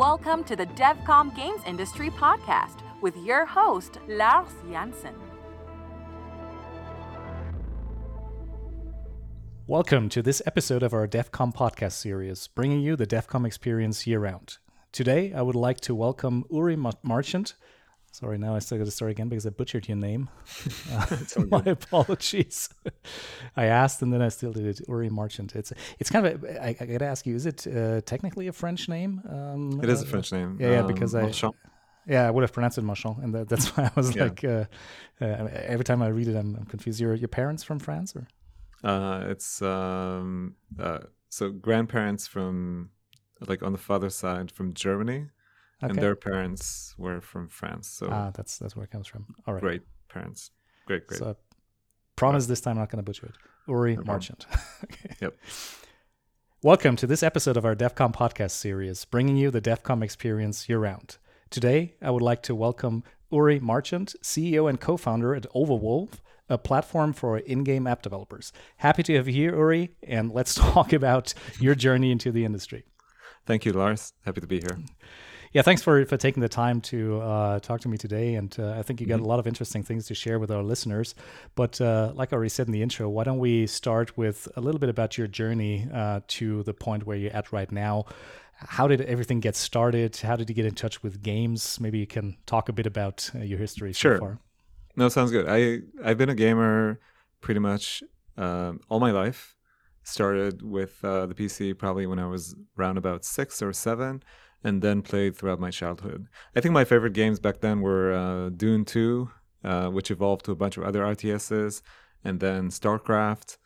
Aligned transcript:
Welcome 0.00 0.44
to 0.44 0.56
the 0.56 0.64
DevCom 0.64 1.36
Games 1.36 1.60
Industry 1.66 2.08
Podcast 2.08 2.78
with 3.02 3.14
your 3.18 3.44
host, 3.44 3.98
Lars 4.08 4.48
Janssen. 4.70 5.14
Welcome 9.66 10.08
to 10.08 10.22
this 10.22 10.40
episode 10.46 10.82
of 10.82 10.94
our 10.94 11.06
DevCom 11.06 11.54
podcast 11.54 11.92
series, 11.92 12.46
bringing 12.46 12.80
you 12.80 12.96
the 12.96 13.06
DevCom 13.06 13.46
experience 13.46 14.06
year 14.06 14.20
round. 14.20 14.56
Today, 14.90 15.34
I 15.34 15.42
would 15.42 15.54
like 15.54 15.80
to 15.80 15.94
welcome 15.94 16.46
Uri 16.50 16.76
Marchant. 16.76 17.52
Sorry, 18.12 18.38
now 18.38 18.56
I 18.56 18.58
still 18.58 18.76
got 18.76 18.84
to 18.84 18.90
start 18.90 19.12
again 19.12 19.28
because 19.28 19.46
I 19.46 19.50
butchered 19.50 19.88
your 19.88 19.96
name. 19.96 20.28
Uh, 20.92 21.16
my 21.50 21.62
apologies. 21.66 22.68
I 23.56 23.66
asked 23.66 24.02
and 24.02 24.12
then 24.12 24.20
I 24.20 24.28
still 24.28 24.52
did 24.52 24.66
it. 24.66 24.80
Uri 24.88 25.08
Marchant. 25.08 25.54
It's 25.54 25.72
it's 26.00 26.10
kind 26.10 26.26
of 26.26 26.44
a, 26.44 26.64
I, 26.64 26.68
I 26.80 26.84
got 26.84 26.98
to 26.98 27.04
ask 27.04 27.26
you: 27.26 27.36
Is 27.36 27.46
it 27.46 27.66
uh, 27.66 28.00
technically 28.00 28.48
a 28.48 28.52
French 28.52 28.88
name? 28.88 29.22
Um, 29.28 29.80
it 29.82 29.88
is 29.88 30.02
a 30.02 30.06
uh, 30.06 30.08
French 30.08 30.32
name. 30.32 30.58
Yeah, 30.60 30.70
yeah 30.70 30.82
because 30.82 31.14
um, 31.14 31.26
I. 31.26 31.50
Yeah, 32.06 32.26
I 32.26 32.30
would 32.30 32.42
have 32.42 32.52
pronounced 32.52 32.78
it 32.78 32.82
Marchand, 32.82 33.18
and 33.22 33.34
that, 33.34 33.48
that's 33.48 33.68
why 33.76 33.84
I 33.84 33.90
was 33.94 34.16
yeah. 34.16 34.24
like, 34.24 34.42
uh, 34.42 34.64
uh, 35.20 35.48
every 35.52 35.84
time 35.84 36.02
I 36.02 36.08
read 36.08 36.28
it, 36.28 36.34
I'm, 36.34 36.56
I'm 36.56 36.64
confused. 36.64 36.98
Your 36.98 37.14
your 37.14 37.28
parents 37.28 37.62
from 37.62 37.78
France 37.78 38.16
or? 38.16 38.26
Uh, 38.82 39.26
it's 39.28 39.62
um, 39.62 40.56
uh, 40.78 41.00
so 41.28 41.50
grandparents 41.50 42.26
from 42.26 42.90
like 43.46 43.62
on 43.62 43.72
the 43.72 43.78
father's 43.78 44.16
side 44.16 44.50
from 44.50 44.74
Germany, 44.74 45.28
okay. 45.82 45.90
and 45.90 45.98
their 45.98 46.16
parents 46.16 46.94
were 46.98 47.20
from 47.20 47.48
France. 47.48 47.88
So 47.88 48.08
ah, 48.10 48.30
that's 48.34 48.58
that's 48.58 48.76
where 48.76 48.84
it 48.84 48.90
comes 48.90 49.06
from. 49.06 49.26
All 49.46 49.54
right, 49.54 49.62
great 49.62 49.82
parents, 50.08 50.50
great, 50.86 51.06
great. 51.06 51.18
So, 51.18 51.36
promise 52.16 52.46
this 52.46 52.60
time 52.60 52.72
I'm 52.72 52.78
not 52.78 52.90
going 52.90 52.98
to 52.98 53.02
butcher 53.02 53.26
it. 53.26 53.34
Uri 53.66 53.96
no 53.96 54.02
Marchant. 54.02 54.46
okay. 54.84 55.14
Yep. 55.20 55.36
Welcome 56.62 56.96
to 56.96 57.06
this 57.06 57.22
episode 57.22 57.56
of 57.56 57.64
our 57.64 57.74
DevCom 57.74 58.14
podcast 58.14 58.50
series, 58.50 59.04
bringing 59.06 59.36
you 59.36 59.50
the 59.50 59.62
DevCom 59.62 60.02
experience 60.02 60.68
year 60.68 60.78
round. 60.78 61.16
Today, 61.48 61.94
I 62.02 62.10
would 62.10 62.22
like 62.22 62.42
to 62.42 62.54
welcome 62.54 63.02
Uri 63.32 63.60
Marchant, 63.60 64.14
CEO 64.22 64.68
and 64.68 64.78
co-founder 64.78 65.34
at 65.34 65.50
Overwolf, 65.54 66.20
a 66.50 66.58
platform 66.58 67.12
for 67.12 67.38
in-game 67.38 67.86
app 67.86 68.02
developers. 68.02 68.52
Happy 68.76 69.02
to 69.04 69.14
have 69.14 69.28
you 69.28 69.34
here, 69.34 69.54
Uri, 69.54 69.90
and 70.02 70.32
let's 70.32 70.54
talk 70.74 70.92
about 70.92 71.32
your 71.60 71.74
journey 71.74 72.10
into 72.10 72.30
the 72.30 72.44
industry. 72.44 72.84
Thank 73.46 73.64
you, 73.64 73.72
Lars. 73.72 74.12
Happy 74.24 74.40
to 74.40 74.46
be 74.46 74.60
here. 74.60 74.78
Yeah, 75.52 75.62
thanks 75.62 75.82
for, 75.82 76.04
for 76.04 76.16
taking 76.16 76.42
the 76.42 76.48
time 76.48 76.80
to 76.82 77.20
uh, 77.20 77.58
talk 77.58 77.80
to 77.80 77.88
me 77.88 77.98
today. 77.98 78.36
And 78.36 78.54
uh, 78.56 78.74
I 78.78 78.82
think 78.82 79.00
you 79.00 79.06
got 79.06 79.16
mm-hmm. 79.16 79.24
a 79.24 79.28
lot 79.28 79.40
of 79.40 79.48
interesting 79.48 79.82
things 79.82 80.06
to 80.06 80.14
share 80.14 80.38
with 80.38 80.50
our 80.50 80.62
listeners. 80.62 81.16
But 81.56 81.80
uh, 81.80 82.12
like 82.14 82.32
I 82.32 82.36
already 82.36 82.50
said 82.50 82.68
in 82.68 82.72
the 82.72 82.82
intro, 82.82 83.08
why 83.08 83.24
don't 83.24 83.40
we 83.40 83.66
start 83.66 84.16
with 84.16 84.46
a 84.56 84.60
little 84.60 84.78
bit 84.78 84.88
about 84.88 85.18
your 85.18 85.26
journey 85.26 85.88
uh, 85.92 86.20
to 86.28 86.62
the 86.62 86.72
point 86.72 87.04
where 87.04 87.16
you're 87.16 87.34
at 87.34 87.52
right 87.52 87.70
now? 87.72 88.04
How 88.54 88.86
did 88.86 89.00
everything 89.00 89.40
get 89.40 89.56
started? 89.56 90.16
How 90.18 90.36
did 90.36 90.48
you 90.48 90.54
get 90.54 90.66
in 90.66 90.74
touch 90.74 91.02
with 91.02 91.20
games? 91.20 91.80
Maybe 91.80 91.98
you 91.98 92.06
can 92.06 92.36
talk 92.46 92.68
a 92.68 92.72
bit 92.72 92.86
about 92.86 93.28
uh, 93.34 93.38
your 93.38 93.58
history 93.58 93.92
sure. 93.92 94.16
so 94.16 94.20
far. 94.20 94.38
No, 94.94 95.08
sounds 95.08 95.32
good. 95.32 95.46
I 95.48 95.80
I've 96.04 96.18
been 96.18 96.28
a 96.28 96.34
gamer 96.34 97.00
pretty 97.40 97.60
much 97.60 98.02
um, 98.36 98.80
all 98.88 99.00
my 99.00 99.10
life. 99.10 99.56
Started 100.02 100.62
with 100.62 101.02
uh, 101.04 101.26
the 101.26 101.34
PC 101.34 101.76
probably 101.76 102.06
when 102.06 102.18
I 102.18 102.26
was 102.26 102.54
around 102.78 102.98
about 102.98 103.24
six 103.24 103.62
or 103.62 103.72
seven, 103.72 104.22
and 104.62 104.82
then 104.82 105.02
played 105.02 105.36
throughout 105.36 105.60
my 105.60 105.70
childhood. 105.70 106.26
I 106.54 106.60
think 106.60 106.72
my 106.72 106.84
favorite 106.84 107.12
games 107.12 107.38
back 107.38 107.60
then 107.60 107.80
were 107.80 108.12
uh, 108.12 108.50
Dune 108.50 108.84
2, 108.84 109.30
uh, 109.64 109.88
which 109.88 110.10
evolved 110.10 110.44
to 110.46 110.52
a 110.52 110.56
bunch 110.56 110.76
of 110.76 110.84
other 110.84 111.02
RTSs, 111.02 111.82
and 112.24 112.40
then 112.40 112.68
StarCraft. 112.68 113.56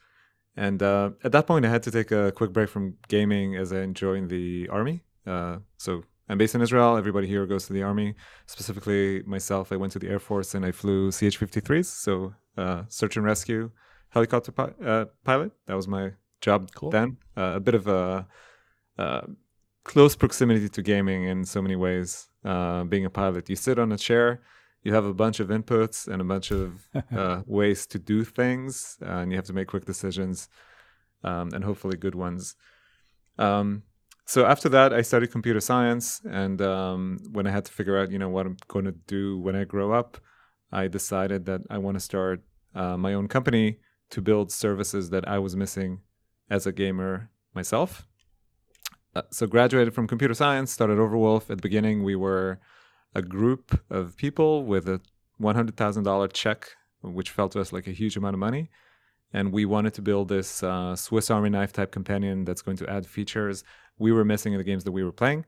And 0.57 0.83
uh, 0.83 1.11
at 1.25 1.33
that 1.33 1.47
point, 1.47 1.65
I 1.65 1.69
had 1.69 1.83
to 1.85 1.91
take 1.91 2.13
a 2.13 2.31
quick 2.33 2.53
break 2.53 2.69
from 2.69 2.95
gaming 3.09 3.57
as 3.57 3.73
I 3.73 3.85
joined 3.87 4.31
the 4.31 4.69
army. 4.69 5.03
Uh, 5.27 5.59
so 5.79 6.05
I'm 6.29 6.39
based 6.39 6.55
in 6.55 6.61
Israel. 6.61 6.97
Everybody 6.97 7.27
here 7.27 7.45
goes 7.47 7.67
to 7.67 7.73
the 7.73 7.83
army. 7.83 8.15
Specifically, 8.47 9.23
myself, 9.25 9.73
I 9.73 9.77
went 9.77 9.93
to 9.95 9.99
the 9.99 10.09
Air 10.09 10.21
Force 10.21 10.55
and 10.55 10.65
I 10.65 10.71
flew 10.71 11.11
CH 11.11 11.39
53s, 11.41 11.87
so 11.87 12.35
uh, 12.57 12.85
search 12.89 13.17
and 13.17 13.27
rescue 13.27 13.71
helicopter 14.15 14.53
pi- 14.53 14.75
uh, 14.85 15.05
pilot. 15.25 15.51
That 15.67 15.75
was 15.75 15.89
my 15.89 16.13
job 16.41 16.71
cool. 16.75 16.91
then. 16.91 17.19
Uh, 17.37 17.55
a 17.57 17.61
bit 17.61 17.75
of 17.75 17.87
a 17.89 18.27
uh, 18.97 19.23
close 19.85 20.17
proximity 20.17 20.69
to 20.69 20.83
gaming 20.83 21.25
in 21.25 21.45
so 21.45 21.63
many 21.63 21.77
ways. 21.77 22.29
Uh, 22.45 22.85
being 22.85 23.05
a 23.05 23.11
pilot, 23.11 23.49
you 23.49 23.57
sit 23.57 23.79
on 23.79 23.93
a 23.93 23.97
chair, 23.97 24.43
you 24.83 24.93
have 24.93 25.05
a 25.05 25.15
bunch 25.15 25.41
of 25.41 25.49
inputs 25.49 26.09
and 26.09 26.21
a 26.21 26.25
bunch 26.25 26.51
of 26.51 26.89
uh, 27.17 27.43
ways 27.47 27.87
to 27.87 27.99
do 27.99 28.25
things, 28.25 28.99
and 29.01 29.31
you 29.31 29.37
have 29.37 29.47
to 29.47 29.53
make 29.53 29.69
quick 29.69 29.85
decisions, 29.85 30.49
um, 31.23 31.51
and 31.55 31.65
hopefully 31.65 31.97
good 31.97 32.15
ones. 32.15 32.57
Um, 33.39 33.83
so 34.27 34.47
after 34.47 34.69
that, 34.71 34.93
I 34.93 35.03
studied 35.03 35.31
computer 35.31 35.61
science, 35.61 36.21
and 36.25 36.61
um, 36.61 37.19
when 37.33 37.47
I 37.47 37.51
had 37.51 37.65
to 37.67 37.73
figure 37.73 37.99
out, 37.99 38.11
you 38.11 38.19
know, 38.19 38.29
what 38.29 38.47
I'm 38.47 38.57
going 38.69 38.87
to 38.87 38.93
do 38.93 39.39
when 39.39 39.55
I 39.57 39.65
grow 39.65 39.93
up, 39.93 40.19
I 40.73 40.89
decided 40.89 41.47
that 41.47 41.61
I 41.71 41.79
want 41.79 41.97
to 41.97 42.01
start 42.01 42.43
uh, 42.75 42.97
my 42.97 43.15
own 43.15 43.29
company 43.29 43.79
to 44.11 44.21
build 44.21 44.51
services 44.51 45.11
that 45.11 45.29
I 45.29 45.39
was 45.39 45.57
missing 45.57 46.01
as 46.51 46.67
a 46.67 46.73
gamer 46.73 47.31
myself. 47.55 48.07
Uh, 49.15 49.23
so 49.31 49.47
graduated 49.47 49.95
from 49.95 50.07
computer 50.07 50.35
science, 50.35 50.73
started 50.73 50.99
Overwolf. 50.99 51.43
At 51.43 51.59
the 51.59 51.63
beginning, 51.63 52.03
we 52.03 52.17
were 52.17 52.59
a 53.15 53.23
group 53.23 53.81
of 53.91 54.17
people 54.17 54.65
with 54.65 54.89
a 54.89 55.01
$100,000 55.41 56.33
check, 56.33 56.71
which 57.03 57.31
felt 57.31 57.53
to 57.53 57.61
us 57.61 57.73
like 57.73 57.87
a 57.87 57.93
huge 57.93 58.17
amount 58.17 58.35
of 58.35 58.41
money 58.41 58.71
and 59.35 59.53
we 59.53 59.65
wanted 59.65 59.93
to 59.93 60.01
build 60.01 60.29
this 60.29 60.63
uh, 60.63 60.95
Swiss 60.95 61.29
Army 61.29 61.51
knife 61.51 61.73
type 61.73 61.91
companion 61.91 62.45
that's 62.45 62.63
going 62.63 62.77
to 62.79 62.89
add 62.89 63.05
features 63.05 63.65
we 63.99 64.13
were 64.13 64.25
missing 64.25 64.53
in 64.53 64.59
the 64.59 64.65
games 64.65 64.85
that 64.85 64.93
we 64.93 65.05
were 65.05 65.13
playing. 65.13 65.45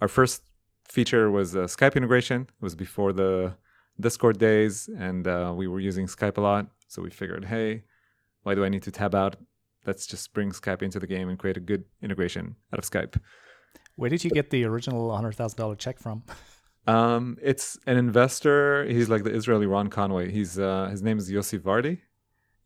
Our 0.00 0.08
first 0.08 0.42
feature 0.88 1.30
was 1.30 1.56
uh, 1.56 1.60
Skype 1.60 1.94
integration. 1.94 2.42
It 2.42 2.62
was 2.62 2.74
before 2.74 3.12
the 3.12 3.54
Discord 3.98 4.38
days, 4.38 4.88
and 4.98 5.26
uh, 5.26 5.52
we 5.56 5.68
were 5.68 5.80
using 5.80 6.06
Skype 6.06 6.38
a 6.38 6.40
lot. 6.40 6.66
So 6.88 7.02
we 7.02 7.10
figured, 7.10 7.44
hey, 7.44 7.84
why 8.42 8.54
do 8.54 8.64
I 8.64 8.68
need 8.68 8.82
to 8.82 8.90
tab 8.90 9.14
out? 9.14 9.36
Let's 9.86 10.06
just 10.06 10.32
bring 10.32 10.50
Skype 10.50 10.82
into 10.82 11.00
the 11.00 11.06
game 11.06 11.28
and 11.28 11.38
create 11.38 11.56
a 11.56 11.60
good 11.60 11.84
integration 12.02 12.56
out 12.72 12.78
of 12.78 12.84
Skype. 12.84 13.18
Where 13.96 14.10
did 14.10 14.24
you 14.24 14.30
get 14.30 14.50
the 14.50 14.64
original 14.64 15.14
hundred 15.14 15.32
thousand 15.32 15.58
dollar 15.58 15.76
check 15.76 15.98
from? 15.98 16.22
Um, 16.86 17.36
it's 17.42 17.78
an 17.86 17.96
investor. 17.98 18.84
He's 18.84 19.08
like 19.08 19.22
the 19.22 19.34
Israeli 19.34 19.66
Ron 19.66 19.90
Conway. 19.90 20.30
He's 20.30 20.58
uh, 20.58 20.88
his 20.90 21.02
name 21.02 21.18
is 21.18 21.30
Yossi 21.30 21.58
Vardi, 21.58 21.98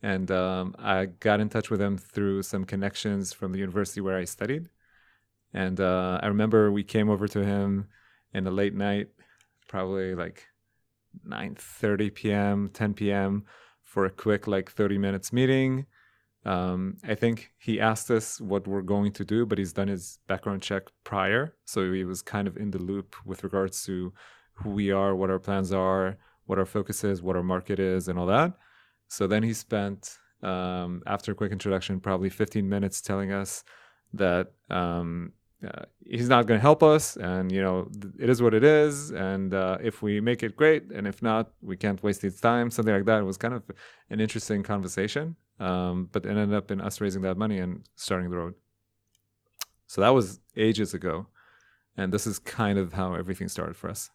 and 0.02 0.30
um, 0.30 0.75
I 0.78 1.06
got 1.06 1.41
in 1.41 1.48
touch 1.48 1.69
with 1.69 1.80
him 1.80 1.98
through 1.98 2.42
some 2.42 2.64
connections 2.64 3.32
from 3.32 3.52
the 3.52 3.58
university 3.58 4.00
where 4.00 4.16
I 4.16 4.25
studied. 4.25 4.69
And 5.52 5.81
uh, 5.81 6.20
I 6.22 6.28
remember 6.28 6.70
we 6.70 6.84
came 6.84 7.10
over 7.10 7.28
to 7.28 7.44
him 7.44 7.88
in 8.32 8.44
the 8.44 8.50
late 8.50 8.75
night, 8.75 9.08
probably 9.69 10.14
like 10.14 10.46
9:30 11.28 12.14
p.m., 12.14 12.70
10 12.72 12.94
p.m. 12.94 13.44
for 13.82 14.06
a 14.06 14.10
quick 14.10 14.46
like 14.46 14.70
30 14.70 14.96
minutes 14.98 15.32
meeting. 15.32 15.86
Um, 16.44 16.99
I 17.03 17.15
think 17.15 17.53
he 17.59 17.81
asked 17.81 18.10
us 18.10 18.41
what 18.41 18.66
we're 18.66 18.82
going 18.82 19.12
to 19.12 19.25
do, 19.25 19.47
but 19.47 19.59
he's 19.59 19.72
done 19.72 19.88
his 19.88 20.19
background 20.27 20.62
check 20.62 20.84
prior, 21.03 21.55
so 21.65 21.93
he 21.93 22.05
was 22.05 22.21
kind 22.21 22.47
of 22.47 22.56
in 22.56 22.71
the 22.71 22.78
loop 22.78 23.16
with 23.25 23.44
regards 23.44 23.84
to 23.87 24.12
who 24.55 24.71
we 24.71 24.91
are, 24.91 25.16
what 25.16 25.31
our 25.31 25.38
plans 25.38 25.72
are, 25.72 26.19
what 26.47 26.59
our 26.59 26.66
focus 26.66 27.03
is, 27.03 27.22
what 27.22 27.37
our 27.37 27.43
market 27.43 27.78
is, 27.78 28.09
and 28.09 28.19
all 28.19 28.27
that. 28.27 28.53
So 29.09 29.27
then 29.27 29.43
he 29.43 29.55
spent, 29.55 30.19
um, 30.43 31.03
after 31.06 31.32
a 31.32 31.34
quick 31.34 31.53
introduction, 31.53 32.00
probably 32.00 32.28
15 32.28 32.69
minutes 32.69 33.00
telling 33.00 33.32
us 33.32 33.65
that 34.12 34.53
um, 34.71 35.32
uh, 35.66 35.84
he's 36.04 36.28
not 36.28 36.47
going 36.47 36.58
to 36.58 36.62
help 36.62 36.82
us 36.82 37.16
and 37.16 37.50
you 37.50 37.62
know 37.62 37.88
it 38.19 38.28
is 38.28 38.42
what 38.42 38.54
it 38.54 38.64
is 38.64 39.10
and 39.10 39.54
uh, 39.54 39.78
if 39.82 40.02
we 40.02 40.20
make 40.20 40.42
it 40.42 40.56
great 40.56 40.91
and 40.91 41.06
if 41.06 41.22
not 41.22 41.52
we 41.60 41.76
can't 41.76 42.02
waste 42.02 42.22
his 42.22 42.41
time 42.41 42.70
something 42.70 42.94
like 42.94 43.04
that. 43.04 43.20
It 43.20 43.25
was 43.25 43.36
kind 43.36 43.54
of 43.54 43.62
an 44.10 44.20
interesting 44.20 44.62
conversation 44.62 45.36
um, 45.60 46.08
but 46.12 46.25
it 46.26 46.30
ended 46.30 46.54
up 46.54 46.70
in 46.70 46.80
us 46.80 47.00
raising 47.00 47.22
that 47.22 47.36
money 47.36 47.58
and 47.58 47.84
starting 47.94 48.30
the 48.30 48.36
road. 48.36 48.55
So 49.87 50.00
that 50.00 50.11
was 50.11 50.40
ages 50.56 50.94
ago 50.94 51.26
and 51.96 52.12
this 52.12 52.26
is 52.26 52.38
kind 52.38 52.78
of 52.78 52.93
how 52.93 53.14
everything 53.14 53.49
started 53.49 53.76
for 53.76 53.88
us 53.88 54.10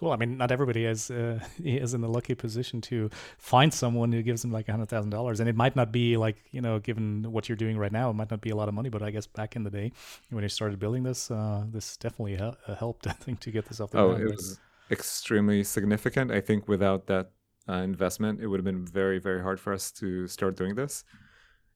Cool. 0.00 0.12
I 0.12 0.16
mean, 0.16 0.38
not 0.38 0.50
everybody 0.50 0.86
is 0.86 1.10
uh, 1.10 1.40
is 1.62 1.92
in 1.92 2.00
the 2.00 2.08
lucky 2.08 2.34
position 2.34 2.80
to 2.80 3.10
find 3.36 3.72
someone 3.72 4.10
who 4.10 4.22
gives 4.22 4.40
them 4.40 4.50
like 4.50 4.66
a 4.66 4.72
hundred 4.72 4.88
thousand 4.88 5.10
dollars, 5.10 5.40
and 5.40 5.48
it 5.48 5.54
might 5.54 5.76
not 5.76 5.92
be 5.92 6.16
like 6.16 6.36
you 6.52 6.62
know, 6.62 6.78
given 6.78 7.30
what 7.30 7.50
you're 7.50 7.56
doing 7.56 7.76
right 7.76 7.92
now, 7.92 8.08
it 8.08 8.14
might 8.14 8.30
not 8.30 8.40
be 8.40 8.48
a 8.48 8.56
lot 8.56 8.66
of 8.66 8.72
money. 8.72 8.88
But 8.88 9.02
I 9.02 9.10
guess 9.10 9.26
back 9.26 9.56
in 9.56 9.62
the 9.62 9.68
day 9.68 9.92
when 10.30 10.42
you 10.42 10.48
started 10.48 10.78
building 10.78 11.02
this, 11.02 11.30
uh, 11.30 11.64
this 11.70 11.98
definitely 11.98 12.36
hel- 12.36 12.56
uh, 12.66 12.76
helped. 12.76 13.06
I 13.12 13.12
think 13.12 13.40
to 13.40 13.50
get 13.50 13.66
this 13.66 13.78
off 13.78 13.90
the 13.90 13.98
oh, 13.98 14.08
ground. 14.08 14.22
Oh, 14.22 14.26
it 14.28 14.36
was 14.36 14.58
extremely 14.90 15.62
significant. 15.64 16.30
I 16.30 16.40
think 16.40 16.66
without 16.66 17.06
that 17.08 17.32
uh, 17.68 17.74
investment, 17.74 18.40
it 18.40 18.46
would 18.46 18.58
have 18.58 18.64
been 18.64 18.86
very 18.86 19.18
very 19.18 19.42
hard 19.42 19.60
for 19.60 19.74
us 19.74 19.92
to 20.00 20.26
start 20.26 20.56
doing 20.56 20.76
this. 20.76 21.04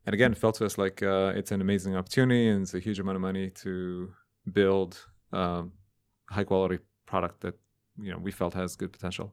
And 0.07 0.15
again, 0.15 0.33
it 0.33 0.39
felt 0.39 0.55
to 0.55 0.65
us 0.65 0.79
like 0.79 1.03
uh, 1.03 1.35
it's 1.37 1.53
an 1.53 1.61
amazing 1.61 1.95
opportunity 1.95 2.49
and 2.49 2.63
it's 2.63 2.73
a 2.73 2.79
huge 2.79 3.01
amount 3.01 3.17
of 3.17 3.23
money 3.23 3.51
to 3.65 4.15
build 4.51 4.99
um, 5.31 5.73
high 6.31 6.45
quality 6.45 6.79
product 7.05 7.43
that 7.43 7.59
you 8.01 8.11
know 8.11 8.19
we 8.19 8.31
felt 8.31 8.55
has 8.55 8.77
good 8.77 8.93
potential. 8.93 9.33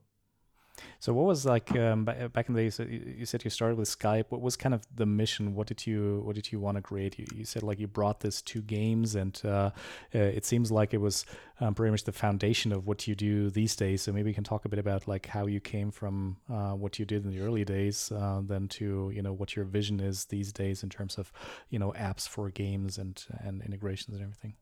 So 0.99 1.13
what 1.13 1.25
was 1.25 1.45
like 1.45 1.75
um, 1.75 2.05
back 2.05 2.47
in 2.47 2.53
the 2.53 2.61
days? 2.61 2.79
You 2.79 3.25
said 3.25 3.43
you 3.43 3.49
started 3.49 3.77
with 3.77 3.89
Skype. 3.89 4.25
What 4.29 4.41
was 4.41 4.55
kind 4.55 4.73
of 4.73 4.83
the 4.95 5.05
mission? 5.05 5.55
What 5.55 5.67
did 5.67 5.85
you 5.85 6.21
What 6.25 6.35
did 6.35 6.51
you 6.51 6.59
want 6.59 6.77
to 6.77 6.81
create? 6.81 7.17
You, 7.19 7.25
you 7.35 7.45
said 7.45 7.63
like 7.63 7.79
you 7.79 7.87
brought 7.87 8.19
this 8.21 8.41
to 8.43 8.61
games, 8.61 9.15
and 9.15 9.39
uh, 9.43 9.71
uh, 10.13 10.19
it 10.19 10.45
seems 10.45 10.71
like 10.71 10.93
it 10.93 11.01
was 11.01 11.25
um, 11.59 11.73
pretty 11.73 11.91
much 11.91 12.03
the 12.03 12.11
foundation 12.11 12.71
of 12.71 12.87
what 12.87 13.07
you 13.07 13.15
do 13.15 13.49
these 13.49 13.75
days. 13.75 14.01
So 14.03 14.11
maybe 14.11 14.29
you 14.29 14.35
can 14.35 14.43
talk 14.43 14.65
a 14.65 14.69
bit 14.69 14.79
about 14.79 15.07
like 15.07 15.25
how 15.25 15.47
you 15.47 15.59
came 15.59 15.91
from 15.91 16.37
uh, 16.49 16.71
what 16.71 16.99
you 16.99 17.05
did 17.05 17.25
in 17.25 17.31
the 17.31 17.41
early 17.41 17.65
days, 17.65 18.11
uh, 18.11 18.41
then 18.43 18.67
to 18.69 19.11
you 19.13 19.21
know 19.21 19.33
what 19.33 19.55
your 19.55 19.65
vision 19.65 19.99
is 19.99 20.25
these 20.25 20.53
days 20.53 20.83
in 20.83 20.89
terms 20.89 21.17
of 21.17 21.31
you 21.69 21.79
know 21.79 21.93
apps 21.97 22.27
for 22.27 22.49
games 22.49 22.97
and 22.97 23.25
and 23.39 23.61
integrations 23.63 24.15
and 24.15 24.23
everything. 24.23 24.53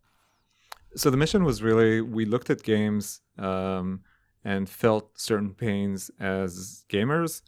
So 0.95 1.09
the 1.09 1.17
mission 1.17 1.43
was 1.43 1.61
really 1.61 2.01
we 2.01 2.25
looked 2.25 2.49
at 2.49 2.63
games. 2.63 3.21
Um, 3.37 4.01
and 4.43 4.69
felt 4.69 5.19
certain 5.19 5.53
pains 5.53 6.11
as 6.19 6.85
gamers. 6.89 7.41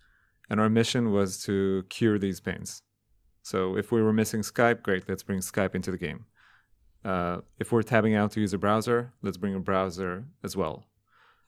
And 0.49 0.59
our 0.59 0.69
mission 0.69 1.11
was 1.11 1.41
to 1.43 1.83
cure 1.89 2.19
these 2.19 2.39
pains. 2.39 2.81
So 3.41 3.77
if 3.77 3.91
we 3.91 4.01
were 4.01 4.13
missing 4.13 4.41
Skype, 4.41 4.83
great, 4.83 5.07
let's 5.07 5.23
bring 5.23 5.39
Skype 5.39 5.73
into 5.75 5.91
the 5.91 5.97
game. 5.97 6.25
Uh, 7.03 7.37
if 7.59 7.71
we're 7.71 7.81
tabbing 7.81 8.13
out 8.15 8.31
to 8.33 8.41
use 8.41 8.53
a 8.53 8.57
browser, 8.57 9.13
let's 9.21 9.37
bring 9.37 9.55
a 9.55 9.59
browser 9.59 10.25
as 10.43 10.55
well. 10.55 10.85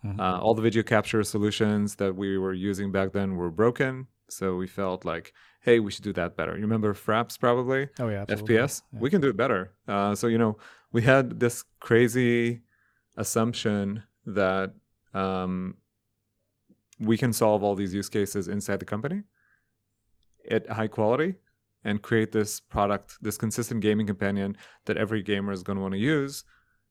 Mm-hmm. 0.04 0.20
Uh, 0.20 0.40
all 0.40 0.54
the 0.54 0.62
video 0.62 0.84
capture 0.84 1.24
solutions 1.24 1.96
that 1.96 2.16
we 2.16 2.38
were 2.38 2.54
using 2.54 2.92
back 2.92 3.12
then 3.12 3.36
were 3.36 3.52
broken. 3.52 4.08
So 4.30 4.56
we 4.56 4.68
felt 4.68 5.06
like, 5.06 5.34
hey, 5.62 5.80
we 5.80 5.92
should 5.92 6.04
do 6.04 6.14
that 6.14 6.36
better. 6.36 6.56
You 6.56 6.62
remember 6.62 6.94
Fraps 6.94 7.40
probably? 7.40 7.90
Oh, 8.00 8.10
yeah. 8.10 8.26
Absolutely. 8.28 8.56
FPS? 8.56 8.82
Yeah. 8.92 9.00
We 9.00 9.10
can 9.10 9.22
do 9.22 9.30
it 9.30 9.38
better. 9.38 9.74
Uh, 9.88 10.16
so, 10.16 10.28
you 10.28 10.38
know, 10.38 10.58
we 10.94 11.02
had 11.02 11.40
this 11.40 11.66
crazy 11.80 12.62
assumption 13.18 14.04
that 14.26 14.74
um, 15.14 15.76
we 17.00 17.18
can 17.18 17.34
solve 17.34 17.64
all 17.64 17.76
these 17.76 17.94
use 17.94 18.10
cases 18.10 18.48
inside 18.48 18.80
the 18.80 18.86
company 18.86 19.24
at 20.50 20.70
high 20.70 20.88
quality 20.88 21.36
and 21.84 22.02
create 22.02 22.32
this 22.32 22.60
product, 22.60 23.18
this 23.22 23.38
consistent 23.38 23.82
gaming 23.82 24.08
companion 24.08 24.56
that 24.86 24.96
every 24.96 25.22
gamer 25.22 25.52
is 25.52 25.64
going 25.64 25.76
to 25.76 25.82
want 25.82 25.94
to 25.94 26.00
use 26.00 26.46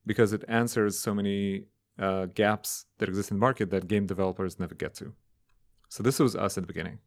because 0.04 0.32
it 0.32 0.44
answers 0.48 0.98
so 0.98 1.14
many 1.14 1.64
uh, 1.98 2.26
gaps 2.26 2.86
that 2.98 3.08
exist 3.08 3.30
in 3.30 3.36
the 3.36 3.40
market 3.40 3.70
that 3.70 3.88
game 3.88 4.06
developers 4.06 4.58
never 4.58 4.74
get 4.74 4.94
to. 4.94 5.14
So 5.88 6.02
this 6.02 6.18
was 6.18 6.34
us 6.34 6.58
at 6.58 6.64
the 6.64 6.66
beginning 6.66 6.98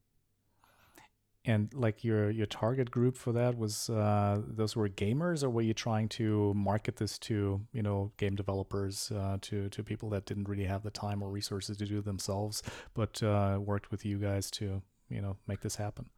and 1.45 1.73
like 1.73 2.03
your 2.03 2.29
your 2.29 2.45
target 2.45 2.89
group 2.89 3.15
for 3.15 3.31
that 3.31 3.57
was 3.57 3.89
uh, 3.89 4.41
those 4.47 4.75
were 4.75 4.89
gamers 4.89 5.43
or 5.43 5.49
were 5.49 5.61
you 5.61 5.73
trying 5.73 6.09
to 6.09 6.53
market 6.53 6.95
this 6.97 7.17
to 7.19 7.61
you 7.71 7.83
know 7.83 8.11
game 8.17 8.35
developers 8.35 9.11
uh, 9.15 9.37
to 9.41 9.69
to 9.69 9.83
people 9.83 10.09
that 10.09 10.25
didn't 10.25 10.49
really 10.49 10.65
have 10.65 10.83
the 10.83 10.91
time 10.91 11.21
or 11.21 11.29
resources 11.29 11.77
to 11.77 11.85
do 11.85 12.01
themselves 12.01 12.63
but 12.93 13.21
uh, 13.23 13.57
worked 13.59 13.91
with 13.91 14.05
you 14.05 14.17
guys 14.17 14.49
to 14.49 14.81
you 15.09 15.21
know 15.21 15.37
make 15.47 15.61
this 15.61 15.75
happen? 15.75 16.09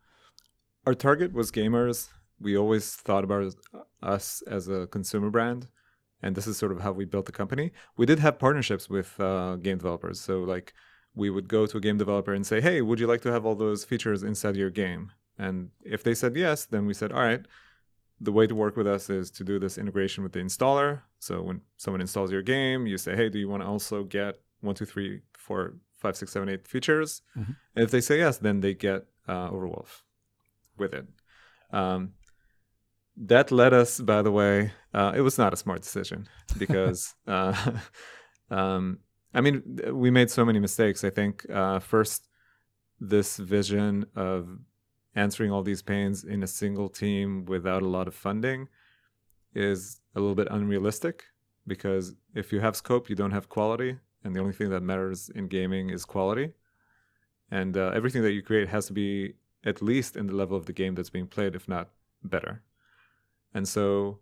Our 0.85 0.95
target 0.95 1.33
was 1.33 1.51
gamers. 1.51 2.09
We 2.39 2.55
always 2.57 2.93
thought 2.95 3.23
about 3.23 3.55
us 4.01 4.41
as 4.47 4.67
a 4.67 4.87
consumer 4.87 5.29
brand 5.29 5.67
and 6.21 6.35
this 6.35 6.47
is 6.47 6.57
sort 6.57 6.71
of 6.71 6.81
how 6.81 6.91
we 6.91 7.05
built 7.05 7.25
the 7.25 7.31
company. 7.31 7.71
We 7.95 8.05
did 8.05 8.19
have 8.19 8.39
partnerships 8.39 8.89
with 8.89 9.19
uh, 9.19 9.57
game 9.57 9.77
developers. 9.77 10.19
So 10.19 10.39
like 10.39 10.73
we 11.17 11.29
would 11.29 11.47
go 11.47 11.65
to 11.65 11.77
a 11.77 11.81
game 11.81 11.97
developer 11.97 12.33
and 12.33 12.45
say, 12.45 12.61
"Hey, 12.61 12.81
would 12.81 12.99
you 12.99 13.07
like 13.07 13.21
to 13.21 13.31
have 13.31 13.45
all 13.45 13.55
those 13.55 13.83
features 13.83 14.23
inside 14.23 14.55
your 14.55 14.69
game?" 14.69 15.11
And 15.37 15.71
if 15.83 16.03
they 16.03 16.13
said 16.13 16.35
yes, 16.35 16.65
then 16.65 16.85
we 16.85 16.93
said, 16.93 17.11
"All 17.11 17.21
right." 17.21 17.45
The 18.19 18.31
way 18.31 18.47
to 18.47 18.55
work 18.55 18.75
with 18.75 18.87
us 18.87 19.11
is 19.11 19.29
to 19.31 19.43
do 19.43 19.59
this 19.59 19.77
integration 19.77 20.23
with 20.23 20.33
the 20.33 20.39
installer. 20.39 21.01
So 21.19 21.43
when 21.43 21.61
someone 21.77 22.01
installs 22.01 22.31
your 22.31 22.41
game, 22.41 22.87
you 22.87 22.97
say, 22.97 23.15
"Hey, 23.15 23.29
do 23.29 23.37
you 23.37 23.49
want 23.49 23.61
to 23.63 23.67
also 23.67 24.03
get 24.03 24.39
one, 24.61 24.75
two, 24.75 24.85
three, 24.85 25.21
four, 25.37 25.75
five, 26.01 26.15
six, 26.17 26.31
seven, 26.31 26.49
eight 26.49 26.67
features?" 26.67 27.21
Mm-hmm. 27.37 27.51
And 27.75 27.85
if 27.85 27.91
they 27.91 28.01
say 28.01 28.17
yes, 28.19 28.37
then 28.37 28.61
they 28.61 28.73
get 28.73 29.05
uh, 29.27 29.49
Overwolf 29.49 30.01
with 30.77 30.93
it. 30.93 31.05
Um, 31.71 32.13
that 33.17 33.51
led 33.51 33.73
us, 33.73 33.99
by 33.99 34.21
the 34.21 34.31
way, 34.31 34.71
uh, 34.93 35.13
it 35.15 35.21
was 35.21 35.37
not 35.37 35.53
a 35.53 35.57
smart 35.57 35.81
decision 35.81 36.27
because 36.57 37.15
uh, 37.27 37.71
um, 38.49 38.99
I 39.33 39.41
mean, 39.41 39.79
we 39.91 40.09
made 40.09 40.29
so 40.29 40.45
many 40.45 40.59
mistakes. 40.59 41.03
I 41.03 41.09
think 41.09 41.45
uh, 41.49 41.79
first, 41.79 42.27
this 42.99 43.37
vision 43.37 44.05
of 44.15 44.57
answering 45.15 45.51
all 45.51 45.63
these 45.63 45.81
pains 45.81 46.23
in 46.23 46.43
a 46.43 46.47
single 46.47 46.89
team 46.89 47.45
without 47.45 47.83
a 47.83 47.87
lot 47.87 48.07
of 48.07 48.15
funding 48.15 48.67
is 49.53 49.99
a 50.15 50.19
little 50.19 50.35
bit 50.35 50.47
unrealistic 50.51 51.25
because 51.65 52.15
if 52.33 52.51
you 52.51 52.59
have 52.59 52.75
scope, 52.75 53.09
you 53.09 53.15
don't 53.15 53.31
have 53.31 53.49
quality, 53.49 53.97
and 54.23 54.35
the 54.35 54.39
only 54.39 54.53
thing 54.53 54.69
that 54.69 54.81
matters 54.81 55.29
in 55.35 55.47
gaming 55.47 55.89
is 55.89 56.05
quality. 56.05 56.53
And 57.51 57.75
uh, 57.77 57.91
everything 57.93 58.21
that 58.23 58.33
you 58.33 58.41
create 58.41 58.69
has 58.69 58.87
to 58.87 58.93
be 58.93 59.33
at 59.65 59.81
least 59.81 60.15
in 60.15 60.27
the 60.27 60.35
level 60.35 60.55
of 60.55 60.65
the 60.65 60.73
game 60.73 60.95
that's 60.95 61.09
being 61.09 61.27
played, 61.27 61.55
if 61.55 61.67
not 61.67 61.89
better. 62.23 62.63
And 63.53 63.67
so 63.67 64.19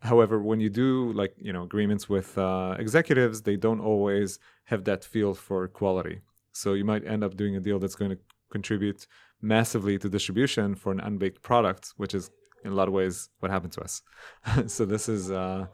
However, 0.00 0.40
when 0.40 0.60
you 0.60 0.70
do 0.70 1.12
like 1.12 1.34
you 1.36 1.52
know 1.52 1.64
agreements 1.64 2.08
with 2.08 2.38
uh, 2.38 2.76
executives, 2.78 3.42
they 3.42 3.56
don't 3.56 3.80
always 3.80 4.38
have 4.64 4.84
that 4.84 5.04
feel 5.04 5.34
for 5.34 5.66
quality. 5.68 6.20
So 6.52 6.74
you 6.74 6.84
might 6.84 7.06
end 7.06 7.24
up 7.24 7.36
doing 7.36 7.56
a 7.56 7.60
deal 7.60 7.78
that's 7.78 7.94
going 7.94 8.12
to 8.12 8.18
contribute 8.50 9.06
massively 9.40 9.98
to 9.98 10.08
distribution 10.08 10.74
for 10.74 10.92
an 10.92 11.00
unbaked 11.00 11.42
product, 11.42 11.94
which 11.96 12.14
is 12.14 12.30
in 12.64 12.72
a 12.72 12.74
lot 12.74 12.88
of 12.88 12.94
ways 12.94 13.28
what 13.40 13.50
happened 13.50 13.72
to 13.72 13.80
us. 13.80 14.02
so 14.66 14.84
this 14.84 15.08
is 15.08 15.30
uh, 15.30 15.66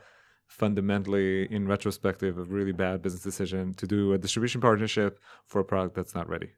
fundamentally, 0.47 1.51
in 1.51 1.67
retrospective, 1.67 2.39
a 2.39 2.45
really 2.45 2.73
bad 2.73 3.03
business 3.03 3.23
decision 3.23 3.75
to 3.75 3.87
do 3.87 4.13
a 4.13 4.19
distribution 4.19 4.61
partnership 4.61 5.19
for 5.47 5.61
a 5.61 5.65
product 5.65 5.95
that's 5.95 6.15
not 6.15 6.29
ready. 6.29 6.51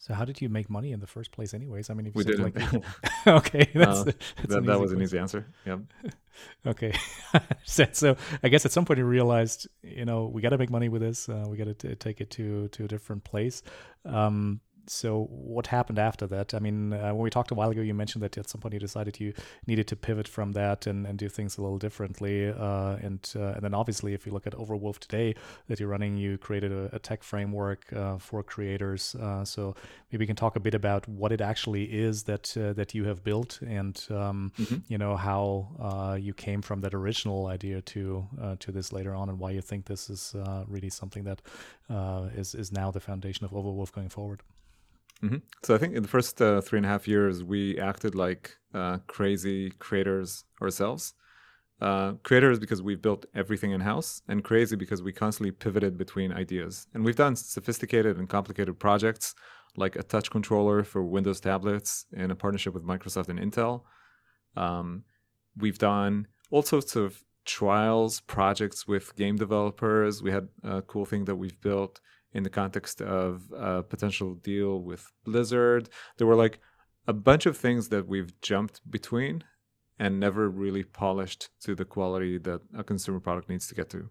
So 0.00 0.14
how 0.14 0.24
did 0.24 0.40
you 0.40 0.48
make 0.48 0.70
money 0.70 0.92
in 0.92 1.00
the 1.00 1.06
first 1.06 1.30
place, 1.30 1.52
anyways? 1.52 1.90
I 1.90 1.94
mean, 1.94 2.06
if 2.06 2.14
we 2.14 2.24
didn't. 2.24 2.56
Like, 2.56 2.84
okay, 3.26 3.70
that's, 3.74 4.00
uh, 4.00 4.04
that's 4.04 4.54
that, 4.54 4.64
that 4.64 4.80
was 4.80 4.92
an 4.92 5.02
easy 5.02 5.18
answer. 5.18 5.46
Yeah. 5.66 5.76
okay. 6.66 6.94
so 7.64 8.16
I 8.42 8.48
guess 8.48 8.64
at 8.64 8.72
some 8.72 8.86
point 8.86 8.96
you 8.96 9.04
realized, 9.04 9.68
you 9.82 10.06
know, 10.06 10.24
we 10.24 10.40
got 10.40 10.50
to 10.50 10.58
make 10.58 10.70
money 10.70 10.88
with 10.88 11.02
this. 11.02 11.28
Uh, 11.28 11.44
we 11.46 11.58
got 11.58 11.78
to 11.78 11.94
take 11.96 12.22
it 12.22 12.30
to 12.30 12.68
to 12.68 12.86
a 12.86 12.88
different 12.88 13.24
place. 13.24 13.62
Um, 14.06 14.60
so 14.90 15.28
what 15.30 15.68
happened 15.68 15.98
after 15.98 16.26
that? 16.26 16.52
I 16.52 16.58
mean, 16.58 16.92
uh, 16.92 17.10
when 17.14 17.22
we 17.22 17.30
talked 17.30 17.50
a 17.52 17.54
while 17.54 17.70
ago, 17.70 17.80
you 17.80 17.94
mentioned 17.94 18.22
that 18.24 18.36
at 18.36 18.48
some 18.48 18.60
point 18.60 18.74
you 18.74 18.80
decided 18.80 19.20
you 19.20 19.32
needed 19.66 19.86
to 19.88 19.96
pivot 19.96 20.26
from 20.26 20.52
that 20.52 20.86
and, 20.86 21.06
and 21.06 21.16
do 21.16 21.28
things 21.28 21.58
a 21.58 21.62
little 21.62 21.78
differently. 21.78 22.48
Uh, 22.48 22.96
and 23.00 23.32
uh, 23.36 23.52
and 23.54 23.62
then 23.62 23.72
obviously, 23.72 24.14
if 24.14 24.26
you 24.26 24.32
look 24.32 24.46
at 24.46 24.52
Overwolf 24.54 24.98
today 24.98 25.34
that 25.68 25.78
you're 25.78 25.88
running, 25.88 26.16
you 26.16 26.38
created 26.38 26.72
a, 26.72 26.90
a 26.92 26.98
tech 26.98 27.22
framework 27.22 27.92
uh, 27.92 28.18
for 28.18 28.42
creators. 28.42 29.14
Uh, 29.14 29.44
so 29.44 29.76
maybe 30.10 30.24
you 30.24 30.26
can 30.26 30.36
talk 30.36 30.56
a 30.56 30.60
bit 30.60 30.74
about 30.74 31.06
what 31.06 31.30
it 31.30 31.40
actually 31.40 31.84
is 31.84 32.24
that 32.24 32.56
uh, 32.56 32.72
that 32.72 32.92
you 32.92 33.04
have 33.04 33.22
built, 33.22 33.60
and 33.62 34.04
um, 34.10 34.52
mm-hmm. 34.58 34.76
you 34.88 34.98
know 34.98 35.16
how 35.16 36.16
you 36.20 36.34
came 36.34 36.62
from 36.62 36.80
that 36.80 36.94
original 36.94 37.46
idea 37.46 37.80
to 37.82 38.26
to 38.58 38.72
this 38.72 38.92
later 38.92 39.14
on, 39.14 39.28
and 39.28 39.38
why 39.38 39.52
you 39.52 39.60
think 39.60 39.86
this 39.86 40.10
is 40.10 40.34
really 40.66 40.90
something 40.90 41.24
that 41.24 41.40
is 42.36 42.54
is 42.54 42.72
now 42.72 42.90
the 42.90 43.00
foundation 43.00 43.44
of 43.44 43.52
Overwolf 43.52 43.92
going 43.92 44.08
forward. 44.08 44.42
Mm-hmm. 45.22 45.36
So 45.62 45.74
I 45.74 45.78
think 45.78 45.94
in 45.94 46.02
the 46.02 46.08
first 46.08 46.40
uh, 46.40 46.60
three 46.60 46.78
and 46.78 46.86
a 46.86 46.88
half 46.88 47.06
years, 47.06 47.44
we 47.44 47.78
acted 47.78 48.14
like 48.14 48.56
uh, 48.74 48.98
crazy 49.06 49.70
creators 49.72 50.44
ourselves. 50.62 51.14
Uh, 51.80 52.12
creators 52.24 52.58
because 52.58 52.82
we've 52.82 53.00
built 53.00 53.24
everything 53.34 53.70
in 53.70 53.80
house, 53.80 54.20
and 54.28 54.44
crazy 54.44 54.76
because 54.76 55.02
we 55.02 55.14
constantly 55.14 55.50
pivoted 55.50 55.96
between 55.96 56.30
ideas. 56.30 56.86
And 56.92 57.02
we've 57.02 57.16
done 57.16 57.36
sophisticated 57.36 58.18
and 58.18 58.28
complicated 58.28 58.78
projects 58.78 59.34
like 59.76 59.96
a 59.96 60.02
touch 60.02 60.30
controller 60.30 60.84
for 60.84 61.02
Windows 61.02 61.40
tablets 61.40 62.04
in 62.12 62.30
a 62.30 62.36
partnership 62.36 62.74
with 62.74 62.84
Microsoft 62.84 63.28
and 63.30 63.38
Intel. 63.38 63.82
Um, 64.56 65.04
we've 65.56 65.78
done 65.78 66.26
all 66.50 66.62
sorts 66.62 66.96
of 66.96 67.22
trials, 67.46 68.20
projects 68.20 68.86
with 68.86 69.16
game 69.16 69.36
developers. 69.36 70.22
We 70.22 70.30
had 70.30 70.48
a 70.62 70.82
cool 70.82 71.06
thing 71.06 71.24
that 71.26 71.36
we've 71.36 71.60
built 71.60 72.00
in 72.32 72.42
the 72.42 72.50
context 72.50 73.00
of 73.02 73.42
a 73.56 73.82
potential 73.82 74.34
deal 74.34 74.80
with 74.80 75.10
Blizzard. 75.24 75.88
There 76.16 76.26
were 76.26 76.36
like 76.36 76.60
a 77.06 77.12
bunch 77.12 77.46
of 77.46 77.56
things 77.56 77.88
that 77.88 78.06
we've 78.06 78.38
jumped 78.40 78.80
between 78.88 79.44
and 79.98 80.18
never 80.18 80.48
really 80.48 80.84
polished 80.84 81.50
to 81.60 81.74
the 81.74 81.84
quality 81.84 82.38
that 82.38 82.60
a 82.76 82.84
consumer 82.84 83.20
product 83.20 83.48
needs 83.48 83.66
to 83.68 83.74
get 83.74 83.90
to. 83.90 84.08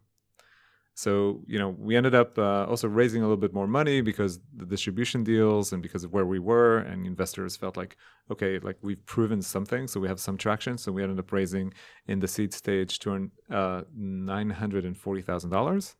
So, 0.94 1.44
you 1.48 1.58
know, 1.58 1.70
we 1.70 1.96
ended 1.96 2.14
up 2.14 2.38
uh, 2.38 2.66
also 2.66 2.90
raising 2.90 3.22
a 3.22 3.26
little 3.26 3.38
bit 3.38 3.54
more 3.54 3.68
money 3.68 4.02
because 4.02 4.42
the 4.54 4.66
distribution 4.66 5.24
deals 5.24 5.72
and 5.72 5.82
because 5.82 6.04
of 6.04 6.12
where 6.12 6.26
we 6.26 6.40
were, 6.40 6.80
and 6.80 7.06
investors 7.06 7.56
felt 7.56 7.78
like, 7.78 7.96
okay, 8.30 8.60
like 8.60 8.76
we've 8.82 9.06
proven 9.06 9.42
something, 9.42 9.88
so 9.88 10.02
we 10.02 10.10
have 10.10 10.20
some 10.20 10.38
traction. 10.38 10.78
So 10.78 10.92
we 10.92 11.02
ended 11.02 11.18
up 11.18 11.32
raising 11.32 11.74
in 12.08 12.20
the 12.20 12.28
seed 12.28 12.54
stage 12.54 13.00
to 13.00 13.32
uh, 13.50 13.84
$940,000. 13.98 15.96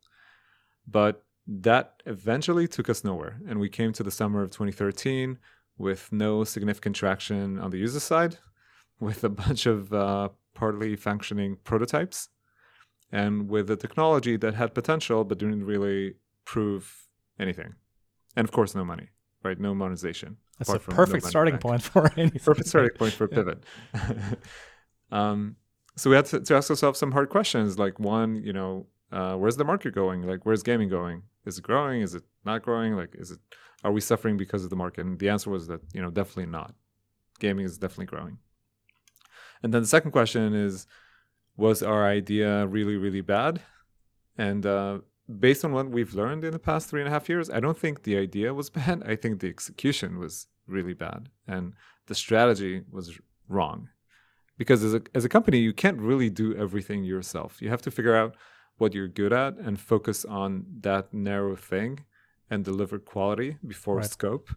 But 0.86 1.24
that 1.50 2.04
eventually 2.06 2.68
took 2.68 2.90
us 2.90 3.04
nowhere. 3.04 3.40
And 3.48 3.60
we 3.60 3.70
came 3.70 3.92
to 3.94 4.04
the 4.04 4.12
summer 4.12 4.44
of 4.44 4.52
2013 4.52 5.40
with 5.78 6.12
no 6.12 6.44
significant 6.44 6.96
traction 6.96 7.58
on 7.58 7.72
the 7.72 7.80
user 7.80 8.00
side, 8.00 8.38
with 9.00 9.24
a 9.24 9.30
bunch 9.30 9.66
of 9.66 9.92
uh, 9.92 10.30
partly 10.54 10.96
functioning 10.96 11.58
prototypes, 11.64 12.30
and 13.12 13.50
with 13.50 13.72
a 13.72 13.76
technology 13.76 14.38
that 14.38 14.54
had 14.54 14.76
potential 14.76 15.24
but 15.24 15.40
didn't 15.40 15.64
really 15.66 16.16
prove 16.46 17.08
anything. 17.40 17.74
and 18.36 18.46
of 18.46 18.52
course, 18.52 18.76
no 18.76 18.86
money, 18.86 19.10
right? 19.44 19.60
No 19.60 19.74
monetization. 19.74 20.38
That's 20.60 20.70
a 20.70 20.80
from 20.80 20.94
no 20.94 20.96
perfect 20.98 21.26
starting 21.26 21.56
back. 21.56 21.62
point 21.62 21.82
for 21.82 22.12
anything. 22.18 22.42
Perfect 22.44 22.68
starting 22.68 22.96
point 22.96 23.14
for 23.14 23.28
pivot. 23.28 23.64
um, 25.12 25.56
so 25.96 26.10
we 26.10 26.16
had 26.16 26.26
to, 26.26 26.42
to 26.42 26.56
ask 26.56 26.70
ourselves 26.70 27.00
some 27.00 27.12
hard 27.12 27.30
questions, 27.30 27.80
like 27.80 28.00
one, 28.00 28.36
you 28.36 28.54
know, 28.54 28.86
uh, 29.12 29.36
where's 29.36 29.58
the 29.58 29.64
market 29.64 29.96
going? 29.96 30.22
Like, 30.24 30.46
where's 30.46 30.64
gaming 30.64 30.90
going? 30.90 31.24
Is 31.50 31.58
it 31.58 31.64
growing? 31.64 32.02
Is 32.02 32.14
it 32.16 32.24
not 32.46 32.64
growing? 32.64 32.96
Like, 32.96 33.14
is 33.16 33.32
it? 33.32 33.40
Are 33.84 33.92
we 33.92 34.02
suffering 34.02 34.38
because 34.38 34.64
of 34.64 34.70
the 34.70 34.82
market? 34.84 35.06
And 35.06 35.18
the 35.20 35.30
answer 35.30 35.50
was 35.50 35.68
that 35.68 35.82
you 35.94 36.02
know 36.02 36.12
definitely 36.20 36.52
not. 36.60 36.74
Gaming 37.40 37.66
is 37.66 37.78
definitely 37.78 38.12
growing. 38.14 38.38
And 39.62 39.74
then 39.74 39.82
the 39.82 39.94
second 39.96 40.12
question 40.12 40.54
is, 40.54 40.88
was 41.58 41.84
our 41.92 42.04
idea 42.08 42.68
really 42.68 42.98
really 43.06 43.22
bad? 43.22 43.62
And 44.38 44.66
uh, 44.66 45.00
based 45.46 45.66
on 45.66 45.74
what 45.74 45.90
we've 45.90 46.14
learned 46.14 46.44
in 46.44 46.52
the 46.52 46.66
past 46.72 46.90
three 46.90 47.02
and 47.02 47.10
a 47.10 47.12
half 47.12 47.28
years, 47.28 47.50
I 47.50 47.60
don't 47.60 47.78
think 47.78 48.04
the 48.04 48.18
idea 48.18 48.54
was 48.54 48.70
bad. 48.80 49.04
I 49.06 49.16
think 49.16 49.40
the 49.40 49.50
execution 49.50 50.20
was 50.20 50.48
really 50.68 50.94
bad, 50.94 51.30
and 51.48 51.74
the 52.08 52.16
strategy 52.16 52.84
was 52.92 53.20
wrong. 53.48 53.90
Because 54.58 54.84
as 54.84 54.94
a 54.94 55.02
as 55.16 55.26
a 55.26 55.30
company, 55.38 55.60
you 55.60 55.74
can't 55.74 56.00
really 56.00 56.30
do 56.30 56.56
everything 56.56 57.04
yourself. 57.04 57.62
You 57.62 57.70
have 57.70 57.82
to 57.84 57.92
figure 57.92 58.16
out 58.16 58.36
what 58.80 58.94
you're 58.94 59.08
good 59.08 59.34
at 59.34 59.56
and 59.58 59.80
focus 59.80 60.26
on 60.26 60.66
that 60.82 61.14
narrow 61.14 61.56
thing 61.56 62.06
and 62.50 62.66
deliver 62.66 62.98
quality 63.00 63.58
before 63.66 63.98
Right. 63.98 64.06
scope. 64.10 64.50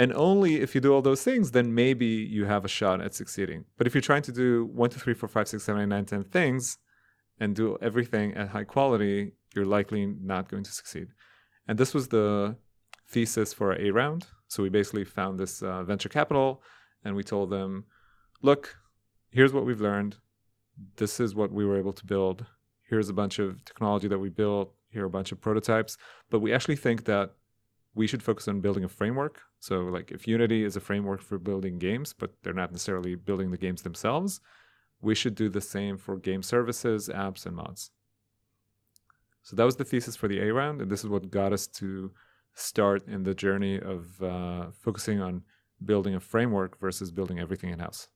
And 0.00 0.12
only 0.12 0.56
if 0.60 0.74
you 0.74 0.80
do 0.80 0.94
all 0.94 1.02
those 1.02 1.24
things, 1.24 1.50
then 1.50 1.74
maybe 1.74 2.06
you 2.06 2.44
have 2.44 2.64
a 2.64 2.68
shot 2.68 3.00
at 3.00 3.14
succeeding. 3.14 3.64
But 3.76 3.86
if 3.86 3.94
you're 3.94 4.00
trying 4.00 4.22
to 4.22 4.32
do 4.32 4.64
one, 4.66 4.90
two, 4.90 5.00
three, 5.00 5.14
four, 5.14 5.28
five, 5.28 5.48
six, 5.48 5.64
seven, 5.64 5.82
eight, 5.82 5.88
nine, 5.88 6.04
ten 6.04 6.22
things 6.22 6.78
and 7.40 7.54
do 7.54 7.76
everything 7.82 8.34
at 8.34 8.48
high 8.50 8.64
quality, 8.64 9.32
you're 9.54 9.64
likely 9.66 10.06
not 10.06 10.48
going 10.48 10.62
to 10.64 10.70
succeed. 10.70 11.08
And 11.66 11.76
this 11.78 11.92
was 11.92 12.08
the 12.08 12.56
thesis 13.08 13.52
for 13.52 13.72
our 13.72 13.80
A 13.80 13.90
round. 13.90 14.26
So 14.46 14.62
we 14.62 14.68
basically 14.68 15.04
found 15.04 15.38
this 15.38 15.62
uh, 15.62 15.82
venture 15.82 16.08
capital 16.08 16.62
and 17.04 17.16
we 17.16 17.24
told 17.24 17.50
them, 17.50 17.84
look, 18.40 18.76
here's 19.30 19.52
what 19.52 19.66
we've 19.66 19.80
learned. 19.80 20.16
This 20.96 21.18
is 21.18 21.34
what 21.34 21.50
we 21.50 21.64
were 21.66 21.76
able 21.76 21.92
to 21.94 22.06
build. 22.06 22.46
Here's 22.88 23.08
a 23.08 23.14
bunch 23.14 23.38
of 23.38 23.64
technology 23.64 24.08
that 24.08 24.18
we 24.18 24.30
built. 24.30 24.74
Here 24.90 25.02
are 25.02 25.06
a 25.06 25.10
bunch 25.10 25.32
of 25.32 25.40
prototypes. 25.40 25.98
But 26.30 26.40
we 26.40 26.52
actually 26.52 26.76
think 26.76 27.04
that 27.04 27.34
we 27.94 28.06
should 28.06 28.22
focus 28.22 28.48
on 28.48 28.60
building 28.60 28.84
a 28.84 28.88
framework. 28.88 29.40
So, 29.60 29.80
like, 29.80 30.10
if 30.10 30.26
Unity 30.26 30.64
is 30.64 30.76
a 30.76 30.80
framework 30.80 31.20
for 31.20 31.38
building 31.38 31.78
games, 31.78 32.12
but 32.12 32.32
they're 32.42 32.52
not 32.52 32.72
necessarily 32.72 33.14
building 33.14 33.50
the 33.50 33.58
games 33.58 33.82
themselves, 33.82 34.40
we 35.00 35.14
should 35.14 35.34
do 35.34 35.48
the 35.48 35.60
same 35.60 35.98
for 35.98 36.16
game 36.16 36.42
services, 36.42 37.08
apps, 37.08 37.44
and 37.44 37.56
mods. 37.56 37.90
So, 39.42 39.56
that 39.56 39.64
was 39.64 39.76
the 39.76 39.84
thesis 39.84 40.16
for 40.16 40.28
the 40.28 40.40
A 40.40 40.52
round. 40.52 40.80
And 40.80 40.90
this 40.90 41.00
is 41.00 41.10
what 41.10 41.30
got 41.30 41.52
us 41.52 41.66
to 41.66 42.12
start 42.54 43.06
in 43.06 43.22
the 43.24 43.34
journey 43.34 43.78
of 43.80 44.22
uh, 44.22 44.66
focusing 44.72 45.20
on 45.20 45.42
building 45.84 46.14
a 46.14 46.20
framework 46.20 46.80
versus 46.80 47.10
building 47.10 47.38
everything 47.38 47.70
in 47.70 47.78
house. 47.80 48.08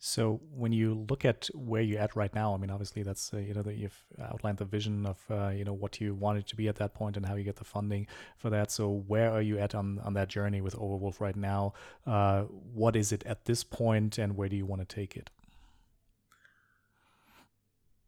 So 0.00 0.40
when 0.54 0.72
you 0.72 1.04
look 1.10 1.24
at 1.24 1.48
where 1.54 1.82
you're 1.82 2.00
at 2.00 2.14
right 2.14 2.32
now, 2.32 2.54
I 2.54 2.56
mean, 2.56 2.70
obviously 2.70 3.02
that's 3.02 3.34
uh, 3.34 3.38
you 3.38 3.52
know 3.52 3.62
that 3.62 3.76
you've 3.76 4.00
outlined 4.22 4.58
the 4.58 4.64
vision 4.64 5.04
of 5.04 5.18
uh, 5.28 5.48
you 5.48 5.64
know 5.64 5.72
what 5.72 6.00
you 6.00 6.14
wanted 6.14 6.46
to 6.46 6.56
be 6.56 6.68
at 6.68 6.76
that 6.76 6.94
point 6.94 7.16
and 7.16 7.26
how 7.26 7.34
you 7.34 7.42
get 7.42 7.56
the 7.56 7.64
funding 7.64 8.06
for 8.36 8.48
that. 8.50 8.70
So 8.70 8.88
where 9.08 9.32
are 9.32 9.42
you 9.42 9.58
at 9.58 9.74
on 9.74 9.98
on 10.04 10.14
that 10.14 10.28
journey 10.28 10.60
with 10.60 10.76
Overwolf 10.76 11.20
right 11.20 11.34
now? 11.34 11.72
Uh, 12.06 12.42
what 12.42 12.94
is 12.94 13.10
it 13.10 13.26
at 13.26 13.44
this 13.46 13.64
point, 13.64 14.18
and 14.18 14.36
where 14.36 14.48
do 14.48 14.54
you 14.54 14.66
want 14.66 14.88
to 14.88 14.94
take 14.94 15.16
it? 15.16 15.30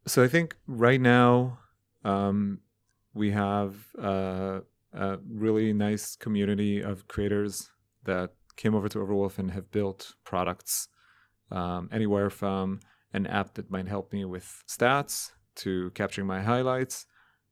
So 0.07 0.23
I 0.23 0.29
think 0.29 0.57
right 0.69 1.01
now 1.01 1.59
um, 2.05 2.61
we 3.15 3.33
have 3.33 3.75
uh, 4.01 4.61
a 4.93 5.19
really 5.29 5.73
nice 5.73 6.15
community 6.15 6.81
of 6.81 7.09
creators 7.09 7.71
that 8.05 8.31
came 8.55 8.77
over 8.77 8.89
to 8.89 8.99
Overwolf 8.99 9.39
and 9.39 9.51
have 9.51 9.73
built 9.73 10.15
products 10.25 10.89
um, 11.51 11.89
anywhere 11.93 12.31
from 12.31 12.81
an 13.13 13.27
app 13.27 13.55
that 13.55 13.71
might 13.71 13.89
help 13.89 14.13
me 14.13 14.25
with 14.25 14.63
stats 14.69 15.33
to 15.57 15.91
capturing 15.91 16.27
my 16.27 16.41
highlights 16.43 17.07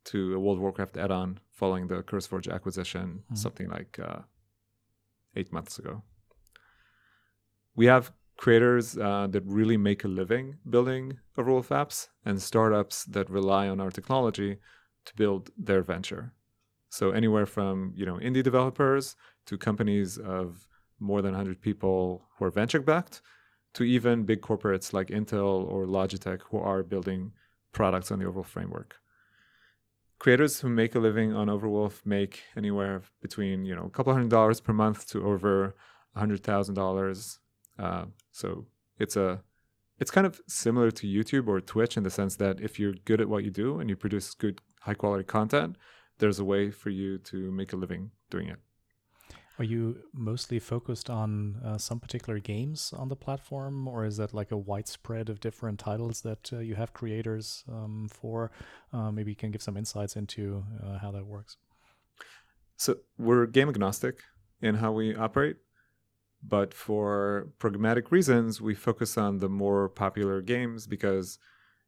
to 0.05 0.35
a 0.35 0.38
World 0.38 0.59
of 0.59 0.62
Warcraft 0.62 0.97
add-on 0.97 1.40
following 1.50 1.88
the 1.88 2.02
CurseForge 2.02 2.50
acquisition, 2.52 3.25
Mhm. 3.31 3.37
something 3.37 3.69
like 3.69 3.99
uh, 3.99 4.21
eight 5.35 5.52
months 5.52 5.78
ago. 5.78 6.02
We 7.75 7.87
have 7.87 8.12
creators 8.37 8.97
uh, 8.97 9.26
that 9.31 9.43
really 9.45 9.76
make 9.76 10.05
a 10.05 10.09
living 10.09 10.59
building 10.69 11.19
a 11.37 11.43
rule 11.43 11.59
of 11.59 11.69
apps 11.69 12.09
and 12.25 12.40
startups 12.40 13.05
that 13.07 13.28
rely 13.28 13.69
on 13.69 13.81
our 13.81 13.90
technology 13.90 14.59
to 15.07 15.14
build 15.17 15.50
their 15.57 15.83
venture. 15.83 16.33
So 16.88 17.11
anywhere 17.11 17.47
from 17.47 17.93
you 17.97 18.07
know 18.07 18.17
indie 18.19 18.43
developers 18.43 19.17
to 19.47 19.59
companies 19.59 20.19
of 20.19 20.67
more 21.00 21.21
than 21.23 21.33
100 21.33 21.61
people 21.61 22.28
who 22.37 22.45
are 22.45 22.50
venture 22.50 22.81
backed 22.81 23.21
to 23.75 23.85
even 23.85 24.25
big 24.25 24.41
corporates 24.41 24.93
like 24.93 25.09
Intel 25.09 25.71
or 25.71 25.87
Logitech 25.87 26.43
who 26.51 26.59
are 26.59 26.83
building 26.83 27.33
products 27.73 28.11
on 28.11 28.19
the 28.19 28.25
Overwolf 28.25 28.47
framework. 28.47 28.97
Creators 30.19 30.61
who 30.61 30.69
make 30.69 30.95
a 30.95 30.99
living 30.99 31.33
on 31.33 31.47
Overwolf 31.49 32.05
make 32.05 32.43
anywhere 32.57 33.03
between 33.23 33.65
you 33.65 33.75
know 33.75 33.85
a 33.85 33.91
couple 33.91 34.13
hundred 34.13 34.31
dollars 34.31 34.61
per 34.61 34.73
month 34.73 35.07
to 35.11 35.25
over 35.25 35.77
a 36.17 36.19
hundred 36.19 36.43
thousand 36.43 36.75
dollars. 36.75 37.39
Uh, 37.79 38.07
so 38.33 38.67
it's 38.99 39.17
a 39.17 39.43
it's 40.01 40.11
kind 40.11 40.27
of 40.27 40.41
similar 40.47 40.91
to 40.91 41.07
YouTube 41.07 41.49
or 41.49 41.61
Twitch 41.61 41.97
in 41.97 42.03
the 42.03 42.11
sense 42.11 42.37
that 42.37 42.61
if 42.61 42.79
you're 42.79 42.95
good 43.05 43.21
at 43.21 43.29
what 43.29 43.45
you 43.45 43.51
do 43.51 43.81
and 43.81 43.89
you 43.91 43.97
produce 43.97 44.35
good 44.35 44.61
high 44.81 44.95
quality 44.95 45.25
content, 45.25 45.77
there's 46.19 46.39
a 46.39 46.45
way 46.45 46.71
for 46.71 46.91
you 46.91 47.19
to 47.19 47.51
make 47.51 47.73
a 47.73 47.77
living 47.77 48.11
doing 48.31 48.49
it. 48.49 48.59
Are 49.59 49.65
you 49.65 49.97
mostly 50.15 50.61
focused 50.61 51.11
on 51.11 51.61
uh, 51.65 51.79
some 51.79 51.99
particular 51.99 52.38
games 52.38 52.95
on 52.97 53.09
the 53.09 53.17
platform, 53.17 53.88
or 53.88 54.05
is 54.05 54.17
that 54.19 54.33
like 54.33 54.53
a 54.53 54.57
widespread 54.57 55.29
of 55.29 55.41
different 55.41 55.81
titles 55.81 56.21
that 56.21 56.53
uh, 56.53 56.61
you 56.61 56.77
have 56.77 56.93
creators 56.93 57.65
um, 57.69 58.09
for? 58.09 58.53
Uh, 58.93 59.11
maybe 59.11 59.33
you 59.33 59.37
can 59.37 59.50
give 59.50 59.62
some 59.62 59.77
insights 59.77 60.15
into 60.15 60.65
uh, 60.85 60.99
how 60.99 61.11
that 61.11 61.27
works. 61.27 61.57
So 62.77 62.99
we're 63.19 63.47
game 63.47 63.69
agnostic 63.69 64.21
in 64.62 64.77
how 64.77 64.93
we 64.93 65.17
operate, 65.17 65.57
but 66.41 66.73
for 66.73 67.49
programmatic 67.59 68.12
reasons, 68.12 68.61
we 68.61 68.77
focus 68.77 69.19
on 69.19 69.38
the 69.38 69.49
more 69.49 69.88
popular 69.88 70.41
games 70.41 70.87
because 70.87 71.41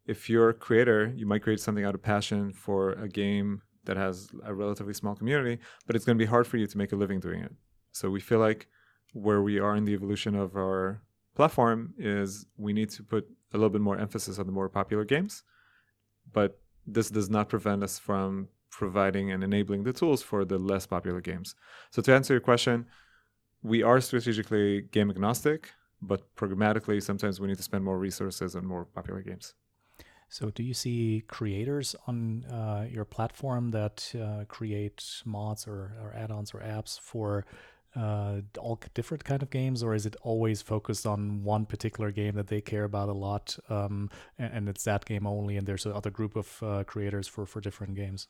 if 0.06 0.28
you're 0.28 0.48
a 0.48 0.54
creator, 0.54 1.12
you 1.14 1.24
might 1.24 1.42
create 1.42 1.60
something 1.60 1.84
out 1.84 1.94
of 1.94 2.02
passion 2.02 2.52
for 2.52 2.94
a 2.94 3.08
game 3.08 3.62
that 3.84 3.96
has 3.96 4.28
a 4.44 4.54
relatively 4.54 4.94
small 4.94 5.14
community, 5.14 5.60
but 5.86 5.96
it's 5.96 6.04
going 6.04 6.18
to 6.18 6.22
be 6.22 6.28
hard 6.28 6.46
for 6.46 6.56
you 6.56 6.66
to 6.66 6.78
make 6.78 6.92
a 6.92 6.96
living 6.96 7.20
doing 7.20 7.40
it. 7.40 7.52
So 7.92 8.10
we 8.10 8.20
feel 8.20 8.38
like 8.38 8.68
where 9.12 9.42
we 9.42 9.58
are 9.58 9.74
in 9.76 9.84
the 9.84 9.94
evolution 9.94 10.34
of 10.34 10.56
our 10.56 11.02
platform 11.34 11.94
is 11.98 12.46
we 12.56 12.72
need 12.72 12.90
to 12.90 13.02
put 13.02 13.26
a 13.52 13.56
little 13.56 13.70
bit 13.70 13.80
more 13.80 13.98
emphasis 13.98 14.38
on 14.38 14.46
the 14.46 14.52
more 14.52 14.68
popular 14.68 15.04
games, 15.04 15.42
but 16.32 16.60
this 16.86 17.10
does 17.10 17.28
not 17.30 17.48
prevent 17.48 17.82
us 17.82 17.98
from 17.98 18.48
providing 18.70 19.32
and 19.32 19.42
enabling 19.42 19.82
the 19.84 19.92
tools 19.92 20.22
for 20.22 20.44
the 20.44 20.58
less 20.58 20.86
popular 20.86 21.20
games. 21.20 21.54
So 21.90 22.02
to 22.02 22.14
answer 22.14 22.34
your 22.34 22.40
question, 22.40 22.86
we 23.62 23.82
are 23.82 24.00
strategically 24.00 24.82
game 24.82 25.10
agnostic, 25.10 25.70
but 26.00 26.34
programmatically 26.36 27.02
sometimes 27.02 27.40
we 27.40 27.48
need 27.48 27.56
to 27.56 27.62
spend 27.62 27.84
more 27.84 27.98
resources 27.98 28.54
on 28.54 28.64
more 28.64 28.84
popular 28.84 29.22
games. 29.22 29.54
So, 30.32 30.48
do 30.48 30.62
you 30.62 30.74
see 30.74 31.24
creators 31.26 31.96
on 32.06 32.44
uh, 32.44 32.86
your 32.88 33.04
platform 33.04 33.72
that 33.72 34.12
uh, 34.14 34.44
create 34.46 35.04
mods 35.24 35.66
or, 35.66 35.92
or 36.00 36.14
add-ons 36.16 36.54
or 36.54 36.60
apps 36.60 37.00
for 37.00 37.44
uh, 37.96 38.40
all 38.56 38.78
different 38.94 39.24
kind 39.24 39.42
of 39.42 39.50
games, 39.50 39.82
or 39.82 39.92
is 39.92 40.06
it 40.06 40.14
always 40.22 40.62
focused 40.62 41.04
on 41.04 41.42
one 41.42 41.66
particular 41.66 42.12
game 42.12 42.36
that 42.36 42.46
they 42.46 42.60
care 42.60 42.84
about 42.84 43.08
a 43.08 43.12
lot, 43.12 43.58
um, 43.68 44.08
and, 44.38 44.52
and 44.54 44.68
it's 44.68 44.84
that 44.84 45.04
game 45.04 45.26
only, 45.26 45.56
and 45.56 45.66
there's 45.66 45.84
another 45.84 46.10
group 46.10 46.36
of 46.36 46.62
uh, 46.62 46.84
creators 46.84 47.26
for 47.26 47.44
for 47.44 47.60
different 47.60 47.96
games? 47.96 48.28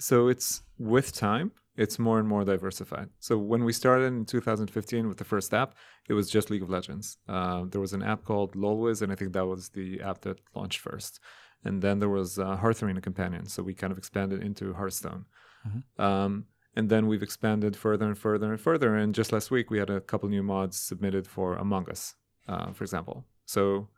So 0.00 0.26
it's 0.26 0.62
with 0.78 1.12
time, 1.12 1.52
it's 1.78 1.98
more 1.98 2.18
and 2.18 2.28
more 2.28 2.44
diversified. 2.44 3.08
So 3.20 3.38
when 3.38 3.62
we 3.64 3.72
started 3.72 4.06
in 4.06 4.24
2015 4.24 5.08
with 5.08 5.16
the 5.16 5.24
first 5.24 5.54
app, 5.54 5.76
it 6.08 6.12
was 6.12 6.28
just 6.28 6.50
League 6.50 6.62
of 6.62 6.70
Legends. 6.70 7.18
Uh, 7.28 7.64
there 7.70 7.80
was 7.80 7.92
an 7.92 8.02
app 8.02 8.24
called 8.24 8.56
LOLWiz, 8.56 9.00
and 9.00 9.12
I 9.12 9.14
think 9.14 9.32
that 9.32 9.46
was 9.46 9.68
the 9.68 10.00
app 10.02 10.20
that 10.22 10.40
launched 10.56 10.80
first. 10.80 11.20
And 11.64 11.80
then 11.80 12.00
there 12.00 12.08
was 12.08 12.38
uh, 12.38 12.56
Hearth 12.56 12.82
Arena 12.82 13.00
Companion, 13.00 13.46
so 13.46 13.62
we 13.62 13.74
kind 13.74 13.92
of 13.92 13.98
expanded 13.98 14.42
into 14.42 14.74
Hearthstone. 14.74 15.24
Mhm. 15.66 15.82
Um, 16.06 16.46
and 16.74 16.88
then 16.90 17.06
we've 17.06 17.22
expanded 17.22 17.76
further 17.76 18.06
and 18.06 18.18
further 18.18 18.50
and 18.52 18.60
further. 18.60 18.96
And 18.96 19.14
just 19.14 19.32
last 19.32 19.50
week, 19.50 19.70
we 19.70 19.78
had 19.78 19.90
a 19.90 20.00
couple 20.00 20.28
new 20.28 20.42
mods 20.42 20.76
submitted 20.76 21.26
for 21.26 21.54
Among 21.54 21.88
Us, 21.88 22.16
uh, 22.48 22.72
for 22.72 22.82
example. 22.84 23.24
So 23.46 23.88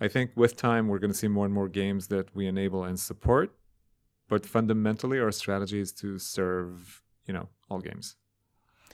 I 0.00 0.08
think 0.08 0.32
with 0.34 0.56
time, 0.56 0.88
we're 0.88 0.98
going 0.98 1.12
to 1.12 1.16
see 1.16 1.28
more 1.28 1.44
and 1.44 1.54
more 1.54 1.68
games 1.68 2.08
that 2.08 2.34
we 2.34 2.46
enable 2.46 2.82
and 2.84 2.98
support 2.98 3.48
but 4.28 4.44
fundamentally 4.46 5.18
our 5.18 5.32
strategy 5.32 5.80
is 5.80 5.92
to 5.92 6.18
serve 6.18 7.02
you 7.26 7.34
know 7.34 7.48
all 7.70 7.80
games 7.80 8.16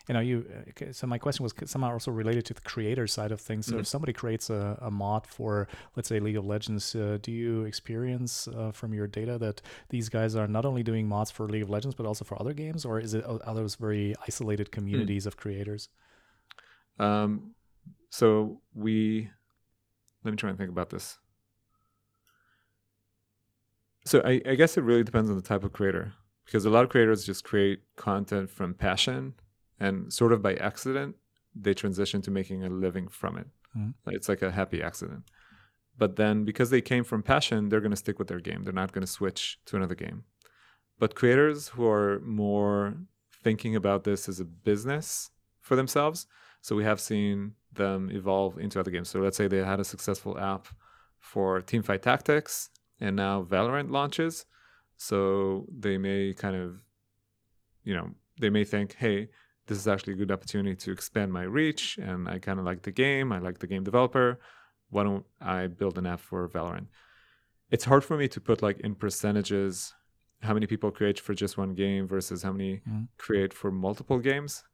you 0.08 0.14
know, 0.14 0.20
you. 0.20 0.44
Okay, 0.70 0.90
so 0.90 1.06
my 1.06 1.16
question 1.16 1.44
was 1.44 1.54
somehow 1.64 1.92
also 1.92 2.10
related 2.10 2.44
to 2.46 2.54
the 2.54 2.60
creator 2.62 3.06
side 3.06 3.30
of 3.30 3.40
things. 3.40 3.66
So 3.66 3.76
Mhm. 3.76 3.80
if 3.80 3.86
somebody 3.86 4.12
creates 4.12 4.50
a, 4.50 4.76
a 4.80 4.90
mod 4.90 5.28
for, 5.28 5.68
let's 5.94 6.08
say, 6.08 6.18
League 6.18 6.36
of 6.36 6.44
Legends, 6.44 6.96
uh, 6.96 7.18
do 7.22 7.30
you 7.30 7.62
experience 7.64 8.48
uh, 8.48 8.72
from 8.72 8.92
your 8.92 9.06
data 9.06 9.38
that 9.38 9.62
these 9.90 10.08
guys 10.08 10.34
are 10.34 10.48
not 10.48 10.64
only 10.64 10.82
doing 10.82 11.06
mods 11.06 11.30
for 11.30 11.48
League 11.48 11.62
of 11.62 11.70
Legends 11.70 11.94
but 11.94 12.04
also 12.04 12.24
for 12.24 12.36
other 12.40 12.52
games, 12.52 12.84
or 12.84 12.98
is 12.98 13.14
it 13.14 13.24
are 13.24 13.54
those 13.54 13.76
very 13.76 14.12
isolated 14.26 14.72
communities 14.72 15.24
of 15.24 15.36
creators? 15.36 15.88
Um, 16.98 17.54
so 18.10 18.60
we 18.74 19.30
let 20.24 20.32
me 20.32 20.36
try 20.36 20.50
and 20.50 20.58
think 20.58 20.70
about 20.70 20.90
this. 20.90 21.18
So 24.04 24.20
I, 24.24 24.40
I 24.46 24.54
guess 24.54 24.76
it 24.76 24.82
really 24.82 25.04
depends 25.04 25.30
on 25.30 25.36
the 25.36 25.42
type 25.42 25.64
of 25.64 25.72
creator 25.72 26.12
because 26.44 26.64
a 26.64 26.70
lot 26.70 26.84
of 26.84 26.90
creators 26.90 27.24
just 27.24 27.44
create 27.44 27.80
content 27.96 28.50
from 28.50 28.74
passion 28.74 29.34
and 29.78 30.12
sort 30.12 30.32
of 30.32 30.42
by 30.42 30.54
accident 30.54 31.16
they 31.54 31.74
transition 31.74 32.22
to 32.22 32.30
making 32.30 32.64
a 32.64 32.68
living 32.68 33.08
from 33.08 33.36
it. 33.36 33.46
Mhm. 33.76 33.94
It's 34.06 34.28
like 34.28 34.42
a 34.42 34.50
happy 34.50 34.82
accident. 34.82 35.24
But 35.98 36.16
then 36.16 36.44
because 36.44 36.70
they 36.70 36.80
came 36.80 37.04
from 37.04 37.22
passion, 37.22 37.68
they're 37.68 37.80
going 37.80 37.90
to 37.90 37.96
stick 37.96 38.18
with 38.18 38.28
their 38.28 38.40
game. 38.40 38.64
They're 38.64 38.72
not 38.72 38.92
going 38.92 39.02
to 39.06 39.12
switch 39.12 39.58
to 39.66 39.76
another 39.76 39.94
game. 39.94 40.24
But 40.98 41.14
creators 41.14 41.68
who 41.68 41.86
are 41.86 42.20
more 42.20 42.94
thinking 43.42 43.76
about 43.76 44.04
this 44.04 44.28
as 44.28 44.40
a 44.40 44.44
business 44.44 45.30
for 45.60 45.76
themselves, 45.76 46.26
so 46.60 46.76
we 46.76 46.84
have 46.84 47.00
seen 47.00 47.54
them 47.72 48.10
evolve 48.10 48.58
into 48.58 48.78
other 48.80 48.90
games. 48.90 49.10
So 49.10 49.20
let's 49.20 49.36
say 49.36 49.48
they 49.48 49.58
had 49.58 49.80
a 49.80 49.84
successful 49.84 50.38
app 50.38 50.68
for 51.18 51.60
Teamfight 51.60 52.02
Tactics 52.02 52.70
and 53.02 53.16
now 53.16 53.42
Valorant 53.42 53.90
launches. 53.98 54.46
So 54.96 55.16
they 55.84 55.96
may 55.98 56.20
kind 56.44 56.56
of, 56.62 56.68
you 57.84 57.94
know, 57.96 58.08
they 58.40 58.50
may 58.50 58.64
think, 58.64 58.94
hey, 59.04 59.28
this 59.66 59.78
is 59.78 59.88
actually 59.88 60.14
a 60.14 60.16
good 60.16 60.30
opportunity 60.36 60.76
to 60.76 60.92
expand 60.92 61.32
my 61.32 61.42
reach 61.42 61.98
and 61.98 62.28
I 62.28 62.38
kind 62.38 62.58
of 62.60 62.64
like 62.64 62.82
the 62.82 62.92
game. 62.92 63.32
I 63.32 63.38
like 63.38 63.58
the 63.58 63.66
game 63.66 63.84
developer. 63.84 64.38
Why 64.90 65.02
don't 65.04 65.26
I 65.40 65.66
build 65.66 65.98
an 65.98 66.06
app 66.06 66.20
for 66.20 66.48
Valorant? 66.48 66.86
It's 67.70 67.84
hard 67.84 68.04
for 68.04 68.16
me 68.16 68.28
to 68.28 68.40
put 68.40 68.62
like 68.62 68.78
in 68.80 68.94
percentages 68.94 69.94
how 70.42 70.54
many 70.54 70.66
people 70.66 70.90
create 70.90 71.18
for 71.20 71.34
just 71.34 71.56
one 71.56 71.74
game 71.74 72.06
versus 72.06 72.42
how 72.42 72.52
many 72.52 72.80
Mhm. 72.88 73.08
create 73.16 73.52
for 73.54 73.70
multiple 73.70 74.18
games. 74.18 74.64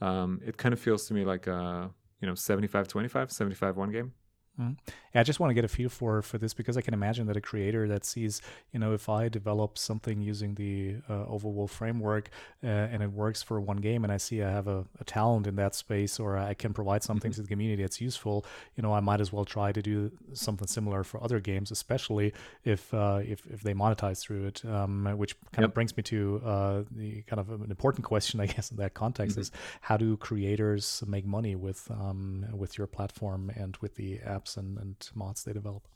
Um, 0.00 0.40
it 0.48 0.56
kind 0.56 0.72
of 0.72 0.80
feels 0.80 1.06
to 1.08 1.14
me 1.14 1.24
like 1.24 1.46
a, 1.46 1.90
you 2.20 2.26
know, 2.28 2.34
75 2.34 2.86
25, 2.88 3.30
75 3.32 3.76
one 3.76 3.90
game. 3.92 4.12
Yeah, 4.58 5.20
I 5.20 5.22
just 5.22 5.40
want 5.40 5.50
to 5.50 5.54
get 5.54 5.64
a 5.64 5.68
feel 5.68 5.88
for 5.88 6.20
for 6.22 6.36
this 6.38 6.52
because 6.52 6.76
I 6.76 6.80
can 6.82 6.92
imagine 6.94 7.26
that 7.28 7.36
a 7.36 7.40
creator 7.40 7.86
that 7.88 8.04
sees, 8.04 8.42
you 8.72 8.80
know, 8.80 8.92
if 8.92 9.08
I 9.08 9.28
develop 9.28 9.78
something 9.78 10.20
using 10.20 10.54
the 10.56 10.96
uh, 11.08 11.24
Overwolf 11.26 11.70
framework 11.70 12.28
uh, 12.62 12.66
and 12.66 13.02
it 13.02 13.12
works 13.12 13.42
for 13.42 13.60
one 13.60 13.78
game, 13.78 14.04
and 14.04 14.12
I 14.12 14.16
see 14.18 14.42
I 14.42 14.50
have 14.50 14.66
a, 14.68 14.84
a 15.00 15.04
talent 15.04 15.46
in 15.46 15.56
that 15.56 15.74
space, 15.74 16.18
or 16.20 16.36
I 16.36 16.54
can 16.54 16.74
provide 16.74 17.02
something 17.02 17.32
to 17.32 17.42
the 17.42 17.48
community 17.48 17.82
that's 17.82 18.00
useful, 18.00 18.44
you 18.76 18.82
know, 18.82 18.92
I 18.92 19.00
might 19.00 19.20
as 19.20 19.32
well 19.32 19.44
try 19.44 19.72
to 19.72 19.80
do 19.80 20.10
something 20.34 20.66
similar 20.68 21.04
for 21.04 21.22
other 21.22 21.40
games, 21.40 21.70
especially 21.70 22.32
if 22.64 22.92
uh, 22.92 23.20
if 23.24 23.46
if 23.46 23.62
they 23.62 23.74
monetize 23.74 24.20
through 24.20 24.46
it. 24.46 24.64
Um, 24.64 25.06
which 25.16 25.36
kind 25.52 25.64
of 25.64 25.72
brings 25.74 25.96
me 25.96 26.02
to 26.04 26.42
uh, 26.44 26.82
the 26.90 27.22
kind 27.22 27.40
of 27.40 27.48
an 27.50 27.70
important 27.70 28.04
question, 28.04 28.40
I 28.44 28.46
guess, 28.46 28.70
in 28.70 28.76
that 28.78 28.94
context 28.94 29.36
Mhm. 29.36 29.40
is 29.40 29.50
how 29.82 29.96
do 29.96 30.16
creators 30.16 31.02
make 31.06 31.24
money 31.26 31.54
with 31.56 31.90
um, 31.90 32.44
with 32.52 32.76
your 32.76 32.86
platform 32.86 33.50
and 33.54 33.76
with 33.78 33.94
the 33.94 34.18
apps 34.18 34.47
and, 34.56 34.78
and 34.78 35.10
mods 35.14 35.44
they 35.44 35.52
develop? 35.52 35.86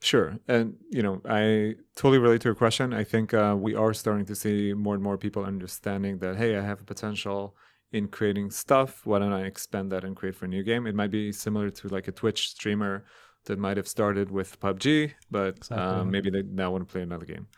Sure. 0.00 0.38
And, 0.46 0.76
you 0.90 1.02
know, 1.02 1.20
I 1.28 1.74
totally 1.96 2.18
relate 2.18 2.40
to 2.42 2.48
your 2.48 2.54
question. 2.54 2.94
I 2.94 3.02
think 3.02 3.34
uh, 3.34 3.56
we 3.58 3.74
are 3.74 3.92
starting 3.92 4.26
to 4.26 4.34
see 4.36 4.72
more 4.72 4.94
and 4.94 5.02
more 5.02 5.18
people 5.18 5.44
understanding 5.44 6.18
that, 6.18 6.36
hey, 6.36 6.56
I 6.56 6.62
have 6.62 6.80
a 6.80 6.84
potential 6.84 7.56
in 7.90 8.06
creating 8.06 8.50
stuff. 8.50 9.04
Why 9.04 9.18
don't 9.18 9.32
I 9.32 9.44
expand 9.44 9.90
that 9.92 10.04
and 10.04 10.14
create 10.14 10.36
for 10.36 10.44
a 10.44 10.48
new 10.48 10.62
game? 10.62 10.86
It 10.86 10.94
might 10.94 11.10
be 11.10 11.32
similar 11.32 11.70
to 11.70 11.88
like 11.88 12.06
a 12.06 12.12
Twitch 12.12 12.48
streamer 12.50 13.04
that 13.46 13.58
might 13.58 13.76
have 13.76 13.88
started 13.88 14.30
with 14.30 14.60
PUBG, 14.60 15.14
but 15.30 15.56
Exactly. 15.56 15.78
um, 15.78 16.10
maybe 16.10 16.30
they 16.30 16.42
now 16.42 16.70
want 16.70 16.86
to 16.86 16.92
play 16.92 17.02
another 17.02 17.26
game. 17.26 17.48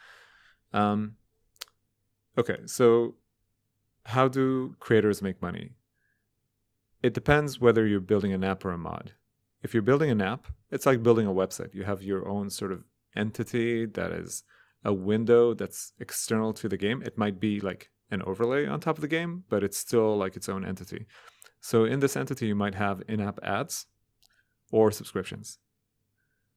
Um, 0.73 1.17
okay. 2.39 2.59
So, 2.67 3.17
how 4.07 4.29
do 4.29 4.77
creators 4.81 5.21
make 5.21 5.43
money? 5.43 5.73
It 7.03 7.15
depends 7.15 7.61
whether 7.61 7.87
you're 7.87 8.01
building 8.01 8.33
an 8.33 8.45
app 8.45 8.65
or 8.65 8.73
a 8.73 8.79
mod 8.79 9.13
if 9.63 9.75
you're 9.75 9.83
building 9.83 10.11
an 10.11 10.21
app, 10.21 10.47
it's 10.71 10.87
like 10.87 11.03
building 11.03 11.27
a 11.27 11.33
website. 11.33 11.75
You 11.75 11.85
have 11.85 12.03
your 12.03 12.29
own 12.29 12.51
sort 12.51 12.73
of 12.73 12.85
entity 13.17 13.87
that 13.87 14.13
is 14.13 14.45
a 14.85 14.93
window 14.93 15.55
that's 15.55 15.93
external 15.99 16.53
to 16.55 16.69
the 16.69 16.77
game. 16.77 17.03
It 17.03 17.19
might 17.19 17.39
be 17.39 17.61
like 17.61 17.91
an 18.11 18.23
overlay 18.23 18.67
on 18.67 18.81
top 18.81 18.97
of 18.97 19.03
the 19.03 19.09
game, 19.09 19.45
but 19.49 19.63
it's 19.63 19.77
still 19.77 20.17
like 20.17 20.37
its 20.37 20.49
own 20.49 20.65
entity. 20.65 21.07
So 21.61 21.85
in 21.85 22.01
this 22.01 22.17
entity, 22.17 22.47
you 22.47 22.55
might 22.55 22.75
have 22.75 23.03
in-app 23.07 23.39
ads 23.43 23.87
or 24.71 24.91
subscriptions. 24.91 25.59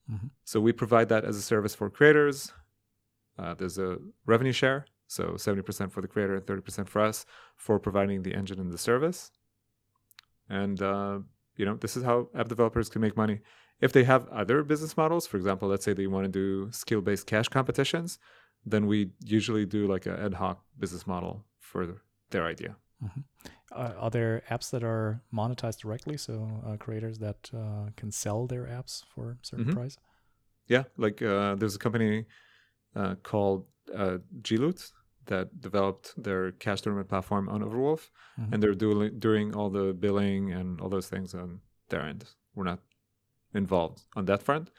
Mhm. 0.09 0.31
So 0.45 0.61
we 0.61 0.71
provide 0.71 1.09
that 1.09 1.25
as 1.25 1.35
a 1.35 1.41
service 1.41 1.75
for 1.75 1.89
creators. 1.89 2.53
Uh, 3.37 3.53
there's 3.53 3.77
a 3.77 3.97
revenue 4.25 4.53
share, 4.53 4.85
so 5.07 5.35
70% 5.35 5.91
for 5.91 6.01
the 6.01 6.07
creator 6.07 6.35
and 6.35 6.45
30% 6.45 6.87
for 6.87 7.01
us 7.01 7.25
for 7.57 7.79
providing 7.79 8.21
the 8.21 8.33
engine 8.33 8.59
and 8.59 8.71
the 8.71 8.77
service. 8.77 9.31
And 10.61 10.77
uh, 10.81 11.19
you 11.59 11.65
know, 11.67 11.75
this 11.83 11.93
is 11.97 12.03
how 12.09 12.17
app 12.39 12.47
developers 12.47 12.87
can 12.89 13.01
make 13.01 13.15
money. 13.23 13.37
If 13.85 13.91
they 13.91 14.03
have 14.13 14.27
other 14.41 14.63
business 14.63 14.93
models, 15.01 15.23
for 15.27 15.37
example, 15.37 15.67
let's 15.67 15.83
say 15.85 15.93
they 15.93 16.07
want 16.15 16.25
to 16.25 16.33
do 16.43 16.71
skill-based 16.71 17.25
cash 17.33 17.47
competitions, 17.57 18.19
then 18.73 18.83
we 18.91 18.97
usually 19.37 19.65
do 19.65 19.81
like 19.93 20.05
an 20.11 20.17
ad 20.27 20.33
hoc 20.41 20.57
business 20.83 21.05
model 21.13 21.33
for 21.59 21.81
their 22.31 22.45
idea. 22.53 22.75
Uh, 23.71 23.91
are 24.03 24.11
there 24.17 24.43
apps 24.49 24.69
that 24.73 24.83
are 24.83 25.21
monetized 25.33 25.79
directly, 25.83 26.17
so 26.17 26.33
uh, 26.65 26.77
creators 26.77 27.17
that 27.25 27.49
uh, 27.53 27.85
can 27.99 28.11
sell 28.11 28.47
their 28.47 28.65
apps 28.77 29.03
for 29.13 29.23
a 29.31 29.37
certain 29.41 29.65
Mhm. 29.65 29.73
price? 29.79 29.97
Yeah, 30.67 30.83
like 30.97 31.21
uh, 31.21 31.55
there's 31.59 31.75
a 31.75 31.79
company 31.79 32.25
uh, 32.95 33.15
called 33.29 33.65
uh, 34.01 34.17
G-Loot 34.45 34.79
that 35.27 35.61
developed 35.61 36.13
their 36.21 36.51
cash 36.51 36.81
tournament 36.81 37.09
platform 37.09 37.47
on 37.49 37.61
Overwolf, 37.61 38.09
Mhm. 38.39 38.53
and 38.53 38.63
they're 38.63 38.73
doing 38.75 39.19
doing 39.19 39.55
all 39.55 39.69
the 39.69 39.93
billing 39.93 40.51
and 40.51 40.79
all 40.81 40.89
those 40.89 41.09
things 41.09 41.33
on 41.33 41.61
their 41.89 42.01
end. 42.01 42.21
We're 42.55 42.63
not 42.73 42.81
involved 43.53 44.05
on 44.15 44.25
that 44.25 44.41
front, 44.43 44.71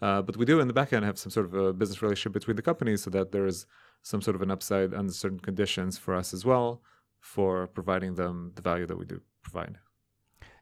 uh, 0.00 0.22
but 0.22 0.36
we 0.36 0.44
do 0.44 0.60
in 0.60 0.68
the 0.68 0.74
back 0.74 0.92
end 0.92 1.04
have 1.04 1.18
some 1.18 1.30
sort 1.30 1.46
of 1.46 1.54
a 1.54 1.72
business 1.72 2.02
relationship 2.02 2.32
between 2.32 2.56
the 2.56 2.62
companies, 2.62 3.02
so 3.02 3.10
that 3.10 3.32
there 3.32 3.46
is 3.46 3.66
some 4.02 4.20
sort 4.22 4.34
of 4.36 4.42
an 4.42 4.50
upside 4.50 4.92
under 4.94 5.12
certain 5.12 5.40
conditions 5.40 5.98
for 5.98 6.14
us 6.14 6.34
as 6.34 6.44
well 6.44 6.82
for 7.20 7.66
providing 7.68 8.14
them 8.14 8.52
the 8.54 8.62
value 8.62 8.86
that 8.86 8.98
we 8.98 9.04
do 9.06 9.20
provide. 9.42 9.78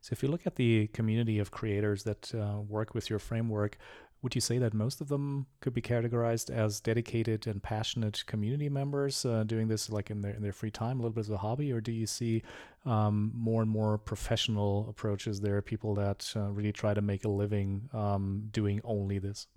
So, 0.00 0.12
if 0.12 0.22
you 0.22 0.28
look 0.28 0.46
at 0.46 0.56
the 0.56 0.88
community 0.88 1.38
of 1.38 1.50
creators 1.52 2.02
that 2.04 2.34
uh, 2.34 2.60
work 2.60 2.94
with 2.94 3.08
your 3.08 3.20
framework, 3.20 3.78
would 4.22 4.34
you 4.36 4.40
say 4.40 4.58
that 4.58 4.72
most 4.72 5.00
of 5.00 5.08
them 5.08 5.46
could 5.60 5.74
be 5.74 5.82
categorized 5.82 6.48
as 6.48 6.80
dedicated 6.80 7.46
and 7.46 7.62
passionate 7.62 8.24
community 8.26 8.68
members 8.68 9.24
uh, 9.24 9.42
doing 9.44 9.66
this 9.66 9.90
like 9.90 10.10
in 10.10 10.22
their 10.22 10.32
in 10.32 10.42
their 10.42 10.52
free 10.52 10.70
time, 10.70 11.00
a 11.00 11.02
little 11.02 11.14
bit 11.14 11.20
as 11.22 11.30
a 11.30 11.38
hobby, 11.38 11.72
or 11.72 11.80
do 11.80 11.90
you 11.90 12.06
see 12.06 12.42
um, 12.86 13.32
more 13.34 13.62
and 13.62 13.70
more 13.70 13.98
professional 13.98 14.86
approaches? 14.88 15.40
There 15.40 15.56
are 15.56 15.62
people 15.62 15.94
that 15.96 16.32
uh, 16.36 16.50
really 16.52 16.72
try 16.72 16.94
to 16.94 17.00
make 17.00 17.24
a 17.24 17.28
living 17.28 17.88
um, 17.92 18.48
doing 18.52 18.80
only 18.84 19.18
this. 19.18 19.48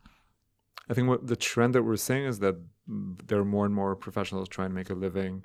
I 0.90 0.94
think 0.94 1.08
what 1.08 1.28
the 1.28 1.36
trend 1.36 1.76
that 1.76 1.84
we're 1.84 1.96
seeing 1.96 2.26
is 2.26 2.40
that 2.40 2.56
there 2.88 3.40
are 3.40 3.46
more 3.46 3.66
and 3.66 3.74
more 3.74 3.96
professionals 3.96 4.50
trying 4.50 4.70
to 4.70 4.76
make 4.76 4.90
a 4.90 4.94
living 4.94 5.44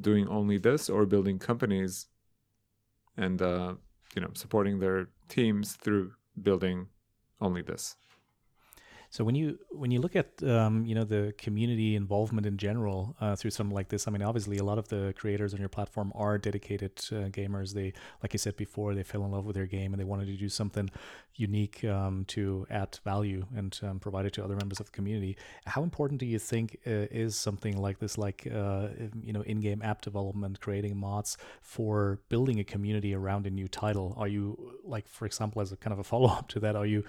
doing 0.00 0.28
only 0.28 0.58
this 0.58 0.88
or 0.88 1.06
building 1.06 1.38
companies 1.38 2.06
and 3.16 3.42
uh, 3.42 3.74
you 4.14 4.22
know 4.22 4.30
supporting 4.34 4.78
their 4.78 5.08
teams 5.28 5.74
through 5.74 6.12
building 6.40 6.86
only 7.40 7.62
this. 7.62 7.96
So 9.10 9.24
when 9.24 9.34
you 9.34 9.58
when 9.70 9.90
you 9.90 10.00
look 10.00 10.14
at 10.14 10.40
um, 10.44 10.86
you 10.86 10.94
know 10.94 11.02
the 11.02 11.34
community 11.36 11.96
involvement 11.96 12.46
in 12.46 12.56
general 12.56 13.16
uh, 13.20 13.34
through 13.34 13.50
something 13.50 13.74
like 13.74 13.88
this, 13.88 14.06
I 14.06 14.12
mean, 14.12 14.22
obviously 14.22 14.58
a 14.58 14.64
lot 14.64 14.78
of 14.78 14.86
the 14.86 15.12
creators 15.16 15.52
on 15.52 15.58
your 15.58 15.68
platform 15.68 16.12
are 16.14 16.38
dedicated 16.38 16.92
uh, 17.10 17.28
gamers. 17.28 17.74
They, 17.74 17.92
like 18.22 18.32
you 18.32 18.38
said 18.38 18.56
before, 18.56 18.94
they 18.94 19.02
fell 19.02 19.24
in 19.24 19.32
love 19.32 19.46
with 19.46 19.56
their 19.56 19.66
game 19.66 19.92
and 19.92 20.00
they 20.00 20.04
wanted 20.04 20.26
to 20.26 20.36
do 20.36 20.48
something 20.48 20.88
unique 21.34 21.82
um, 21.84 22.24
to 22.26 22.66
add 22.70 23.00
value 23.04 23.44
and 23.56 23.80
um, 23.82 23.98
provide 23.98 24.26
it 24.26 24.32
to 24.34 24.44
other 24.44 24.54
members 24.54 24.78
of 24.78 24.86
the 24.86 24.92
community. 24.92 25.36
How 25.66 25.82
important 25.82 26.20
do 26.20 26.26
you 26.26 26.38
think 26.38 26.78
uh, 26.86 27.10
is 27.10 27.34
something 27.34 27.76
like 27.78 27.98
this, 27.98 28.16
like 28.16 28.46
uh, 28.46 28.88
you 29.24 29.32
know, 29.32 29.42
in-game 29.42 29.82
app 29.82 30.02
development, 30.02 30.60
creating 30.60 30.96
mods 30.96 31.36
for 31.62 32.20
building 32.28 32.60
a 32.60 32.64
community 32.64 33.12
around 33.12 33.44
a 33.46 33.50
new 33.50 33.66
title? 33.66 34.14
Are 34.16 34.28
you 34.28 34.78
like, 34.84 35.08
for 35.08 35.26
example, 35.26 35.62
as 35.62 35.72
a 35.72 35.76
kind 35.76 35.92
of 35.92 35.98
a 35.98 36.04
follow-up 36.04 36.46
to 36.50 36.60
that, 36.60 36.76
are 36.76 36.86
you 36.86 37.02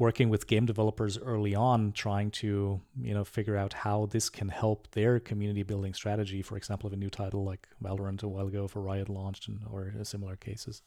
working 0.00 0.30
with 0.30 0.46
game 0.46 0.66
developers 0.66 1.18
early 1.18 1.54
on 1.54 1.92
trying 1.92 2.30
to 2.30 2.80
you 3.00 3.14
know 3.14 3.24
figure 3.24 3.56
out 3.56 3.72
how 3.72 4.06
this 4.06 4.30
can 4.30 4.48
help 4.48 4.90
their 4.92 5.20
community 5.20 5.62
building 5.62 5.94
strategy 5.94 6.42
for 6.42 6.56
example 6.56 6.86
of 6.88 6.92
a 6.94 6.96
new 6.96 7.10
title 7.10 7.44
like 7.44 7.68
valorant 7.84 8.22
a 8.22 8.28
while 8.28 8.48
ago 8.48 8.66
for 8.66 8.80
riot 8.80 9.08
launched 9.08 9.46
and, 9.48 9.60
or 9.70 9.92
similar 10.02 10.36
cases 10.36 10.82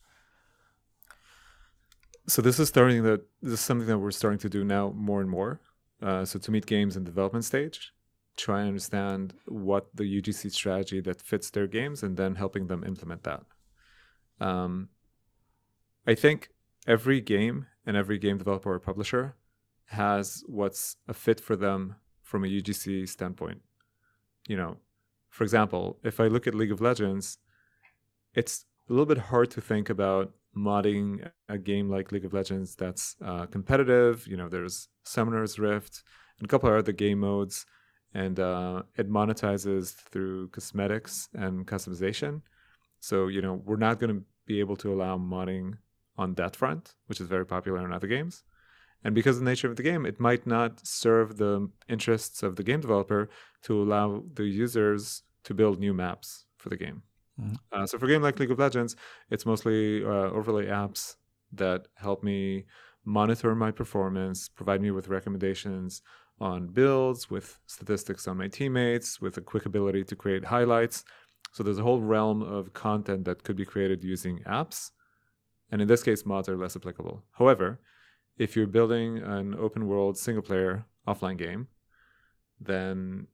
So 2.28 2.42
this 2.42 2.60
is 2.60 2.70
starting 2.70 3.04
that 3.04 3.22
this 3.42 3.54
is 3.54 3.60
something 3.60 3.88
that 3.88 4.00
we're 4.00 4.12
starting 4.12 4.40
to 4.40 4.50
do 4.50 4.64
now 4.64 4.94
more 4.96 5.20
and 5.20 5.30
more. 5.30 5.60
Uh, 6.02 6.24
so 6.26 6.40
to 6.40 6.52
meet 6.52 6.66
games 6.66 6.96
in 6.96 7.04
development 7.04 7.46
stage, 7.46 7.94
try 8.38 8.60
and 8.60 8.70
understand 8.70 9.34
what 9.46 9.88
the 9.94 10.04
UGC 10.04 10.52
strategy 10.52 11.02
that 11.02 11.22
fits 11.22 11.50
their 11.50 11.68
games 11.68 12.02
and 12.02 12.16
then 12.16 12.36
helping 12.36 12.68
them 12.68 12.84
implement 12.84 13.24
that. 13.24 13.44
Um, 14.40 14.90
I 16.08 16.16
think 16.16 16.50
every 16.88 17.20
game 17.22 17.68
and 17.86 17.98
every 17.98 18.18
game 18.18 18.38
developer 18.38 18.74
or 18.74 18.80
publisher 18.80 19.36
has 19.88 20.44
what's 20.48 20.96
a 21.08 21.14
fit 21.14 21.40
for 21.40 21.56
them 21.56 21.96
from 22.22 22.44
a 22.44 22.48
UGC 22.48 23.08
standpoint. 23.08 23.62
You 24.48 24.58
know, 24.58 24.78
for 25.30 25.44
example, 25.44 26.00
if 26.04 26.20
I 26.20 26.28
look 26.28 26.48
at 26.48 26.56
League 26.56 26.72
of 26.72 26.82
Legends, 26.82 27.38
it's 28.34 28.66
a 28.90 28.94
little 28.94 29.06
bit 29.06 29.18
hard 29.18 29.52
to 29.52 29.62
think 29.62 29.90
about 29.90 30.34
modding 30.56 31.30
a 31.50 31.58
game 31.58 31.90
like 31.90 32.12
League 32.12 32.26
of 32.26 32.34
Legends 32.34 32.76
that's 32.76 33.16
uh, 33.24 33.46
competitive. 33.48 34.28
You 34.28 34.38
know, 34.38 34.50
there's 34.50 34.90
Summoner's 35.04 35.58
Rift 35.60 36.04
and 36.40 36.46
a 36.46 36.50
couple 36.50 36.70
of 36.70 36.76
other 36.76 36.92
game 36.92 37.20
modes, 37.20 37.66
and 38.14 38.40
uh, 38.40 38.84
it 38.96 39.10
monetizes 39.10 39.94
through 39.94 40.50
cosmetics 40.50 41.30
and 41.34 41.66
customization. 41.66 42.42
So, 43.00 43.28
you 43.28 43.42
know, 43.42 43.62
we're 43.66 43.76
not 43.76 44.00
going 44.00 44.16
to 44.16 44.24
be 44.46 44.60
able 44.60 44.76
to 44.78 44.94
allow 44.94 45.18
modding 45.18 45.78
on 46.18 46.36
that 46.36 46.56
front, 46.56 46.96
which 47.08 47.20
is 47.20 47.28
very 47.28 47.46
popular 47.46 47.84
in 47.84 47.94
other 47.94 48.08
games. 48.08 48.44
And 49.04 49.14
because 49.14 49.38
of 49.38 49.44
the 49.44 49.50
nature 49.50 49.70
of 49.70 49.76
the 49.76 49.84
game, 49.84 50.06
it 50.06 50.20
might 50.20 50.48
not 50.48 50.86
serve 50.86 51.38
the 51.38 51.70
interests 51.90 52.42
of 52.42 52.56
the 52.56 52.64
game 52.64 52.80
developer 52.80 53.30
to 53.64 53.82
allow 53.82 54.24
the 54.34 54.46
users 54.46 55.24
to 55.44 55.54
build 55.54 55.80
new 55.80 55.94
maps 55.94 56.46
for 56.58 56.70
the 56.70 56.78
game. 56.78 57.04
Mm-hmm. 57.40 57.56
Uh, 57.72 57.86
so 57.86 57.98
for 57.98 58.06
a 58.06 58.10
game 58.10 58.22
like 58.22 58.40
League 58.40 58.52
of 58.52 58.60
Legends, 58.60 58.96
it's 59.30 59.46
mostly 59.46 60.04
uh, 60.06 60.30
overlay 60.32 60.68
apps 60.68 61.16
that 61.52 61.88
help 61.96 62.24
me 62.24 62.66
monitor 63.06 63.54
my 63.56 63.72
performance, 63.72 64.48
provide 64.48 64.82
me 64.82 64.92
with 64.92 65.10
recommendations 65.10 66.02
on 66.40 66.68
builds, 66.68 67.30
with 67.30 67.60
statistics 67.66 68.28
on 68.28 68.38
my 68.38 68.48
teammates, 68.48 69.20
with 69.20 69.38
a 69.38 69.42
quick 69.42 69.66
ability 69.66 70.04
to 70.06 70.16
create 70.16 70.46
highlights. 70.46 71.04
So 71.52 71.64
there's 71.64 71.80
a 71.80 71.84
whole 71.84 72.02
realm 72.02 72.42
of 72.42 72.74
content 72.74 73.26
that 73.26 73.44
could 73.44 73.56
be 73.56 73.66
created 73.66 74.04
using 74.04 74.40
apps. 74.48 74.92
And 75.72 75.82
in 75.82 75.88
this 75.88 76.04
case, 76.04 76.26
mods 76.26 76.48
are 76.50 76.58
less 76.58 76.76
applicable. 76.76 77.24
However, 77.32 77.80
if 78.38 78.56
you're 78.56 78.68
building 78.68 79.18
an 79.20 79.56
open 79.56 79.88
world 79.88 80.18
single 80.18 80.44
player 80.44 80.86
offline 81.08 81.38
game, 81.38 81.68
then 82.60 83.28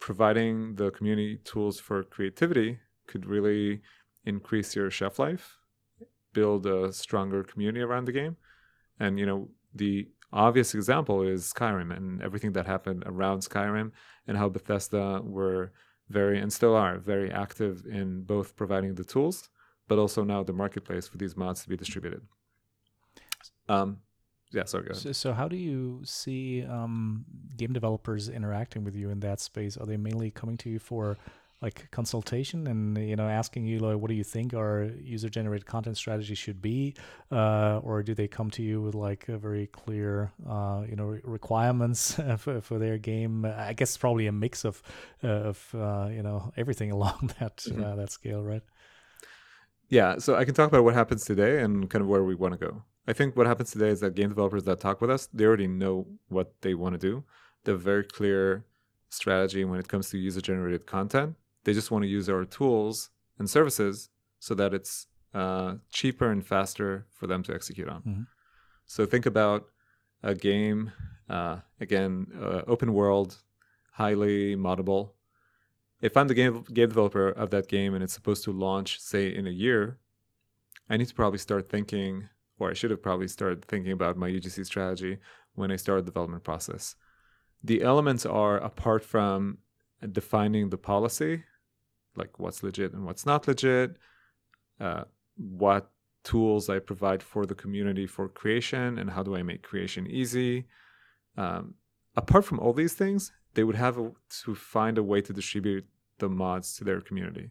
providing 0.00 0.74
the 0.74 0.90
community 0.90 1.38
tools 1.44 1.80
for 1.80 2.02
creativity 2.02 2.78
could 3.06 3.26
really 3.26 3.80
increase 4.24 4.76
your 4.76 4.90
shelf 4.90 5.18
life, 5.18 5.56
build 6.32 6.66
a 6.66 6.92
stronger 6.92 7.42
community 7.42 7.80
around 7.80 8.04
the 8.04 8.12
game. 8.12 8.36
And, 9.00 9.18
you 9.18 9.26
know, 9.26 9.48
the 9.74 10.08
obvious 10.32 10.74
example 10.74 11.22
is 11.22 11.52
Skyrim 11.52 11.96
and 11.96 12.20
everything 12.22 12.52
that 12.52 12.66
happened 12.66 13.04
around 13.06 13.40
Skyrim 13.40 13.92
and 14.26 14.36
how 14.36 14.48
Bethesda 14.48 15.20
were 15.22 15.72
very, 16.08 16.38
and 16.40 16.52
still 16.52 16.74
are, 16.74 16.98
very 16.98 17.30
active 17.30 17.84
in 17.86 18.22
both 18.22 18.56
providing 18.56 18.94
the 18.94 19.04
tools, 19.04 19.48
but 19.88 19.98
also 19.98 20.24
now 20.24 20.42
the 20.42 20.52
marketplace 20.52 21.06
for 21.08 21.18
these 21.18 21.36
mods 21.36 21.62
to 21.62 21.68
be 21.68 21.76
distributed. 21.76 22.22
Um, 23.68 23.98
yeah, 24.52 24.64
sorry, 24.64 24.86
go. 24.88 24.94
So, 24.94 25.12
so 25.12 25.32
how 25.32 25.48
do 25.48 25.56
you 25.56 26.00
see 26.04 26.64
um, 26.64 27.24
game 27.56 27.72
developers 27.72 28.28
interacting 28.28 28.84
with 28.84 28.94
you 28.94 29.10
in 29.10 29.20
that 29.20 29.40
space? 29.40 29.76
Are 29.76 29.86
they 29.86 29.96
mainly 29.96 30.30
coming 30.30 30.56
to 30.58 30.70
you 30.70 30.78
for 30.78 31.16
like 31.62 31.90
consultation 31.90 32.66
and 32.66 32.98
you 32.98 33.16
know 33.16 33.26
asking 33.26 33.64
you 33.64 33.78
like 33.78 33.96
what 33.96 34.08
do 34.08 34.14
you 34.14 34.24
think 34.24 34.52
our 34.52 34.90
user 35.00 35.28
generated 35.28 35.66
content 35.66 35.96
strategy 35.96 36.34
should 36.34 36.60
be 36.60 36.94
uh, 37.32 37.80
or 37.82 38.02
do 38.02 38.14
they 38.14 38.28
come 38.28 38.50
to 38.50 38.62
you 38.62 38.82
with 38.82 38.94
like 38.94 39.28
a 39.28 39.38
very 39.38 39.66
clear 39.68 40.30
uh, 40.48 40.82
you 40.88 40.94
know 40.94 41.18
requirements 41.24 42.20
for, 42.38 42.60
for 42.60 42.78
their 42.78 42.98
game 42.98 43.44
i 43.44 43.72
guess 43.72 43.96
probably 43.96 44.26
a 44.26 44.32
mix 44.32 44.64
of 44.64 44.82
uh, 45.24 45.28
of 45.28 45.74
uh, 45.74 46.08
you 46.10 46.22
know 46.22 46.52
everything 46.56 46.90
along 46.96 47.30
that 47.40 47.56
mm-hmm. 47.56 47.82
Uh, 47.82 47.96
that 47.96 48.10
scale 48.10 48.42
right 48.42 48.62
yeah 49.88 50.18
so 50.18 50.36
i 50.36 50.44
can 50.44 50.54
talk 50.54 50.68
about 50.68 50.84
what 50.84 50.94
happens 50.94 51.24
today 51.24 51.60
and 51.60 51.90
kind 51.90 52.02
of 52.02 52.08
where 52.08 52.24
we 52.24 52.34
want 52.34 52.52
to 52.52 52.58
go 52.58 52.82
i 53.06 53.12
think 53.12 53.36
what 53.36 53.46
happens 53.46 53.70
today 53.70 53.88
is 53.88 54.00
that 54.00 54.14
game 54.14 54.28
developers 54.28 54.64
that 54.64 54.80
talk 54.80 55.00
with 55.00 55.10
us 55.10 55.28
they 55.32 55.44
already 55.44 55.66
know 55.66 56.06
what 56.28 56.54
they 56.62 56.74
want 56.74 56.92
to 56.94 56.98
do 56.98 57.24
they 57.64 57.72
have 57.72 57.80
very 57.80 58.04
clear 58.04 58.64
strategy 59.08 59.64
when 59.64 59.78
it 59.78 59.88
comes 59.88 60.10
to 60.10 60.18
user 60.18 60.40
generated 60.40 60.86
content 60.86 61.36
they 61.64 61.72
just 61.72 61.90
want 61.90 62.02
to 62.02 62.08
use 62.08 62.28
our 62.28 62.44
tools 62.44 63.10
and 63.38 63.50
services 63.50 64.08
so 64.38 64.54
that 64.54 64.72
it's 64.72 65.06
uh, 65.34 65.74
cheaper 65.90 66.30
and 66.30 66.46
faster 66.46 67.06
for 67.12 67.26
them 67.26 67.42
to 67.42 67.54
execute 67.54 67.88
on. 67.88 68.00
Mm-hmm. 68.02 68.22
So 68.86 69.04
think 69.04 69.26
about 69.26 69.66
a 70.22 70.34
game, 70.34 70.92
uh, 71.28 71.58
again, 71.80 72.28
uh, 72.40 72.62
open 72.66 72.94
world, 72.94 73.38
highly 73.92 74.56
moddable. 74.56 75.10
If 76.00 76.16
I'm 76.16 76.28
the 76.28 76.34
game, 76.34 76.62
game 76.72 76.88
developer 76.88 77.28
of 77.28 77.50
that 77.50 77.68
game 77.68 77.94
and 77.94 78.04
it's 78.04 78.12
supposed 78.12 78.44
to 78.44 78.52
launch, 78.52 79.00
say, 79.00 79.34
in 79.34 79.46
a 79.46 79.50
year, 79.50 79.98
I 80.88 80.96
need 80.96 81.08
to 81.08 81.14
probably 81.14 81.38
start 81.38 81.68
thinking, 81.68 82.28
or 82.58 82.70
I 82.70 82.74
should 82.74 82.90
have 82.90 83.02
probably 83.02 83.28
started 83.28 83.64
thinking 83.64 83.92
about 83.92 84.16
my 84.16 84.30
UGC 84.30 84.66
strategy 84.66 85.18
when 85.54 85.70
I 85.70 85.76
start 85.76 86.04
the 86.04 86.10
development 86.10 86.44
process. 86.44 86.96
The 87.64 87.82
elements 87.82 88.26
are 88.26 88.58
apart 88.58 89.04
from 89.04 89.58
defining 90.12 90.68
the 90.68 90.78
policy 90.78 91.44
like 92.16 92.38
what's 92.38 92.62
legit 92.62 92.92
and 92.92 93.04
what's 93.04 93.26
not 93.26 93.46
legit, 93.46 93.96
uh, 94.80 95.04
what 95.36 95.90
tools 96.24 96.68
I 96.68 96.78
provide 96.78 97.22
for 97.22 97.46
the 97.46 97.54
community 97.54 98.06
for 98.06 98.28
creation, 98.28 98.98
and 98.98 99.10
how 99.10 99.22
do 99.22 99.36
I 99.36 99.42
make 99.42 99.62
creation 99.62 100.06
easy. 100.06 100.66
Um, 101.36 101.74
apart 102.16 102.44
from 102.44 102.58
all 102.58 102.72
these 102.72 102.94
things, 102.94 103.32
they 103.56 103.64
would 103.64 103.74
have 103.74 103.98
a, 103.98 104.12
to 104.44 104.54
find 104.54 104.98
a 104.98 105.02
way 105.02 105.20
to 105.22 105.32
distribute 105.32 105.86
the 106.18 106.28
mods 106.28 106.76
to 106.76 106.84
their 106.84 107.00
community. 107.00 107.50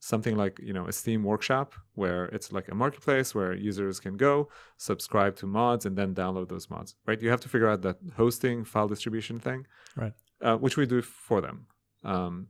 Something 0.00 0.36
like 0.36 0.60
you 0.68 0.72
know 0.72 0.86
a 0.86 0.92
Steam 0.92 1.24
workshop 1.24 1.74
where 1.94 2.26
it's 2.26 2.52
like 2.52 2.68
a 2.68 2.74
marketplace 2.74 3.34
where 3.34 3.52
users 3.52 3.98
can 3.98 4.16
go 4.16 4.48
subscribe 4.76 5.34
to 5.36 5.46
mods 5.46 5.84
and 5.86 5.96
then 5.98 6.14
download 6.14 6.48
those 6.48 6.70
mods. 6.70 6.94
Right? 7.06 7.20
You 7.20 7.30
have 7.30 7.40
to 7.40 7.48
figure 7.48 7.68
out 7.68 7.82
that 7.82 7.98
hosting 8.16 8.64
file 8.64 8.88
distribution 8.88 9.40
thing, 9.40 9.66
right? 9.96 10.14
Uh, 10.40 10.56
which 10.56 10.76
we 10.76 10.86
do 10.86 11.02
for 11.02 11.40
them. 11.40 11.66
Um, 12.04 12.48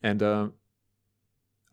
and 0.00 0.22
uh, 0.22 0.48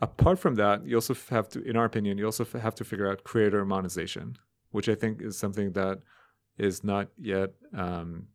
apart 0.02 0.40
from 0.40 0.56
that, 0.56 0.86
you 0.88 0.96
also 0.96 1.16
have 1.30 1.48
to, 1.50 1.62
in 1.62 1.76
our 1.78 1.86
opinion, 1.86 2.18
you 2.18 2.26
also 2.26 2.44
have 2.68 2.74
to 2.76 2.84
figure 2.84 3.08
out 3.10 3.24
creator 3.24 3.64
monetization, 3.66 4.36
which 4.72 4.90
I 4.90 4.96
think 4.96 5.22
is 5.22 5.38
something 5.38 5.74
that 5.74 6.00
is 6.58 6.84
not 6.84 7.10
yet 7.20 7.52
um, 7.78 8.30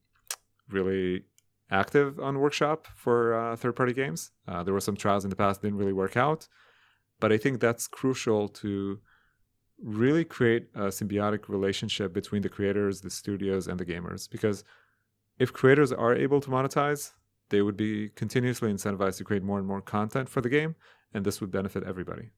really 0.69 1.25
active 1.71 2.19
on 2.19 2.39
Workshop 2.39 2.87
for 2.95 3.35
uh, 3.35 3.57
third-party 3.57 3.93
games. 3.93 4.33
Uh, 4.49 4.63
there 4.63 4.75
were 4.75 4.81
some 4.81 4.97
trials 4.97 5.25
in 5.25 5.31
the 5.31 5.37
past 5.37 5.63
didn't 5.63 5.79
really 5.79 5.93
work 5.93 6.17
out, 6.17 6.49
but 7.21 7.33
I 7.33 7.39
think 7.39 7.61
that's 7.61 7.87
crucial 7.87 8.49
to 8.49 9.01
really 9.83 10.25
create 10.25 10.69
a 10.75 10.89
symbiotic 10.89 11.49
relationship 11.49 12.13
between 12.13 12.43
the 12.43 12.49
creators, 12.49 13.01
the 13.01 13.11
studios, 13.11 13.67
and 13.67 13.79
the 13.81 13.87
gamers. 13.87 14.29
Because 14.29 14.65
if 15.39 15.53
creators 15.53 15.93
are 15.93 16.15
able 16.15 16.41
to 16.41 16.51
monetize, 16.51 17.13
they 17.49 17.63
would 17.63 17.77
be 17.77 18.11
continuously 18.11 18.73
incentivized 18.73 19.17
to 19.19 19.25
create 19.25 19.43
more 19.43 19.59
and 19.59 19.67
more 19.67 19.81
content 19.81 20.29
for 20.29 20.41
the 20.41 20.49
game, 20.49 20.77
and 21.15 21.25
this 21.25 21.41
would 21.41 21.51
benefit 21.51 21.83
everybody. 21.85 22.31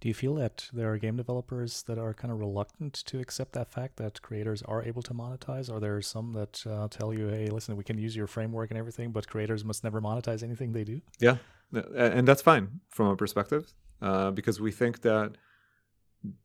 Do 0.00 0.08
you 0.08 0.14
feel 0.14 0.34
that 0.34 0.68
there 0.72 0.92
are 0.92 0.98
game 0.98 1.16
developers 1.16 1.82
that 1.84 1.98
are 1.98 2.12
kind 2.12 2.30
of 2.30 2.38
reluctant 2.38 2.92
to 3.06 3.18
accept 3.18 3.52
that 3.52 3.72
fact 3.72 3.96
that 3.96 4.20
creators 4.20 4.62
are 4.62 4.82
able 4.82 5.02
to 5.02 5.14
monetize? 5.14 5.72
Are 5.72 5.80
there 5.80 6.00
some 6.02 6.32
that 6.34 6.64
uh, 6.66 6.88
tell 6.88 7.14
you, 7.14 7.28
hey, 7.28 7.48
listen, 7.48 7.76
we 7.76 7.84
can 7.84 7.96
use 7.96 8.14
your 8.14 8.26
framework 8.26 8.70
and 8.70 8.78
everything, 8.78 9.10
but 9.10 9.26
creators 9.26 9.64
must 9.64 9.82
never 9.84 10.00
monetize 10.00 10.42
anything 10.42 10.72
they 10.72 10.84
do? 10.84 11.00
Yeah, 11.18 11.36
and 11.72 12.28
that's 12.28 12.42
fine 12.42 12.80
from 12.90 13.08
our 13.08 13.16
perspective 13.16 13.72
uh, 14.02 14.30
because 14.32 14.60
we 14.60 14.70
think 14.70 15.00
that 15.02 15.36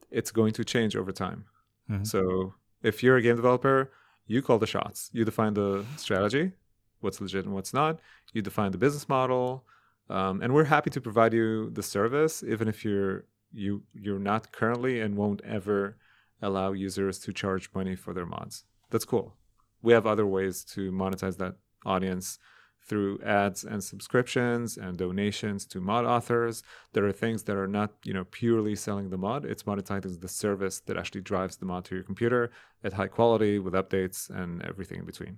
it's 0.09 0.31
going 0.31 0.53
to 0.53 0.63
change 0.63 0.95
over 0.95 1.11
time. 1.11 1.45
Mm-hmm. 1.89 2.05
So 2.05 2.53
if 2.83 3.03
you're 3.03 3.17
a 3.17 3.21
game 3.21 3.35
developer, 3.35 3.91
you 4.27 4.41
call 4.41 4.59
the 4.59 4.67
shots, 4.67 5.09
you 5.13 5.25
define 5.25 5.55
the 5.55 5.85
strategy, 5.97 6.53
what's 7.01 7.19
legit 7.19 7.45
and 7.45 7.53
what's 7.53 7.73
not. 7.73 7.99
You 8.33 8.41
define 8.41 8.71
the 8.71 8.77
business 8.77 9.09
model, 9.09 9.65
um, 10.09 10.41
and 10.41 10.53
we're 10.53 10.65
happy 10.65 10.89
to 10.91 11.01
provide 11.01 11.33
you 11.33 11.69
the 11.71 11.83
service, 11.83 12.43
even 12.43 12.67
if 12.67 12.85
you're 12.85 13.25
you 13.53 13.83
you're 13.93 14.19
not 14.19 14.51
currently 14.51 14.99
and 14.99 15.15
won't 15.15 15.41
ever 15.45 15.97
allow 16.41 16.71
users 16.71 17.19
to 17.19 17.33
charge 17.33 17.69
money 17.73 17.95
for 17.95 18.13
their 18.13 18.25
mods. 18.25 18.65
That's 18.89 19.05
cool. 19.05 19.35
We 19.81 19.93
have 19.93 20.05
other 20.05 20.25
ways 20.25 20.63
to 20.75 20.91
monetize 20.91 21.37
that 21.37 21.55
audience 21.85 22.39
through 22.83 23.19
ads 23.21 23.63
and 23.63 23.83
subscriptions 23.83 24.77
and 24.77 24.97
donations 24.97 25.65
to 25.67 25.79
mod 25.79 26.05
authors. 26.05 26.63
There 26.93 27.05
are 27.05 27.11
things 27.11 27.43
that 27.43 27.55
are 27.55 27.67
not, 27.67 27.91
you 28.03 28.13
know, 28.13 28.25
purely 28.25 28.75
selling 28.75 29.09
the 29.09 29.17
mod. 29.17 29.45
It's 29.45 29.63
monetizing 29.63 30.19
the 30.19 30.27
service 30.27 30.79
that 30.81 30.97
actually 30.97 31.21
drives 31.21 31.57
the 31.57 31.65
mod 31.65 31.85
to 31.85 31.95
your 31.95 32.03
computer 32.03 32.51
at 32.83 32.93
high 32.93 33.07
quality 33.07 33.59
with 33.59 33.73
updates 33.75 34.29
and 34.29 34.63
everything 34.63 34.99
in 34.99 35.05
between. 35.05 35.37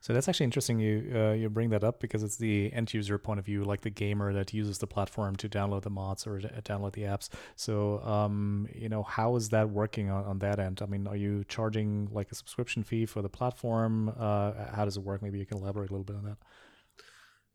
So 0.00 0.12
that's 0.12 0.28
actually 0.28 0.44
interesting. 0.44 0.78
You 0.78 1.12
uh, 1.14 1.32
you 1.32 1.48
bring 1.48 1.70
that 1.70 1.84
up 1.84 2.00
because 2.00 2.22
it's 2.22 2.36
the 2.36 2.72
end 2.72 2.92
user 2.92 3.18
point 3.18 3.38
of 3.38 3.46
view, 3.46 3.64
like 3.64 3.80
the 3.80 3.90
gamer 3.90 4.32
that 4.32 4.52
uses 4.52 4.78
the 4.78 4.86
platform 4.86 5.36
to 5.36 5.48
download 5.48 5.82
the 5.82 5.90
mods 5.90 6.26
or 6.26 6.40
download 6.40 6.92
the 6.92 7.02
apps. 7.02 7.28
So 7.56 8.00
um, 8.02 8.68
you 8.74 8.88
know, 8.88 9.02
how 9.02 9.36
is 9.36 9.48
that 9.50 9.70
working 9.70 10.10
on, 10.10 10.24
on 10.24 10.38
that 10.40 10.58
end? 10.58 10.80
I 10.82 10.86
mean, 10.86 11.06
are 11.06 11.16
you 11.16 11.44
charging 11.48 12.08
like 12.12 12.30
a 12.30 12.34
subscription 12.34 12.82
fee 12.82 13.06
for 13.06 13.22
the 13.22 13.28
platform? 13.28 14.14
Uh, 14.18 14.52
how 14.74 14.84
does 14.84 14.96
it 14.96 15.02
work? 15.02 15.22
Maybe 15.22 15.38
you 15.38 15.46
can 15.46 15.58
elaborate 15.58 15.90
a 15.90 15.92
little 15.92 16.04
bit 16.04 16.16
on 16.16 16.24
that. 16.24 16.36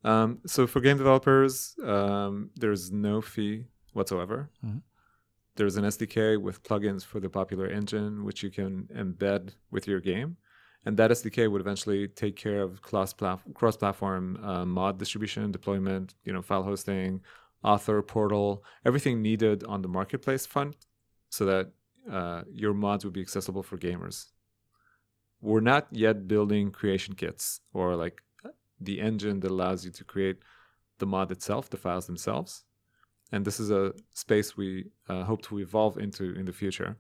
Um, 0.03 0.39
so 0.47 0.65
for 0.65 0.79
game 0.79 0.97
developers, 0.97 1.75
um, 1.83 2.49
there's 2.55 2.91
no 2.91 3.21
fee 3.21 3.65
whatsoever. 3.93 4.49
Mm-hmm. 4.65 4.79
There's 5.55 5.75
an 5.75 5.83
SDK 5.83 6.41
with 6.41 6.63
plugins 6.63 7.05
for 7.05 7.19
the 7.19 7.29
popular 7.29 7.67
engine, 7.67 8.23
which 8.23 8.41
you 8.41 8.49
can 8.49 8.87
embed 8.95 9.55
with 9.69 9.87
your 9.87 9.99
game 9.99 10.37
and 10.85 10.97
that 10.97 11.11
SDK 11.11 11.49
would 11.49 11.61
eventually 11.61 12.07
take 12.07 12.35
care 12.35 12.61
of 12.61 12.81
cross-platform 12.81 14.43
uh, 14.43 14.65
mod 14.65 14.97
distribution, 14.97 15.51
deployment, 15.51 16.15
you 16.23 16.33
know, 16.33 16.41
file 16.41 16.63
hosting, 16.63 17.21
author 17.63 18.01
portal, 18.01 18.63
everything 18.85 19.21
needed 19.21 19.63
on 19.65 19.81
the 19.81 19.87
marketplace 19.87 20.45
front, 20.45 20.75
so 21.29 21.45
that 21.45 21.71
uh, 22.11 22.41
your 22.51 22.73
mods 22.73 23.05
would 23.05 23.13
be 23.13 23.21
accessible 23.21 23.61
for 23.61 23.77
gamers. 23.77 24.27
We're 25.39 25.59
not 25.59 25.87
yet 25.91 26.27
building 26.27 26.71
creation 26.71 27.13
kits 27.15 27.61
or 27.73 27.95
like 27.95 28.21
the 28.79 28.99
engine 28.99 29.39
that 29.41 29.51
allows 29.51 29.85
you 29.85 29.91
to 29.91 30.03
create 30.03 30.37
the 30.97 31.05
mod 31.05 31.31
itself, 31.31 31.69
the 31.69 31.77
files 31.77 32.07
themselves, 32.07 32.63
and 33.31 33.45
this 33.45 33.59
is 33.59 33.69
a 33.69 33.93
space 34.13 34.57
we 34.57 34.85
uh, 35.07 35.23
hope 35.23 35.41
to 35.43 35.59
evolve 35.59 35.97
into 35.97 36.33
in 36.33 36.45
the 36.45 36.53
future 36.53 36.97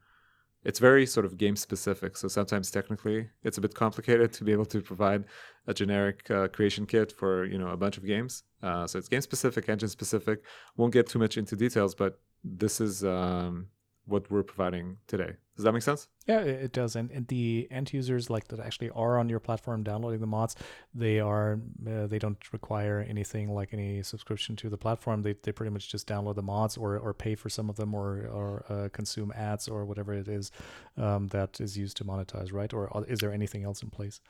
it's 0.63 0.79
very 0.79 1.05
sort 1.05 1.25
of 1.25 1.37
game 1.37 1.55
specific. 1.55 2.15
So 2.17 2.27
sometimes 2.27 2.69
technically 2.69 3.29
it's 3.43 3.57
a 3.57 3.61
bit 3.61 3.73
complicated 3.73 4.33
to 4.37 4.43
be 4.43 4.51
able 4.51 4.65
to 4.65 4.81
provide 4.81 5.25
a 5.67 5.73
generic 5.73 6.29
uh, 6.29 6.47
creation 6.47 6.85
kit 6.85 7.11
for 7.11 7.45
you 7.45 7.57
know 7.57 7.69
a 7.69 7.77
bunch 7.77 7.97
of 7.97 8.05
games. 8.05 8.43
Uh, 8.61 8.85
so 8.87 8.99
it's 8.99 9.07
game 9.07 9.21
specific, 9.21 9.69
engine 9.69 9.89
specific. 9.89 10.43
Won't 10.77 10.93
get 10.93 11.07
too 11.07 11.19
much 11.19 11.37
into 11.37 11.55
details, 11.55 11.95
but 11.95 12.19
this 12.43 12.81
is 12.81 13.03
um, 13.03 13.67
what 14.11 14.29
we're 14.29 14.43
providing 14.43 14.97
today. 15.07 15.33
Does 15.55 15.65
that 15.65 15.73
make 15.73 15.83
sense? 15.83 16.07
Yeah, 16.27 16.39
it 16.39 16.71
does. 16.71 16.95
And, 16.95 17.11
and 17.11 17.27
the 17.27 17.67
end 17.69 17.93
users 17.93 18.29
like 18.29 18.47
that 18.47 18.59
actually 18.59 18.89
are 18.91 19.19
on 19.19 19.29
your 19.29 19.39
platform 19.39 19.83
downloading 19.83 20.19
the 20.19 20.27
mods, 20.27 20.55
they 20.93 21.19
are 21.19 21.59
uh, 21.87 22.07
they 22.07 22.19
don't 22.19 22.41
require 22.51 23.05
anything 23.07 23.53
like 23.53 23.73
any 23.73 24.01
subscription 24.01 24.55
to 24.57 24.69
the 24.69 24.77
platform. 24.77 25.21
They, 25.21 25.35
they 25.43 25.51
pretty 25.51 25.71
much 25.71 25.89
just 25.89 26.07
download 26.07 26.35
the 26.35 26.41
mods 26.41 26.77
or, 26.77 26.97
or 26.97 27.13
pay 27.13 27.35
for 27.35 27.49
some 27.49 27.69
of 27.69 27.75
them 27.75 27.93
or 27.93 28.27
or 28.27 28.65
uh, 28.69 28.89
consume 28.89 29.31
ads 29.33 29.67
or 29.67 29.85
whatever 29.85 30.13
it 30.13 30.27
is 30.27 30.51
um, 30.97 31.27
that 31.27 31.59
is 31.59 31.77
used 31.77 31.97
to 31.97 32.05
monetize, 32.05 32.51
right? 32.51 32.73
Or 32.73 33.05
is 33.07 33.19
there 33.19 33.33
anything 33.33 33.63
else 33.63 33.83
in 33.83 33.89
place? 33.89 34.21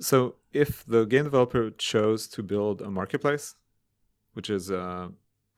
So 0.00 0.36
if 0.52 0.84
the 0.86 1.04
game 1.04 1.24
developer 1.24 1.70
chose 1.70 2.26
to 2.28 2.42
build 2.42 2.80
a 2.80 2.90
marketplace, 2.90 3.54
which 4.32 4.50
is 4.50 4.70
uh, 4.70 5.08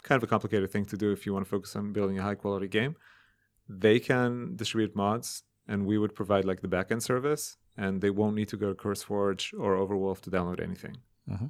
kind 0.03 0.16
of 0.16 0.23
a 0.23 0.27
complicated 0.27 0.71
thing 0.71 0.85
to 0.87 0.97
do 0.97 1.12
if 1.12 1.27
you 1.27 1.33
want 1.33 1.45
to 1.45 1.51
focus 1.51 1.77
on 1.77 1.92
building 1.92 2.19
a 2.19 2.23
high 2.23 2.35
quality 2.35 2.69
game 2.69 2.97
they 3.68 3.98
can 3.98 4.57
distribute 4.57 4.94
mods 4.94 5.42
and 5.68 5.87
we 5.87 5.98
would 5.98 6.14
provide 6.14 6.44
like 6.44 6.61
the 6.61 6.68
backend 6.68 7.02
service 7.02 7.57
and 7.76 8.00
they 8.00 8.11
won't 8.11 8.37
need 8.37 8.48
to 8.48 8.57
go 8.57 8.72
to 8.72 8.74
CurseForge 8.74 9.52
or 9.59 9.76
Overwolf 9.76 10.20
to 10.22 10.31
download 10.31 10.62
anything. 10.62 10.96
Mm-hmm. 11.29 11.46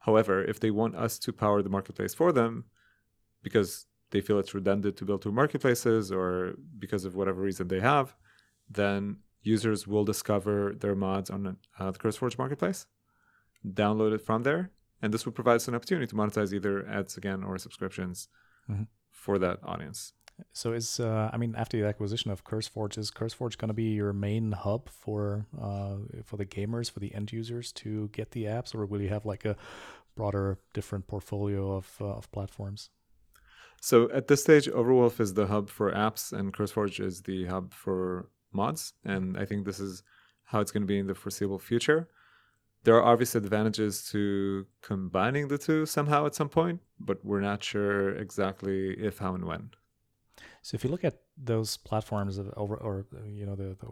However, 0.00 0.42
if 0.42 0.60
they 0.60 0.70
want 0.70 0.96
us 0.96 1.18
to 1.18 1.32
power 1.32 1.62
the 1.62 1.68
marketplace 1.68 2.14
for 2.14 2.32
them 2.32 2.64
because 3.42 3.86
they 4.10 4.20
feel 4.20 4.38
it's 4.38 4.54
redundant 4.54 4.96
to 4.96 5.04
build 5.04 5.22
two 5.22 5.32
marketplaces 5.32 6.10
or 6.10 6.54
because 6.78 7.04
of 7.04 7.14
whatever 7.14 7.40
reason 7.40 7.68
they 7.68 7.80
have, 7.80 8.14
then 8.68 9.18
users 9.42 9.86
will 9.86 10.04
discover 10.04 10.74
their 10.78 10.94
mods 10.94 11.30
on 11.30 11.56
uh, 11.78 11.90
the 11.90 11.98
CurseForge 11.98 12.38
marketplace, 12.38 12.86
download 13.66 14.12
it 14.12 14.20
from 14.20 14.42
there, 14.42 14.70
and 15.02 15.12
this 15.12 15.24
will 15.24 15.32
provide 15.32 15.56
us 15.56 15.68
an 15.68 15.74
opportunity 15.74 16.06
to 16.06 16.14
monetize 16.14 16.52
either 16.52 16.86
ads 16.86 17.16
again 17.16 17.42
or 17.42 17.58
subscriptions 17.58 18.28
mm-hmm. 18.70 18.84
for 19.10 19.38
that 19.38 19.58
audience. 19.62 20.12
So 20.52 20.72
is 20.72 21.00
uh, 21.00 21.30
I 21.32 21.36
mean 21.36 21.54
after 21.56 21.80
the 21.80 21.86
acquisition 21.86 22.30
of 22.30 22.44
CurseForge, 22.44 22.98
is 22.98 23.10
CurseForge 23.10 23.58
going 23.58 23.68
to 23.68 23.74
be 23.74 23.94
your 23.94 24.12
main 24.12 24.52
hub 24.52 24.88
for 24.88 25.46
uh, 25.60 25.96
for 26.24 26.36
the 26.36 26.46
gamers, 26.46 26.90
for 26.90 27.00
the 27.00 27.14
end 27.14 27.32
users 27.32 27.72
to 27.72 28.08
get 28.08 28.32
the 28.32 28.44
apps, 28.44 28.74
or 28.74 28.86
will 28.86 29.00
you 29.00 29.08
have 29.08 29.24
like 29.24 29.44
a 29.44 29.56
broader, 30.16 30.58
different 30.74 31.06
portfolio 31.06 31.72
of 31.72 31.96
uh, 32.00 32.06
of 32.06 32.30
platforms? 32.32 32.90
So 33.80 34.10
at 34.10 34.28
this 34.28 34.42
stage, 34.42 34.68
Overwolf 34.68 35.20
is 35.20 35.32
the 35.34 35.46
hub 35.46 35.70
for 35.70 35.90
apps, 35.92 36.32
and 36.32 36.52
CurseForge 36.52 37.00
is 37.00 37.22
the 37.22 37.46
hub 37.46 37.72
for 37.72 38.28
mods, 38.52 38.92
and 39.04 39.38
I 39.38 39.46
think 39.46 39.64
this 39.64 39.80
is 39.80 40.02
how 40.44 40.60
it's 40.60 40.70
going 40.70 40.82
to 40.82 40.86
be 40.86 40.98
in 40.98 41.06
the 41.06 41.14
foreseeable 41.14 41.58
future. 41.58 42.08
There 42.84 42.96
are 42.96 43.12
obvious 43.12 43.34
advantages 43.34 44.06
to 44.10 44.66
combining 44.82 45.48
the 45.48 45.58
two 45.58 45.86
somehow 45.86 46.26
at 46.26 46.34
some 46.34 46.48
point, 46.48 46.80
but 46.98 47.24
we're 47.24 47.40
not 47.40 47.62
sure 47.62 48.10
exactly 48.16 48.94
if, 48.98 49.18
how, 49.18 49.34
and 49.34 49.44
when. 49.44 49.70
So 50.62 50.74
if 50.74 50.84
you 50.84 50.90
look 50.90 51.04
at 51.04 51.20
those 51.36 51.76
platforms 51.76 52.38
of 52.38 52.52
over 52.56 52.76
or 52.76 53.06
you 53.26 53.46
know 53.46 53.54
the, 53.54 53.76
the 53.80 53.86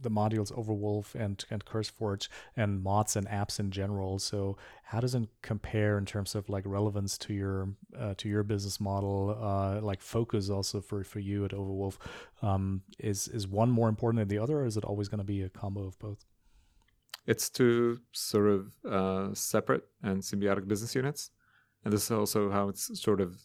the 0.00 0.10
modules 0.10 0.52
Overwolf 0.52 1.14
and 1.14 1.44
and 1.50 1.64
CurseForge 1.64 2.28
and 2.56 2.82
mods 2.82 3.16
and 3.16 3.26
apps 3.28 3.58
in 3.58 3.70
general. 3.70 4.18
So 4.18 4.56
how 4.84 5.00
does 5.00 5.14
it 5.14 5.28
compare 5.42 5.98
in 5.98 6.06
terms 6.06 6.34
of 6.34 6.48
like 6.48 6.64
relevance 6.66 7.18
to 7.18 7.34
your 7.34 7.70
uh, 7.98 8.14
to 8.18 8.28
your 8.28 8.42
business 8.42 8.80
model, 8.80 9.36
uh, 9.40 9.80
like 9.80 10.00
focus 10.00 10.50
also 10.50 10.80
for 10.80 11.04
for 11.04 11.18
you 11.18 11.44
at 11.44 11.50
Overwolf? 11.52 11.96
Um, 12.42 12.82
is 12.98 13.28
is 13.28 13.46
one 13.46 13.70
more 13.70 13.88
important 13.88 14.20
than 14.20 14.28
the 14.28 14.42
other, 14.42 14.60
or 14.60 14.66
is 14.66 14.76
it 14.76 14.84
always 14.84 15.08
going 15.08 15.18
to 15.18 15.24
be 15.24 15.42
a 15.42 15.48
combo 15.48 15.86
of 15.86 15.98
both? 15.98 16.24
It's 17.26 17.50
two 17.50 18.00
sort 18.12 18.48
of 18.48 18.74
uh, 18.90 19.34
separate 19.34 19.84
and 20.02 20.22
symbiotic 20.22 20.66
business 20.66 20.94
units, 20.94 21.30
and 21.84 21.92
this 21.92 22.04
is 22.04 22.10
also 22.10 22.50
how 22.50 22.68
it's 22.68 23.00
sort 23.00 23.20
of 23.20 23.36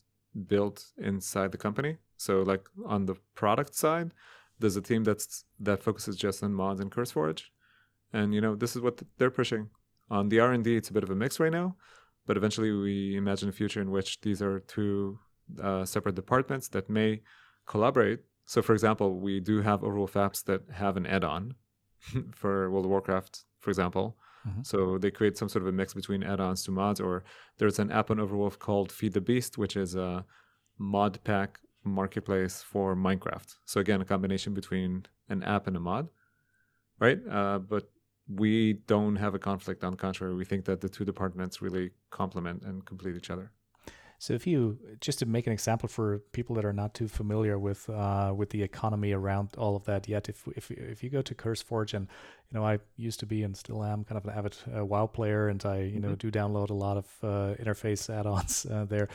built 0.48 0.86
inside 0.98 1.52
the 1.52 1.58
company. 1.58 1.98
So 2.18 2.42
like 2.42 2.66
on 2.86 3.06
the 3.06 3.16
product 3.36 3.76
side, 3.76 4.14
there's 4.60 4.76
a 4.76 4.82
team 4.82 5.04
that's 5.04 5.46
that 5.60 5.84
focuses 5.84 6.16
just 6.16 6.44
on 6.44 6.54
mods 6.54 6.80
and 6.80 6.92
CurseForge, 6.92 7.44
and 8.12 8.34
you 8.34 8.42
know 8.42 8.56
this 8.56 8.76
is 8.76 8.82
what 8.82 9.02
they're 9.18 9.32
pushing. 9.32 9.70
On 10.10 10.30
the 10.30 10.40
R 10.40 10.52
and 10.52 10.64
D, 10.64 10.76
it's 10.76 10.90
a 10.90 10.94
bit 10.94 11.04
of 11.04 11.10
a 11.10 11.16
mix 11.16 11.40
right 11.40 11.52
now, 11.52 11.76
but 12.26 12.38
eventually 12.38 12.72
we 12.72 13.18
imagine 13.18 13.50
a 13.50 13.52
future 13.52 13.82
in 13.82 13.92
which 13.92 14.22
these 14.22 14.42
are 14.42 14.60
two 14.62 15.20
uh, 15.62 15.86
separate 15.86 16.16
departments 16.16 16.68
that 16.70 16.90
may 16.90 17.22
collaborate. 17.66 18.20
So, 18.46 18.62
for 18.62 18.74
example, 18.74 19.20
we 19.20 19.40
do 19.40 19.62
have 19.62 19.82
Overwolf 19.82 20.14
apps 20.14 20.44
that 20.46 20.62
have 20.72 20.98
an 20.98 21.06
add-on 21.06 21.56
for 22.32 22.70
World 22.70 22.86
of 22.86 22.92
Warcraft, 22.92 23.46
for 23.60 23.70
example. 23.70 24.18
Mm-hmm. 24.48 24.62
So 24.64 24.98
they 24.98 25.12
create 25.12 25.38
some 25.38 25.50
sort 25.50 25.64
of 25.64 25.70
a 25.70 25.72
mix 25.72 25.94
between 25.94 26.24
add-ons 26.24 26.64
to 26.64 26.72
mods, 26.72 27.00
or 27.00 27.24
there's 27.58 27.80
an 27.80 27.92
app 27.92 28.12
on 28.12 28.18
Overwolf 28.18 28.60
called 28.60 28.92
Feed 28.92 29.14
the 29.14 29.22
Beast, 29.22 29.58
which 29.58 29.76
is 29.76 29.96
a 29.96 30.26
mod 30.78 31.24
pack 31.24 31.60
marketplace 31.84 32.62
for 32.62 32.96
Minecraft. 32.96 33.56
So 33.66 33.80
again, 33.80 34.02
a 34.02 34.06
combination 34.06 34.54
between 34.54 35.06
an 35.30 35.44
app 35.44 35.68
and 35.68 35.78
a 35.78 35.80
mod, 35.80 36.10
right? 37.00 37.20
Uh, 37.30 37.60
but 37.60 37.90
we 38.28 38.74
don't 38.88 39.18
have 39.18 39.34
a 39.36 39.40
conflict. 39.40 39.84
On 39.84 39.92
the 39.92 39.98
contrary, 39.98 40.34
we 40.34 40.46
think 40.46 40.66
that 40.66 40.82
the 40.82 40.90
two 40.90 41.06
departments 41.06 41.62
really 41.62 41.92
complement 42.10 42.64
and 42.64 42.86
complete 42.86 43.16
each 43.16 43.30
other. 43.30 43.52
So 44.24 44.34
if 44.34 44.48
you 44.48 44.80
just 45.02 45.20
to 45.20 45.26
make 45.26 45.48
an 45.48 45.52
example 45.52 45.90
for 45.90 46.20
people 46.32 46.56
that 46.56 46.64
are 46.64 46.72
not 46.72 46.94
too 46.94 47.10
familiar 47.10 47.60
with 47.60 47.90
uh, 47.90 48.32
with 48.34 48.52
the 48.52 48.64
economy 48.64 49.12
around 49.12 49.50
all 49.58 49.76
of 49.76 49.84
that 49.84 50.08
yet, 50.08 50.30
if 50.30 50.48
if 50.56 50.72
if 50.72 51.04
you 51.04 51.10
go 51.10 51.22
to 51.22 51.36
CurseForge 51.36 51.94
and 51.94 52.08
you 52.50 52.58
know 52.58 52.66
I 52.66 52.80
used 52.96 53.20
to 53.20 53.26
be 53.26 53.44
and 53.44 53.54
still 53.58 53.84
am 53.84 54.06
kind 54.06 54.18
of 54.18 54.24
an 54.24 54.34
avid 54.34 54.56
uh, 54.74 54.86
WoW 54.86 55.08
player, 55.08 55.50
and 55.50 55.66
I 55.66 55.82
you 55.82 56.00
know 56.00 56.14
mm-hmm. 56.16 56.30
do 56.30 56.32
download 56.32 56.70
a 56.70 56.74
lot 56.74 56.96
of 56.96 57.06
uh, 57.22 57.62
interface 57.62 58.10
add-ons 58.10 58.66
uh, 58.66 58.86
there. 58.86 59.10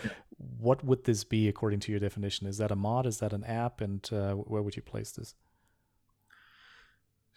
What 0.59 0.85
would 0.85 1.05
this 1.05 1.25
be 1.25 1.49
according 1.49 1.81
to 1.81 1.91
your 1.91 2.01
definition? 2.01 2.47
Is 2.47 2.59
that 2.59 2.71
a 2.71 2.77
mod? 2.77 3.07
Is 3.07 3.17
that 3.21 3.33
an 3.33 3.45
app? 3.45 3.81
And 3.81 4.07
uh, 4.13 4.35
where 4.35 4.61
would 4.61 4.77
you 4.77 4.83
place 4.83 5.13
this? 5.13 5.35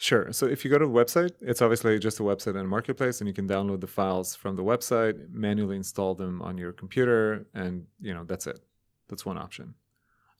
Sure. 0.01 0.33
So 0.33 0.47
if 0.47 0.65
you 0.65 0.71
go 0.71 0.79
to 0.79 0.87
the 0.87 0.91
website, 0.91 1.33
it's 1.41 1.61
obviously 1.61 1.99
just 1.99 2.19
a 2.19 2.23
website 2.23 2.55
and 2.55 2.61
a 2.61 2.63
marketplace, 2.63 3.21
and 3.21 3.27
you 3.27 3.35
can 3.35 3.47
download 3.47 3.81
the 3.81 3.87
files 3.87 4.35
from 4.35 4.55
the 4.55 4.63
website, 4.63 5.29
manually 5.31 5.75
install 5.75 6.15
them 6.15 6.41
on 6.41 6.57
your 6.57 6.71
computer, 6.71 7.45
and 7.53 7.85
you 7.99 8.11
know 8.11 8.23
that's 8.23 8.47
it. 8.47 8.61
That's 9.09 9.27
one 9.27 9.37
option. 9.37 9.75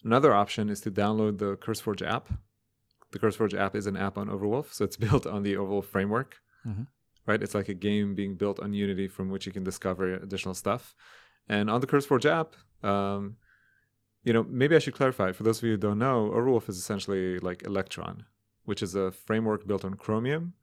Another 0.04 0.34
option 0.34 0.68
is 0.68 0.82
to 0.82 0.90
download 0.90 1.38
the 1.38 1.58
CurseForge 1.58 2.02
app. 2.02 2.30
The 3.12 3.20
CurseForge 3.20 3.54
app 3.54 3.76
is 3.76 3.86
an 3.86 3.96
app 3.96 4.18
on 4.18 4.30
Overwolf, 4.30 4.74
so 4.74 4.84
it's 4.84 4.98
built 5.06 5.28
on 5.28 5.44
the 5.44 5.54
Overwolf 5.54 5.86
framework. 5.86 6.38
Mm-hmm. 6.66 6.86
Right? 7.28 7.44
It's 7.44 7.54
like 7.54 7.70
a 7.70 7.76
game 7.76 8.16
being 8.16 8.38
built 8.38 8.60
on 8.60 8.74
Unity 8.74 9.08
from 9.08 9.30
which 9.30 9.46
you 9.46 9.52
can 9.52 9.64
discover 9.64 10.16
additional 10.16 10.56
stuff. 10.56 10.96
And 11.48 11.70
on 11.70 11.82
the 11.82 11.88
CurseForge 11.88 12.26
app, 12.26 12.56
um, 12.84 13.36
you 14.24 14.34
know, 14.34 14.44
maybe 14.50 14.76
I 14.76 14.80
should 14.80 14.96
clarify 14.96 15.34
for 15.34 15.44
those 15.44 15.60
of 15.60 15.66
you 15.66 15.72
who 15.74 15.78
don't 15.78 16.00
know, 16.00 16.32
Overwolf 16.34 16.68
is 16.68 16.80
essentially 16.80 17.38
like 17.38 17.62
Electron 17.62 18.26
which 18.72 18.82
is 18.82 18.96
a 18.96 19.12
framework 19.12 19.68
built 19.68 19.84
on 19.84 19.96
Chromium 19.96 20.54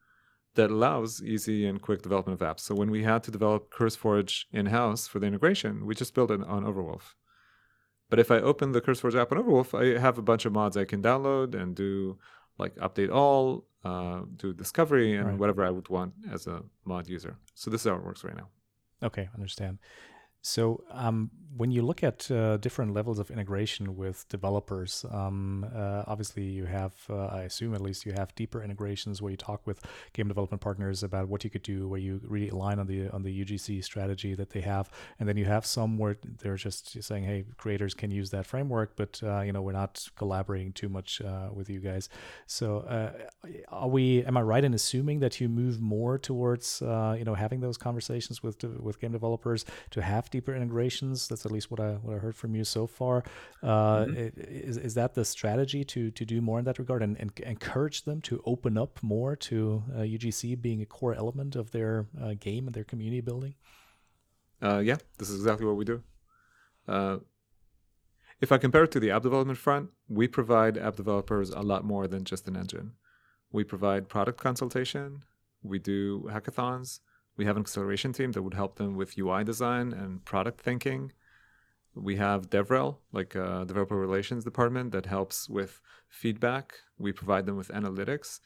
that 0.55 0.71
allows 0.71 1.23
easy 1.23 1.67
and 1.67 1.83
quick 1.83 2.01
development 2.01 2.41
of 2.41 2.49
apps. 2.49 2.61
So 2.61 2.75
when 2.75 2.91
we 2.91 3.03
had 3.03 3.23
to 3.25 3.31
develop 3.31 3.71
CurseForge 3.71 4.47
in-house 4.51 5.07
for 5.07 5.19
the 5.19 5.27
integration, 5.27 5.85
we 5.85 5.95
just 5.95 6.15
built 6.15 6.31
it 6.31 6.43
on 6.43 6.65
Overwolf. 6.65 7.03
But 8.09 8.19
if 8.19 8.31
I 8.31 8.37
open 8.37 8.73
the 8.73 8.81
CurseForge 8.81 9.15
app 9.21 9.31
on 9.31 9.37
Overwolf, 9.37 9.71
I 9.79 10.01
have 10.01 10.17
a 10.17 10.23
bunch 10.23 10.47
of 10.47 10.55
mods 10.55 10.79
I 10.79 10.87
can 10.87 11.03
download 11.03 11.55
and 11.55 11.77
do 11.77 12.17
like 12.57 12.75
update 12.77 13.13
all, 13.13 13.67
uh, 13.85 14.23
do 14.37 14.55
discovery, 14.55 15.15
and 15.15 15.27
Right. 15.27 15.39
whatever 15.39 15.63
I 15.63 15.71
would 15.77 15.91
want 15.91 16.15
as 16.31 16.47
a 16.47 16.63
mod 16.87 17.09
user. 17.09 17.37
So 17.53 17.71
this 17.71 17.83
is 17.83 17.91
how 17.91 17.97
it 17.99 18.05
works 18.11 18.25
right 18.25 18.39
now. 18.43 18.49
Okay, 19.03 19.29
understand. 19.35 19.81
So, 20.43 20.85
um, 20.91 21.31
when 21.57 21.73
you 21.73 21.83
look 21.83 22.05
at 22.05 22.31
uh, 22.31 22.57
different 22.59 22.95
levels 22.95 23.19
of 23.19 23.31
integration 23.33 23.97
with 23.97 24.29
developers, 24.29 25.05
um, 25.11 25.67
uh, 25.75 26.05
obviously 26.07 26.45
you 26.45 26.67
have, 26.67 26.93
uh, 27.11 27.27
I 27.27 27.43
assume 27.43 27.75
at 27.75 27.81
least, 27.81 28.07
you 28.07 28.13
have 28.13 28.33
deeper 28.37 28.63
integrations 28.63 29.21
where 29.21 29.31
you 29.31 29.37
talk 29.37 29.67
with 29.67 29.81
game 30.13 30.29
development 30.29 30.61
partners 30.61 31.03
about 31.03 31.29
what 31.29 31.43
you 31.43 31.51
could 31.51 31.63
do, 31.63 31.89
where 31.89 31.99
you 31.99 32.21
really 32.23 32.51
align 32.51 32.79
on 32.79 32.87
the 32.87 33.09
on 33.11 33.23
the 33.25 33.45
UGC 33.45 33.83
strategy 33.83 34.35
that 34.35 34.51
they 34.51 34.61
have, 34.61 34.89
and 35.19 35.29
then 35.29 35.37
you 35.37 35.47
have 35.47 35.67
some 35.67 35.99
where 35.99 36.17
they're 36.41 36.55
just 36.57 37.03
saying, 37.03 37.25
"Hey, 37.25 37.45
creators 37.57 37.93
can 37.93 38.11
use 38.11 38.31
that 38.31 38.47
framework, 38.47 38.95
but 38.95 39.21
uh, 39.25 39.41
you 39.41 39.53
know 39.53 39.63
we're 39.63 39.73
not 39.73 40.07
collaborating 40.17 40.73
too 40.73 40.89
much 40.89 41.21
uh, 41.23 41.49
with 41.53 41.69
you 41.69 41.81
guys." 41.81 42.09
So, 42.47 42.81
uh, 42.81 43.13
are 43.69 43.89
we? 43.89 44.25
Am 44.25 44.37
I 44.37 44.43
right 44.43 44.65
in 44.65 44.75
assuming 44.75 45.19
that 45.21 45.41
you 45.41 45.49
move 45.49 45.81
more 45.81 46.19
towards 46.19 46.81
you 46.83 47.25
know 47.25 47.35
having 47.35 47.61
those 47.61 47.79
conversations 47.79 48.43
with 48.43 48.63
with 48.63 49.01
game 49.01 49.13
developers 49.13 49.65
to 49.91 50.03
have 50.03 50.31
deeper 50.39 50.55
integrations? 50.61 51.27
That's 51.29 51.45
at 51.49 51.53
least 51.57 51.69
what 51.73 51.81
I 51.89 51.91
what 52.05 52.15
I 52.17 52.19
heard 52.27 52.37
from 52.43 52.51
you 52.59 52.65
so 52.65 52.83
far. 52.99 53.17
Uh, 53.63 54.07
i- 54.23 54.33
Is 54.71 54.77
is 54.89 54.95
that 55.01 55.11
the 55.19 55.25
strategy 55.25 55.83
to 55.93 56.01
to 56.19 56.25
do 56.35 56.39
more 56.49 56.59
in 56.61 56.65
that 56.69 56.79
regard 56.79 57.01
and, 57.07 57.15
and 57.23 57.31
encourage 57.55 57.99
them 58.09 58.19
to 58.29 58.35
open 58.53 58.73
up 58.85 58.93
more 59.15 59.33
to 59.49 59.57
uh, 59.97 60.05
UGC 60.17 60.43
being 60.67 60.81
a 60.83 60.87
core 60.97 61.15
element 61.25 61.53
of 61.57 61.67
their 61.77 61.95
uh, 62.23 62.35
game 62.49 62.63
and 62.69 62.75
their 62.77 62.85
community 62.93 63.23
building? 63.31 63.55
Uh, 64.67 64.81
yeah, 64.91 64.99
this 65.19 65.29
is 65.31 65.37
exactly 65.41 65.67
what 65.69 65.77
we 65.81 65.85
do. 65.93 65.97
Uh, 66.97 67.17
if 68.41 68.53
I 68.53 68.59
compare 68.59 68.85
it 68.85 68.93
to 68.93 69.01
the 69.01 69.11
app 69.15 69.23
development 69.23 69.59
front, 69.67 69.91
we 70.09 70.25
provide 70.39 70.79
app 70.87 70.97
developers 71.03 71.49
a 71.51 71.63
lot 71.73 71.83
more 71.93 72.05
than 72.13 72.23
just 72.33 72.49
an 72.51 72.57
engine. 72.57 72.89
We 73.57 73.63
provide 73.65 74.03
product 74.09 74.39
consultation, 74.49 75.07
we 75.73 75.79
do 75.93 76.01
hackathons, 76.35 77.01
we 77.39 77.47
have 77.47 77.57
an 77.57 77.63
acceleration 77.63 78.13
team 78.13 78.33
that 78.33 78.43
would 78.43 78.53
help 78.53 78.77
them 78.77 78.95
with 78.95 79.19
UI 79.19 79.45
design 79.45 79.95
and 79.95 80.23
product 80.27 80.61
thinking. 80.61 81.13
We 81.95 82.17
have 82.17 82.51
DevRel, 82.51 82.99
like 83.13 83.35
a 83.35 83.65
developer 83.67 83.97
relations 83.97 84.45
department 84.45 84.93
that 84.93 85.07
helps 85.07 85.49
with 85.49 85.81
feedback. 86.09 86.75
We 86.99 87.13
provide 87.13 87.47
them 87.47 87.57
with 87.57 87.69
analytics, 87.69 88.41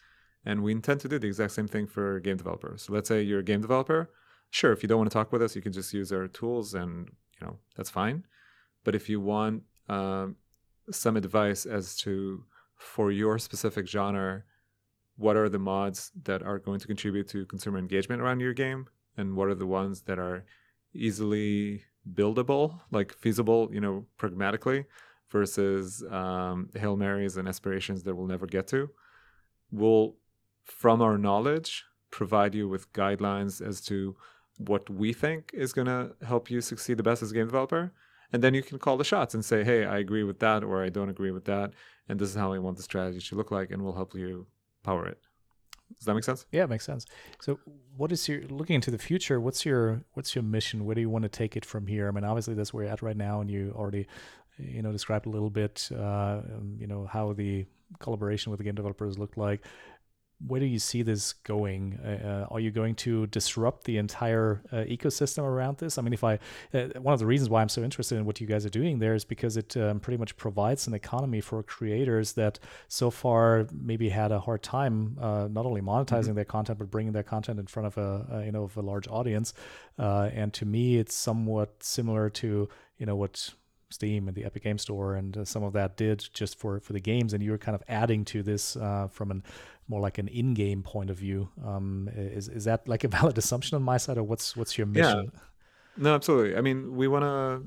and 0.45 0.63
we 0.63 0.71
intend 0.71 1.01
to 1.01 1.09
do 1.09 1.19
the 1.19 1.27
exact 1.27 1.53
same 1.53 1.67
thing 1.67 1.89
for 1.89 2.21
game 2.21 2.37
developers. 2.37 2.83
So 2.83 2.93
let's 2.93 3.09
say 3.09 3.23
you're 3.23 3.41
a 3.41 3.45
game 3.45 3.61
developer, 3.61 4.11
sure 4.53 4.71
if 4.71 4.83
you 4.83 4.89
don't 4.89 4.99
want 4.99 5.11
to 5.11 5.15
talk 5.15 5.33
with 5.33 5.43
us 5.43 5.57
you 5.57 5.63
can 5.63 5.73
just 5.73 5.93
use 5.93 6.13
our 6.13 6.29
tools 6.29 6.75
and 6.75 7.11
you 7.41 7.47
know 7.47 7.57
that's 7.75 7.91
fine 7.91 8.25
but 8.85 8.95
if 8.95 9.09
you 9.09 9.19
want 9.19 9.63
um, 9.89 10.37
some 10.91 11.17
advice 11.17 11.67
as 11.67 11.97
to 11.97 12.45
for 12.77 13.11
your 13.11 13.39
specific 13.39 13.89
genre 13.89 14.45
what 15.17 15.37
are 15.37 15.49
the 15.49 15.59
mods 15.59 16.11
that 16.25 16.43
are 16.43 16.59
going 16.59 16.81
to 16.81 16.87
contribute 16.87 17.29
to 17.29 17.47
consumer 17.47 17.79
engagement 17.79 18.23
around 18.23 18.41
your 18.41 18.55
game? 18.55 18.87
And 19.17 19.37
what 19.37 19.49
are 19.49 19.55
the 19.55 19.67
ones 19.67 20.03
that 20.03 20.19
are 20.19 20.45
easily 20.95 21.85
buildable 22.13 22.81
like 22.91 23.15
feasible 23.15 23.71
you 23.73 23.81
know 23.81 24.05
pragmatically 24.19 24.85
versus 25.31 26.03
um, 26.11 26.69
hail 26.75 26.97
marys 26.97 27.37
and 27.37 27.49
aspirations 27.49 28.03
that 28.03 28.15
we'll 28.15 28.27
never 28.27 28.47
get 28.47 28.67
to? 28.69 28.91
We'll 29.71 30.17
from 30.65 31.03
our 31.03 31.19
knowledge 31.19 31.85
provide 32.11 32.55
you 32.55 32.69
with 32.69 32.93
guidelines 32.93 33.67
as 33.67 33.81
to 33.81 34.17
what 34.59 34.89
we 34.91 35.13
think 35.13 35.51
is 35.55 35.73
going 35.73 35.87
to 35.87 36.15
help 36.27 36.51
you 36.51 36.61
succeed 36.61 36.97
the 36.97 37.03
best 37.03 37.23
as 37.23 37.31
a 37.31 37.35
game 37.35 37.47
developer? 37.47 37.93
And 38.33 38.43
then 38.43 38.55
you 38.55 38.63
can 38.63 38.79
call 38.79 38.97
the 38.97 39.05
shots 39.05 39.35
and 39.35 39.45
say 39.45 39.63
hey 39.63 39.85
i 39.85 39.99
agree 39.99 40.25
with 40.25 40.39
that 40.39 40.65
or 40.65 40.83
i 40.83 40.89
don't 40.89 41.11
agree 41.11 41.31
with 41.31 41.45
that 41.45 41.75
and 42.09 42.19
this 42.19 42.31
is 42.31 42.35
how 42.35 42.55
i 42.55 42.59
want 42.59 42.79
the 42.79 42.83
strategy 42.83 43.21
to 43.21 43.35
look 43.35 43.51
like 43.51 43.71
and 43.71 43.83
we'll 43.83 43.93
help 43.93 44.15
you 44.15 44.47
power 44.83 45.07
it 45.07 45.19
does 45.99 46.07
that 46.07 46.15
make 46.15 46.25
sense 46.25 46.47
Yeah, 46.53 46.65
it 46.65 46.71
makes 46.71 46.85
sense. 46.85 47.07
So, 47.41 47.59
what 47.97 48.13
is 48.13 48.29
your 48.29 48.43
looking 48.49 48.75
into 48.75 48.91
the 48.91 48.99
future? 48.99 49.41
What's 49.41 49.65
your 49.67 50.03
what's 50.15 50.35
your 50.35 50.43
mission? 50.43 50.85
Where 50.85 50.95
do 50.95 51.01
you 51.01 51.11
want 51.11 51.25
to 51.25 51.29
take 51.29 51.57
it 51.57 51.65
from 51.65 51.87
here? 51.87 52.09
I 52.09 52.11
mean, 52.11 52.25
obviously 52.25 52.55
that's 52.55 52.73
where 52.73 52.85
you're 52.85 52.93
at 52.93 53.03
right 53.03 53.17
now, 53.17 53.41
and 53.41 53.51
you 53.51 53.73
already, 53.77 54.07
you 54.59 54.83
know, 54.83 54.93
described 54.93 55.27
a 55.27 55.31
little 55.31 55.51
bit, 55.51 55.89
uh, 55.93 56.41
um, 56.57 56.77
you 56.79 56.87
know, 56.87 57.07
how 57.07 57.33
the 57.33 57.67
collaboration 57.99 58.51
with 58.51 58.59
the 58.59 58.65
game 58.65 58.75
developers 58.75 59.19
looked 59.19 59.37
like. 59.37 59.65
Where 60.47 60.61
do 60.61 60.67
you 60.67 60.79
see 60.79 61.03
this 61.03 61.33
going? 61.33 61.99
Uh, 61.99 62.47
are 62.51 62.61
you 62.61 62.71
going 62.71 62.95
to 62.97 63.27
disrupt 63.29 63.85
the 63.85 63.99
entire 63.99 64.63
uh, 64.73 64.77
ecosystem 64.77 65.45
around 65.45 65.79
this? 65.79 65.99
I 65.99 66.03
mean, 66.03 66.13
if 66.13 66.25
I, 66.25 66.39
uh, 66.75 66.89
one 67.01 67.13
of 67.13 67.21
the 67.21 67.27
reasons 67.27 67.49
why 67.49 67.63
I'm 67.63 67.69
so 67.69 67.83
interested 67.83 68.19
in 68.19 68.25
what 68.25 68.41
you 68.41 68.47
guys 68.47 68.67
are 68.67 68.71
doing 68.71 68.99
there 68.99 69.15
is 69.15 69.25
because 69.25 69.57
it 69.57 69.77
um, 69.77 70.01
pretty 70.01 70.19
much 70.19 70.37
provides 70.37 70.87
an 70.87 70.95
economy 70.95 71.41
for 71.41 71.63
creators 71.63 72.33
that 72.33 72.59
so 72.89 73.11
far 73.11 73.67
maybe 73.73 74.09
had 74.09 74.33
a 74.33 74.41
hard 74.41 74.63
time 74.63 75.17
uh, 75.21 75.49
not 75.51 75.67
only 75.67 75.81
monetizing 75.81 76.35
their 76.35 76.45
content 76.45 76.79
but 76.79 76.91
bringing 76.91 77.13
their 77.13 77.23
content 77.23 77.59
in 77.59 77.67
front 77.67 77.87
of 77.87 77.99
a, 77.99 78.27
a 78.33 78.45
you 78.45 78.53
know 78.53 78.65
of 78.65 78.77
a 78.77 78.83
large 78.83 79.09
audience. 79.09 79.55
Uh, 79.99 80.31
and 80.33 80.53
to 80.55 80.65
me, 80.65 80.97
it's 80.97 81.15
somewhat 81.15 81.83
similar 81.83 82.29
to 82.31 82.69
you 82.99 83.07
know 83.07 83.17
what 83.17 83.53
Steam 83.93 84.29
and 84.29 84.37
the 84.37 84.45
Epic 84.45 84.65
Game 84.65 84.79
Store 84.79 85.15
and 85.15 85.37
uh, 85.37 85.45
some 85.45 85.63
of 85.63 85.73
that 85.75 85.97
did 85.97 86.29
just 86.33 86.59
for 86.59 86.81
for 86.81 86.93
the 86.93 87.01
games, 87.01 87.33
and 87.33 87.43
you're 87.43 87.59
kind 87.59 87.75
of 87.75 87.83
adding 87.89 88.25
to 88.27 88.43
this 88.43 88.77
uh, 88.77 89.09
from 89.11 89.31
an 89.31 89.43
more 89.89 90.01
like 90.01 90.19
an 90.19 90.29
in-game 90.29 90.83
point 90.83 91.11
of 91.11 91.17
view. 91.17 91.49
Um, 91.65 92.09
is 92.15 92.49
is 92.49 92.65
that 92.65 92.89
like 92.89 93.05
a 93.05 93.09
valid 93.19 93.39
assumption 93.39 93.77
on 93.77 93.83
my 93.83 93.97
side, 93.97 94.19
or 94.19 94.23
what's 94.25 94.57
what's 94.57 94.77
your 94.77 94.87
mission? 94.87 95.31
Yeah. 95.33 95.41
no 95.97 96.15
absolutely 96.15 96.57
i 96.57 96.61
mean 96.63 96.97
we 96.97 97.07
want 97.07 97.23
to 97.23 97.63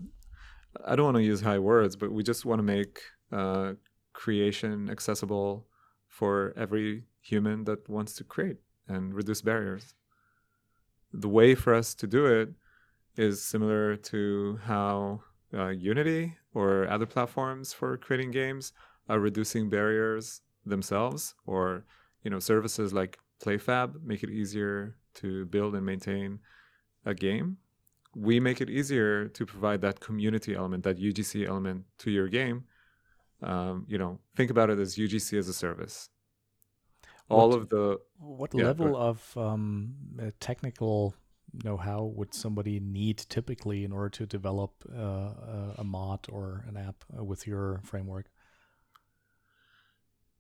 i 0.84 0.96
don't 0.96 1.06
want 1.06 1.18
to 1.18 1.24
use 1.24 1.42
high 1.42 1.60
words 1.60 1.96
but 1.96 2.12
we 2.12 2.24
just 2.24 2.44
want 2.44 2.60
to 2.60 2.64
make 2.64 3.00
uh, 3.32 3.74
creation 4.14 4.90
accessible 4.90 5.68
for 6.08 6.52
every 6.58 7.04
human 7.22 7.66
that 7.66 7.88
wants 7.88 8.14
to 8.16 8.24
create 8.24 8.58
and 8.88 9.14
reduce 9.14 9.42
barriers 9.42 9.94
the 11.14 11.30
way 11.30 11.56
for 11.56 11.74
us 11.74 11.94
to 11.94 12.08
do 12.08 12.26
it 12.26 12.50
is 13.18 13.44
similar 13.44 13.96
to 13.96 14.60
how 14.64 15.22
uh, 15.56 15.70
unity 15.70 16.36
or 16.54 16.88
other 16.90 17.06
platforms 17.06 17.74
for 17.74 17.98
creating 17.98 18.32
games 18.32 18.74
are 19.10 19.20
reducing 19.20 19.70
barriers 19.70 20.42
themselves 20.66 21.36
or 21.46 21.86
you 22.24 22.30
know 22.32 22.40
services 22.40 22.92
like 22.94 23.18
playfab 23.44 24.02
make 24.04 24.24
it 24.24 24.30
easier 24.30 24.96
to 25.14 25.46
build 25.46 25.76
and 25.76 25.86
maintain 25.86 26.40
a 27.06 27.14
game. 27.14 27.58
We 28.16 28.40
make 28.40 28.60
it 28.62 28.70
easier 28.70 29.28
to 29.28 29.46
provide 29.46 29.82
that 29.82 30.00
community 30.00 30.56
element 30.56 30.84
that 30.84 30.98
ugc 30.98 31.48
element 31.48 31.86
to 32.00 32.10
your 32.12 32.28
game. 32.28 32.64
Um, 33.44 33.86
you 33.88 33.98
know 33.98 34.20
think 34.36 34.50
about 34.52 34.70
it 34.70 34.80
as 34.80 34.96
ugc 34.96 35.38
as 35.38 35.48
a 35.48 35.54
service. 35.54 36.10
All 37.30 37.50
What- 37.50 37.58
of 37.60 37.70
the 37.70 37.86
What 38.18 38.52
Yeah, 38.54 38.66
level 38.68 38.96
of 38.96 39.20
um, 39.38 39.96
uh, 40.20 40.32
technical 41.58 41.72
know-how 41.78 42.04
would 42.06 42.34
somebody 42.34 42.80
need 42.80 43.18
typically 43.30 43.84
in 43.84 43.92
order 43.92 44.10
to 44.10 44.26
develop 44.26 44.72
uh, 44.94 45.02
a- 45.02 45.76
a 45.80 45.84
mod 45.84 46.28
or 46.32 46.66
an 46.68 46.78
app 46.78 47.04
uh, 47.18 47.24
with 47.24 47.48
your 47.48 47.82
framework? 47.84 48.28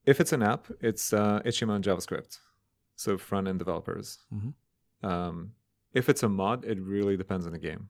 if 0.05 0.19
it's 0.19 0.31
an 0.33 0.43
app 0.43 0.67
it's 0.81 1.13
uh, 1.13 1.39
html 1.45 1.75
and 1.75 1.83
javascript. 1.83 2.37
So 2.95 3.17
front 3.17 3.47
end 3.47 3.59
developers. 3.59 4.19
Mhm. 4.33 4.53
um, 5.03 5.51
if 5.93 6.09
it's 6.09 6.23
a 6.23 6.29
mod 6.29 6.63
it 6.65 6.79
really 6.79 7.17
depends 7.17 7.45
on 7.45 7.51
the 7.53 7.59
game. 7.59 7.89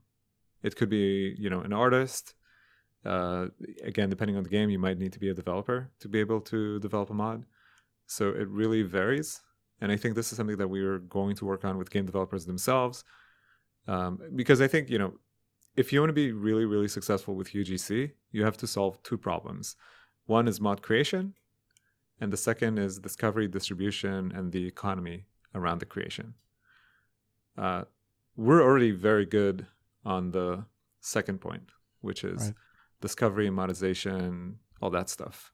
It 0.64 0.76
could 0.76 0.90
be 0.90 1.36
you 1.38 1.50
know 1.50 1.62
an 1.62 1.74
artist. 1.74 2.36
Uh, 3.06 3.50
again 3.84 4.10
depending 4.10 4.36
on 4.36 4.44
the 4.44 4.50
game 4.50 4.70
you 4.72 4.80
might 4.80 4.98
need 4.98 5.14
to 5.14 5.20
be 5.20 5.30
a 5.30 5.34
developer 5.34 5.92
to 6.00 6.08
be 6.10 6.20
able 6.20 6.42
to 6.42 6.80
develop 6.80 7.12
a 7.12 7.14
mod 7.14 7.46
so 8.08 8.30
it 8.30 8.48
really 8.48 8.82
varies 8.82 9.42
and 9.82 9.92
i 9.92 9.98
think 9.98 10.16
this 10.16 10.32
is 10.32 10.38
something 10.38 10.58
that 10.58 10.68
we 10.68 10.82
are 10.82 11.00
going 11.00 11.36
to 11.36 11.46
work 11.46 11.64
on 11.66 11.78
with 11.78 11.90
game 11.90 12.06
developers 12.06 12.46
themselves 12.46 13.04
um, 13.88 14.20
because 14.36 14.62
i 14.62 14.68
think 14.68 14.90
you 14.90 14.98
know 14.98 15.14
if 15.76 15.92
you 15.92 16.00
want 16.00 16.10
to 16.10 16.14
be 16.14 16.32
really 16.32 16.66
really 16.66 16.88
successful 16.88 17.36
with 17.36 17.52
ugc 17.52 18.12
you 18.32 18.44
have 18.44 18.58
to 18.58 18.68
solve 18.68 19.02
two 19.04 19.18
problems. 19.18 19.76
One 20.26 20.48
is 20.48 20.60
mod 20.60 20.82
creation 20.82 21.34
and 22.20 22.34
the 22.34 22.38
second 22.38 22.80
is 22.80 23.00
discovery 23.00 23.48
distribution 23.48 24.32
and 24.36 24.52
the 24.52 24.66
economy 24.66 25.26
around 25.54 25.80
the 25.80 25.86
creation. 25.86 26.34
Uh, 27.58 27.84
we're 28.36 28.62
already 28.62 28.92
very 28.92 29.26
good 29.26 29.68
on 30.04 30.32
the 30.32 30.66
second 31.00 31.40
point 31.40 31.70
which 32.02 32.24
is 32.24 32.42
Right. 32.42 32.54
discovery 33.02 33.48
and 33.48 33.56
monetization 33.56 34.60
all 34.82 34.90
that 34.90 35.10
stuff 35.10 35.54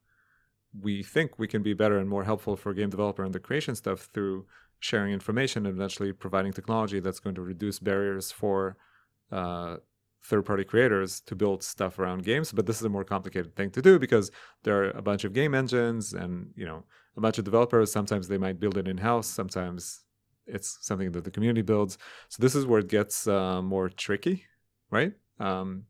we 0.80 1.04
think 1.04 1.38
we 1.38 1.48
can 1.48 1.62
be 1.62 1.74
better 1.74 1.98
and 1.98 2.08
more 2.08 2.24
helpful 2.24 2.56
for 2.56 2.74
game 2.74 2.90
developer 2.90 3.24
and 3.24 3.34
the 3.34 3.40
creation 3.40 3.76
stuff 3.76 4.10
through 4.14 4.46
sharing 4.80 5.14
information 5.14 5.66
and 5.66 5.76
eventually 5.76 6.12
providing 6.14 6.54
technology 6.54 7.00
that's 7.00 7.20
going 7.20 7.36
to 7.36 7.42
reduce 7.42 7.80
barriers 7.80 8.32
for 8.32 8.78
uh, 9.32 9.78
third-party 10.24 10.64
creators 10.64 11.20
to 11.22 11.36
build 11.36 11.62
stuff 11.62 12.00
around 12.00 12.24
games. 12.24 12.52
But 12.52 12.66
this 12.66 12.78
is 12.78 12.84
a 12.84 12.90
more 12.90 13.04
complicated 13.04 13.56
thing 13.56 13.70
to 13.72 13.82
do 13.82 14.00
because 14.00 14.32
there 14.64 14.84
are 14.84 14.92
a 14.92 15.02
bunch 15.02 15.24
of 15.24 15.34
game 15.34 15.54
engines 15.54 16.14
and 16.14 16.52
you 16.56 16.66
know 16.66 16.84
a 17.18 17.22
bunch 17.22 17.38
of 17.38 17.46
developers. 17.46 17.92
Sometimes 17.92 18.28
they 18.28 18.38
might 18.38 18.60
build 18.60 18.78
it 18.78 18.88
in-house. 18.88 19.28
Sometimes 19.28 20.06
it's 20.48 20.78
something 20.82 21.12
that 21.12 21.24
the 21.24 21.32
community 21.32 21.62
builds. 21.62 21.98
So 22.30 22.42
this 22.42 22.56
is 22.56 22.66
where 22.66 22.80
it 22.80 22.88
gets 22.88 23.28
uh, 23.28 23.62
more 23.62 23.90
tricky 23.90 24.46
right? 24.92 25.14
Um, 25.40 25.86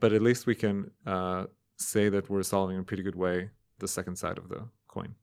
but 0.00 0.12
at 0.12 0.22
least 0.22 0.46
we 0.46 0.56
can 0.56 0.90
uh, 1.06 1.44
say 1.76 2.08
that 2.08 2.28
we're 2.28 2.42
solving 2.42 2.76
in 2.76 2.82
a 2.82 2.84
pretty 2.84 3.04
good 3.04 3.14
way 3.14 3.50
the 3.82 3.88
second 3.88 4.16
side 4.16 4.38
of 4.38 4.48
the 4.48 4.62
coin 4.88 5.14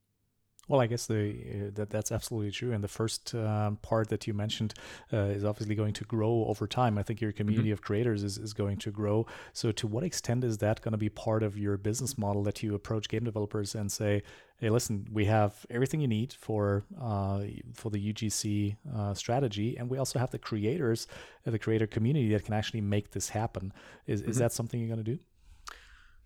Well, 0.68 0.82
I 0.82 0.86
guess 0.86 1.08
the 1.08 1.24
uh, 1.32 1.72
that 1.78 1.90
that's 1.90 2.12
absolutely 2.12 2.52
true. 2.52 2.72
And 2.74 2.84
the 2.84 2.94
first 3.02 3.34
um, 3.34 3.78
part 3.78 4.10
that 4.10 4.28
you 4.28 4.34
mentioned 4.36 4.72
uh, 5.12 5.38
is 5.38 5.44
obviously 5.44 5.74
going 5.74 5.96
to 6.02 6.06
grow 6.16 6.46
over 6.52 6.68
time. 6.68 7.00
I 7.00 7.04
think 7.04 7.22
your 7.22 7.32
community 7.32 7.70
mm-hmm. 7.70 7.74
of 7.74 7.88
creators 7.90 8.22
is, 8.30 8.38
is 8.38 8.54
going 8.54 8.78
to 8.86 8.92
grow. 8.92 9.26
So, 9.52 9.72
to 9.72 9.88
what 9.88 10.04
extent 10.04 10.44
is 10.44 10.60
that 10.60 10.76
going 10.84 10.92
to 10.98 11.04
be 11.08 11.10
part 11.10 11.42
of 11.48 11.58
your 11.58 11.76
business 11.90 12.20
model 12.26 12.44
that 12.44 12.62
you 12.62 12.76
approach 12.76 13.10
game 13.14 13.24
developers 13.24 13.74
and 13.74 13.92
say, 13.92 14.22
"Hey, 14.60 14.70
listen, 14.70 15.08
we 15.20 15.26
have 15.26 15.66
everything 15.72 16.02
you 16.02 16.12
need 16.20 16.32
for 16.34 16.84
uh, 17.10 17.40
for 17.74 17.90
the 17.90 18.02
UGC 18.14 18.76
uh, 18.96 19.14
strategy, 19.24 19.70
and 19.78 19.90
we 19.90 19.98
also 19.98 20.20
have 20.20 20.30
the 20.30 20.44
creators, 20.50 21.08
uh, 21.48 21.52
the 21.56 21.62
creator 21.66 21.88
community 21.88 22.30
that 22.34 22.46
can 22.46 22.54
actually 22.54 22.84
make 22.96 23.08
this 23.18 23.30
happen." 23.30 23.74
Is 24.06 24.22
mm-hmm. 24.22 24.32
is 24.32 24.38
that 24.38 24.52
something 24.54 24.80
you're 24.80 24.94
going 24.96 25.06
to 25.06 25.12
do? 25.16 25.20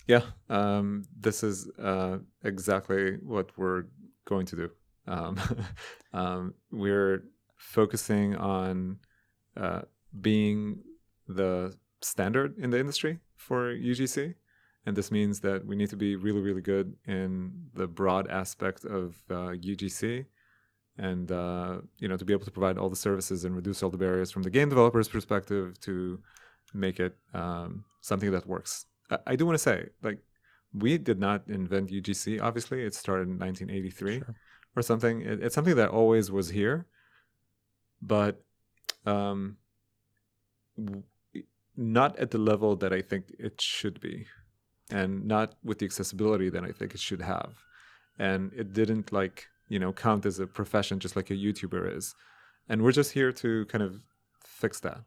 Yeah, 0.08 0.22
um, 0.50 1.04
this 1.18 1.44
is 1.44 1.70
uh, 1.80 2.18
exactly 2.44 3.18
what 3.24 3.50
we're 3.58 3.86
going 4.26 4.46
to 4.48 4.56
do. 4.56 4.70
Um, 5.08 5.40
um, 6.14 6.54
we're 6.72 7.24
focusing 7.56 8.36
on 8.36 9.00
uh, 9.56 9.82
being 10.20 10.80
the 11.28 11.76
standard 12.02 12.58
in 12.58 12.70
the 12.70 12.80
industry 12.80 13.20
for 13.36 13.74
UGC. 13.74 14.36
And 14.86 14.98
this 14.98 15.12
means 15.12 15.40
that 15.40 15.66
we 15.66 15.78
need 15.78 15.90
to 15.92 15.96
be 15.96 16.18
really, 16.18 16.42
really 16.42 16.62
good 16.62 16.96
in 17.08 17.54
the 17.74 17.88
broad 17.88 18.30
aspect 18.30 18.84
of 18.84 19.16
uh, 19.30 19.56
UGC 19.56 20.26
and 20.98 21.32
uh, 21.32 21.78
you 21.98 22.08
know 22.08 22.18
to 22.18 22.26
be 22.26 22.34
able 22.34 22.46
to 22.46 22.52
provide 22.52 22.78
all 22.78 22.90
the 22.90 22.96
services 22.96 23.46
and 23.46 23.56
reduce 23.56 23.82
all 23.82 23.90
the 23.90 23.98
barriers 23.98 24.32
from 24.32 24.44
the 24.44 24.50
game 24.50 24.70
developer's 24.70 25.08
perspective 25.08 25.80
to 25.80 26.20
make 26.74 27.00
it 27.00 27.16
um, 27.34 27.84
something 28.02 28.32
that 28.32 28.46
works. 28.48 28.86
I, 29.26 29.36
do 29.36 29.46
want 29.46 29.56
to 29.56 29.64
say, 29.64 29.90
like, 30.02 30.20
we 30.74 30.98
did 30.98 31.20
not 31.20 31.44
invent 31.48 31.92
UGC. 31.92 32.42
Obviously, 32.42 32.84
it 32.84 32.96
started 32.96 33.28
in 33.28 33.40
1983 33.40 34.20
sure. 34.20 34.36
or 34.76 34.82
something. 34.82 35.22
It, 35.22 35.44
it's 35.44 35.56
something 35.56 35.76
that 35.76 35.90
always 35.90 36.32
was 36.32 36.50
here, 36.50 36.86
but 38.02 38.42
um, 39.06 39.58
w- 40.78 41.04
not 41.76 42.18
at 42.18 42.32
the 42.32 42.38
level 42.38 42.76
that 42.78 42.94
I 42.94 43.02
think 43.02 43.26
it 43.38 43.62
should 43.62 44.00
be, 44.00 44.26
and 44.90 45.26
not 45.26 45.56
with 45.64 45.80
the 45.80 45.86
accessibility 45.86 46.50
that 46.50 46.64
I 46.64 46.72
think 46.72 46.94
it 46.94 47.00
should 47.00 47.22
have. 47.22 47.54
And 48.18 48.52
it 48.54 48.74
didn't 48.74 49.12
like 49.12 49.48
you 49.70 49.80
know 49.80 49.92
count 49.92 50.26
as 50.26 50.40
a 50.40 50.48
profession 50.48 51.00
just 51.00 51.16
like 51.16 51.30
a 51.30 51.36
YouTuber 51.36 51.96
is. 51.98 52.16
And 52.70 52.82
we're 52.82 52.92
just 52.92 53.12
here 53.12 53.32
to 53.34 53.66
kind 53.66 53.84
of 53.84 54.00
fix 54.44 54.80
that 54.82 55.02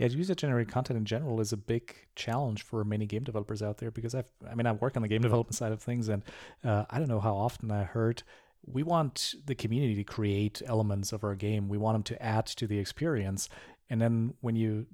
yeah, 0.00 0.06
user 0.06 0.34
generated 0.34 0.72
content 0.72 0.96
in 0.96 1.04
general 1.04 1.42
is 1.42 1.52
a 1.52 1.58
big 1.58 1.94
challenge 2.16 2.62
for 2.62 2.82
many 2.84 3.04
game 3.04 3.22
developers 3.22 3.62
out 3.62 3.76
there 3.76 3.90
because 3.90 4.14
I've, 4.14 4.32
I 4.50 4.54
mean, 4.54 4.66
I 4.66 4.72
work 4.72 4.96
on 4.96 5.02
the 5.02 5.08
game 5.08 5.20
development 5.28 5.54
side 5.54 5.72
of 5.72 5.82
things, 5.82 6.08
and 6.08 6.22
uh, 6.64 6.86
I 6.88 6.98
don't 6.98 7.08
know 7.08 7.20
how 7.20 7.34
often 7.34 7.70
I 7.70 7.82
heard 7.82 8.22
we 8.64 8.82
want 8.82 9.34
the 9.44 9.54
community 9.54 9.94
to 9.96 10.04
create 10.04 10.62
elements 10.64 11.12
of 11.12 11.22
our 11.22 11.34
game. 11.34 11.68
We 11.68 11.76
want 11.76 11.96
them 11.96 12.02
to 12.04 12.22
add 12.22 12.46
to 12.46 12.66
the 12.66 12.78
experience, 12.78 13.50
and 13.90 14.00
then 14.00 14.32
when 14.40 14.56
you 14.56 14.86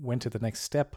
went 0.00 0.22
to 0.22 0.30
the 0.30 0.38
next 0.38 0.60
step, 0.60 0.94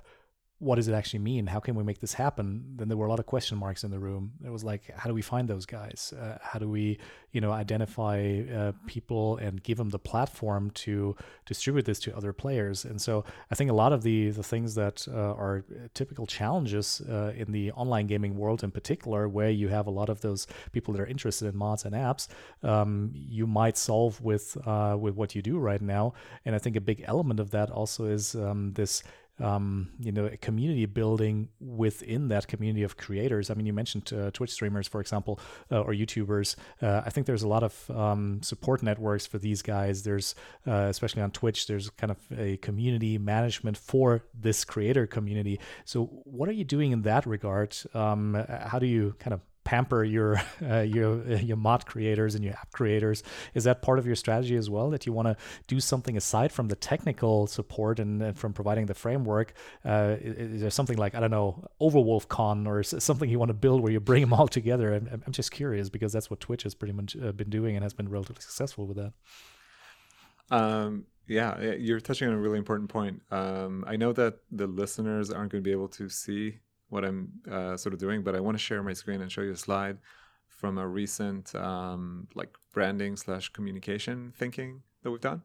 what 0.59 0.75
does 0.75 0.87
it 0.87 0.93
actually 0.93 1.19
mean? 1.19 1.45
How 1.45 1.59
can 1.59 1.75
we 1.75 1.83
make 1.83 1.99
this 1.99 2.13
happen? 2.13 2.63
Then 2.77 2.87
there 2.87 2.97
were 2.97 3.05
a 3.05 3.09
lot 3.09 3.19
of 3.19 3.27
question 3.27 3.59
marks 3.59 3.83
in 3.83 3.91
the 3.91 3.99
room. 3.99 4.31
It 4.43 4.49
was 4.49 4.63
like, 4.63 4.89
how 4.95 5.07
do 5.07 5.13
we 5.13 5.21
find 5.21 5.47
those 5.47 5.67
guys? 5.67 6.13
Uh, 6.19 6.39
how 6.41 6.57
do 6.57 6.67
we, 6.67 6.97
you 7.31 7.41
know, 7.41 7.51
identify 7.51 8.41
uh, 8.51 8.71
people 8.87 9.37
and 9.37 9.61
give 9.61 9.77
them 9.77 9.89
the 9.89 9.99
platform 9.99 10.71
to 10.71 11.15
distribute 11.45 11.85
this 11.85 11.99
to 11.99 12.17
other 12.17 12.33
players? 12.33 12.85
And 12.85 12.99
so 12.99 13.23
I 13.51 13.55
think 13.55 13.69
a 13.69 13.73
lot 13.73 13.93
of 13.93 14.01
the 14.01 14.31
the 14.31 14.41
things 14.41 14.73
that 14.75 15.07
uh, 15.07 15.33
are 15.35 15.63
typical 15.93 16.25
challenges 16.25 17.01
uh, 17.07 17.33
in 17.35 17.51
the 17.51 17.71
online 17.73 18.07
gaming 18.07 18.35
world, 18.35 18.63
in 18.63 18.71
particular, 18.71 19.29
where 19.29 19.51
you 19.51 19.67
have 19.67 19.85
a 19.85 19.91
lot 19.91 20.09
of 20.09 20.21
those 20.21 20.47
people 20.71 20.91
that 20.93 21.01
are 21.01 21.05
interested 21.05 21.47
in 21.47 21.55
mods 21.55 21.85
and 21.85 21.93
apps, 21.93 22.29
um, 22.63 23.11
you 23.13 23.45
might 23.45 23.77
solve 23.77 24.19
with 24.21 24.57
uh, 24.65 24.97
with 24.99 25.13
what 25.13 25.35
you 25.35 25.43
do 25.43 25.59
right 25.59 25.81
now. 25.81 26.13
And 26.45 26.55
I 26.55 26.57
think 26.57 26.75
a 26.75 26.81
big 26.81 27.03
element 27.05 27.39
of 27.39 27.51
that 27.51 27.69
also 27.69 28.05
is 28.05 28.33
um, 28.33 28.73
this 28.73 29.03
um, 29.39 29.89
you 29.99 30.11
know, 30.11 30.29
community 30.41 30.85
building 30.85 31.49
within 31.59 32.27
that 32.29 32.47
community 32.47 32.83
of 32.83 32.97
creators. 32.97 33.49
I 33.49 33.53
mean, 33.53 33.65
you 33.65 33.73
mentioned 33.73 34.11
uh, 34.13 34.31
Twitch 34.31 34.51
streamers, 34.51 34.87
for 34.87 35.01
example, 35.01 35.39
uh, 35.71 35.81
or 35.81 35.93
YouTubers. 35.93 36.55
Uh, 36.81 37.01
I 37.05 37.09
think 37.09 37.27
there's 37.27 37.43
a 37.43 37.47
lot 37.47 37.63
of 37.63 37.91
um, 37.91 38.41
support 38.41 38.83
networks 38.83 39.25
for 39.25 39.37
these 39.37 39.61
guys. 39.61 40.03
There's, 40.03 40.35
uh, 40.65 40.87
especially 40.89 41.21
on 41.21 41.31
Twitch, 41.31 41.67
there's 41.67 41.89
kind 41.91 42.11
of 42.11 42.17
a 42.37 42.57
community 42.57 43.17
management 43.17 43.77
for 43.77 44.23
this 44.33 44.65
creator 44.65 45.05
community. 45.07 45.59
So, 45.85 46.05
what 46.23 46.49
are 46.49 46.53
you 46.53 46.63
doing 46.63 46.91
in 46.91 47.03
that 47.03 47.25
regard? 47.25 47.75
Um, 47.93 48.45
how 48.49 48.79
do 48.79 48.87
you 48.87 49.15
kind 49.19 49.33
of 49.33 49.41
pamper 49.67 50.01
your 50.01 50.41
uh, 50.69 50.79
your 50.79 51.21
your 51.39 51.57
mod 51.57 51.85
creators 51.85 52.35
and 52.35 52.43
your 52.43 52.53
app 52.53 52.71
creators. 52.71 53.21
Is 53.53 53.65
that 53.65 53.81
part 53.81 53.99
of 53.99 54.05
your 54.05 54.15
strategy 54.15 54.55
as 54.55 54.69
well? 54.69 54.89
That 54.89 55.05
you 55.05 55.11
want 55.11 55.27
to 55.27 55.35
do 55.67 55.81
something 55.81 56.15
aside 56.15 56.53
from 56.53 56.69
the 56.69 56.75
technical 56.75 57.47
support 57.47 57.99
and, 57.99 58.23
and 58.23 58.39
from 58.39 58.53
providing 58.53 58.85
the 58.85 58.93
framework? 58.93 59.53
Uh, 59.83 60.15
is, 60.21 60.53
is, 60.55 60.61
there 60.61 60.69
something 60.69 60.97
like 60.97 61.15
I 61.15 61.19
don't 61.19 61.31
know 61.31 61.65
Overwolf 61.81 62.29
Con 62.29 62.65
or 62.65 62.81
something 62.81 63.29
you 63.29 63.39
want 63.39 63.49
to 63.49 63.53
build 63.65 63.81
where 63.81 63.91
you 63.91 63.99
bring 63.99 64.21
them 64.21 64.33
all 64.33 64.47
together? 64.47 64.93
I'm, 64.93 65.21
I'm 65.25 65.33
just 65.33 65.51
curious 65.51 65.89
because 65.89 66.13
that's 66.13 66.29
what 66.29 66.39
Twitch 66.39 66.63
has 66.63 66.73
pretty 66.73 66.93
much 66.93 67.17
uh, 67.17 67.33
been 67.33 67.49
doing 67.49 67.75
and 67.75 67.83
has 67.83 67.93
been 67.93 68.07
relatively 68.07 68.41
successful 68.41 68.87
with 68.87 68.97
that. 68.97 69.13
Um, 70.49 71.07
yeah, 71.27 71.59
you're 71.59 71.99
touching 71.99 72.29
on 72.29 72.35
a 72.35 72.39
really 72.39 72.57
important 72.57 72.89
point. 72.89 73.21
Um, 73.31 73.83
I 73.85 73.97
know 73.97 74.13
that 74.13 74.35
the 74.49 74.65
listeners 74.65 75.29
aren't 75.29 75.51
going 75.51 75.61
to 75.61 75.67
be 75.67 75.73
able 75.73 75.89
to 75.89 76.07
see 76.07 76.59
what 76.89 77.03
I'm 77.03 77.29
uh, 77.49 77.77
sort 77.77 77.93
of 77.93 77.99
doing, 77.99 78.23
but 78.23 78.35
I 78.35 78.39
want 78.39 78.57
to 78.57 78.63
share 78.63 78.81
my 78.83 78.93
screen 78.93 79.21
and 79.21 79.31
show 79.31 79.41
you 79.41 79.51
a 79.51 79.57
slide 79.57 79.97
from 80.47 80.77
a 80.77 80.87
recent 80.87 81.53
um, 81.55 82.27
like 82.33 82.55
branding 82.73 83.15
slash 83.15 83.49
communication 83.49 84.33
thinking 84.35 84.81
that 85.03 85.11
we've 85.11 85.21
done. 85.21 85.43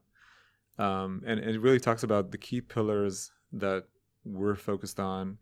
Um, 0.79 1.23
and, 1.27 1.39
and, 1.39 1.55
it 1.55 1.61
really 1.61 1.79
talks 1.81 2.03
about 2.03 2.31
the 2.31 2.39
key 2.39 2.63
pillars 2.63 3.31
that 3.53 3.85
we're 4.25 4.55
focused 4.55 4.99
on 4.99 5.39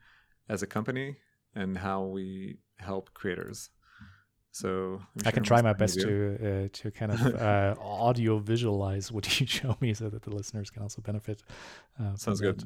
as 0.49 0.63
a 0.65 0.67
company 0.67 1.19
and 1.55 1.79
how 1.79 2.03
we 2.03 2.59
help 2.79 3.15
creators. 3.15 3.71
So 4.53 5.01
I 5.25 5.31
can 5.31 5.45
try 5.45 5.63
my 5.63 5.73
best 5.73 6.01
to 6.01 6.35
uh, 6.35 6.69
to 6.73 6.91
kind 6.91 7.13
of 7.13 7.35
uh, 7.41 7.77
audio 7.81 8.39
visualize 8.39 9.13
what 9.13 9.41
you 9.41 9.47
show 9.47 9.77
me, 9.81 9.95
so 9.95 10.09
that 10.09 10.23
the 10.23 10.31
listeners 10.31 10.71
can 10.71 10.83
also 10.83 11.01
benefit. 11.01 11.43
Uh, 11.99 12.17
Sounds 12.17 12.41
good. 12.41 12.65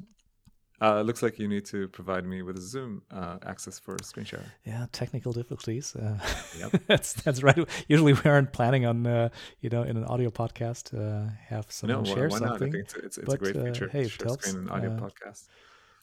Uh, 0.82 0.98
it 1.00 1.06
looks 1.06 1.22
like 1.22 1.38
you 1.38 1.46
need 1.46 1.64
to 1.64 1.88
provide 1.88 2.26
me 2.26 2.42
with 2.42 2.58
a 2.58 2.60
Zoom 2.60 3.02
uh, 3.12 3.38
access 3.46 3.78
for 3.78 3.96
screen 4.02 4.26
share. 4.26 4.44
Yeah, 4.64 4.86
technical 4.90 5.32
difficulties. 5.32 5.94
Uh, 5.94 6.18
yep. 6.58 6.82
that's 6.88 7.12
that's 7.12 7.44
right. 7.44 7.56
Usually 7.86 8.12
we 8.12 8.28
aren't 8.28 8.52
planning 8.52 8.84
on 8.84 9.06
uh, 9.06 9.28
you 9.60 9.70
know 9.70 9.82
in 9.82 9.96
an 9.96 10.04
audio 10.04 10.30
podcast 10.30 10.92
uh, 10.92 11.30
have 11.48 11.70
someone 11.70 12.02
no, 12.02 12.14
share 12.14 12.28
why 12.28 12.38
something. 12.38 12.72
Not? 12.72 12.80
it's, 12.80 12.94
it's, 12.94 13.18
it's 13.18 13.26
but, 13.26 13.34
a 13.34 13.38
great 13.38 13.56
uh, 13.56 13.64
feature. 13.64 13.88
hey, 13.88 14.08
share 14.08 14.26
helps. 14.26 14.48
screen 14.48 14.62
and 14.62 14.70
audio 14.70 14.90
podcast. 14.90 15.46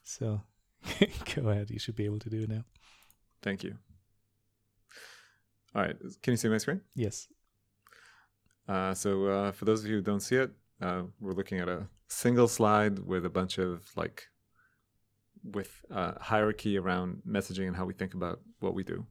So 0.03 0.41
go 1.35 1.49
ahead. 1.49 1.69
You 1.69 1.79
should 1.79 1.97
be 1.97 2.05
able 2.05 2.19
to 2.19 2.29
do 2.29 2.43
it 2.43 2.49
now. 2.49 2.63
Thank 3.41 3.65
you. 3.65 3.75
All 5.75 5.81
right. 5.81 5.97
Can 6.23 6.31
you 6.31 6.37
see 6.37 6.47
my 6.47 6.59
screen? 6.59 6.81
Yes. 6.95 7.27
so 8.67 9.51
for 9.53 9.65
those 9.65 9.83
of 9.83 9.89
you 9.89 9.97
who 9.97 10.01
don't 10.01 10.21
see 10.21 10.37
it, 10.37 10.51
we're 10.79 11.33
looking 11.33 11.59
at 11.59 11.67
a 11.67 11.87
single 12.07 12.47
slide 12.47 12.99
with 12.99 13.25
a 13.25 13.29
bunch 13.29 13.57
of 13.57 13.85
like 13.97 14.27
with 15.43 15.83
uh, 15.93 16.13
hierarchy 16.19 16.77
around 16.77 17.21
messaging 17.27 17.67
and 17.67 17.75
how 17.75 17.85
we 17.85 17.93
think 17.93 18.13
about 18.13 18.39
what 18.59 18.73
we 18.73 18.83
do. 18.83 19.05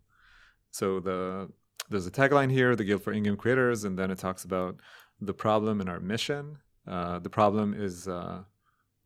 So 0.70 1.00
the 1.00 1.50
there's 1.88 2.06
a 2.06 2.10
tagline 2.10 2.52
here, 2.52 2.76
the 2.76 2.84
Guild 2.84 3.02
for 3.02 3.12
In-Game 3.12 3.36
Creators, 3.36 3.82
and 3.82 3.98
then 3.98 4.12
it 4.12 4.18
talks 4.18 4.44
about 4.44 4.76
the 5.20 5.34
problem 5.34 5.80
and 5.80 5.90
our 5.90 5.98
mission. 5.98 6.58
Uh, 6.86 7.18
the 7.18 7.30
problem 7.30 7.74
is 7.74 8.06
uh, 8.06 8.42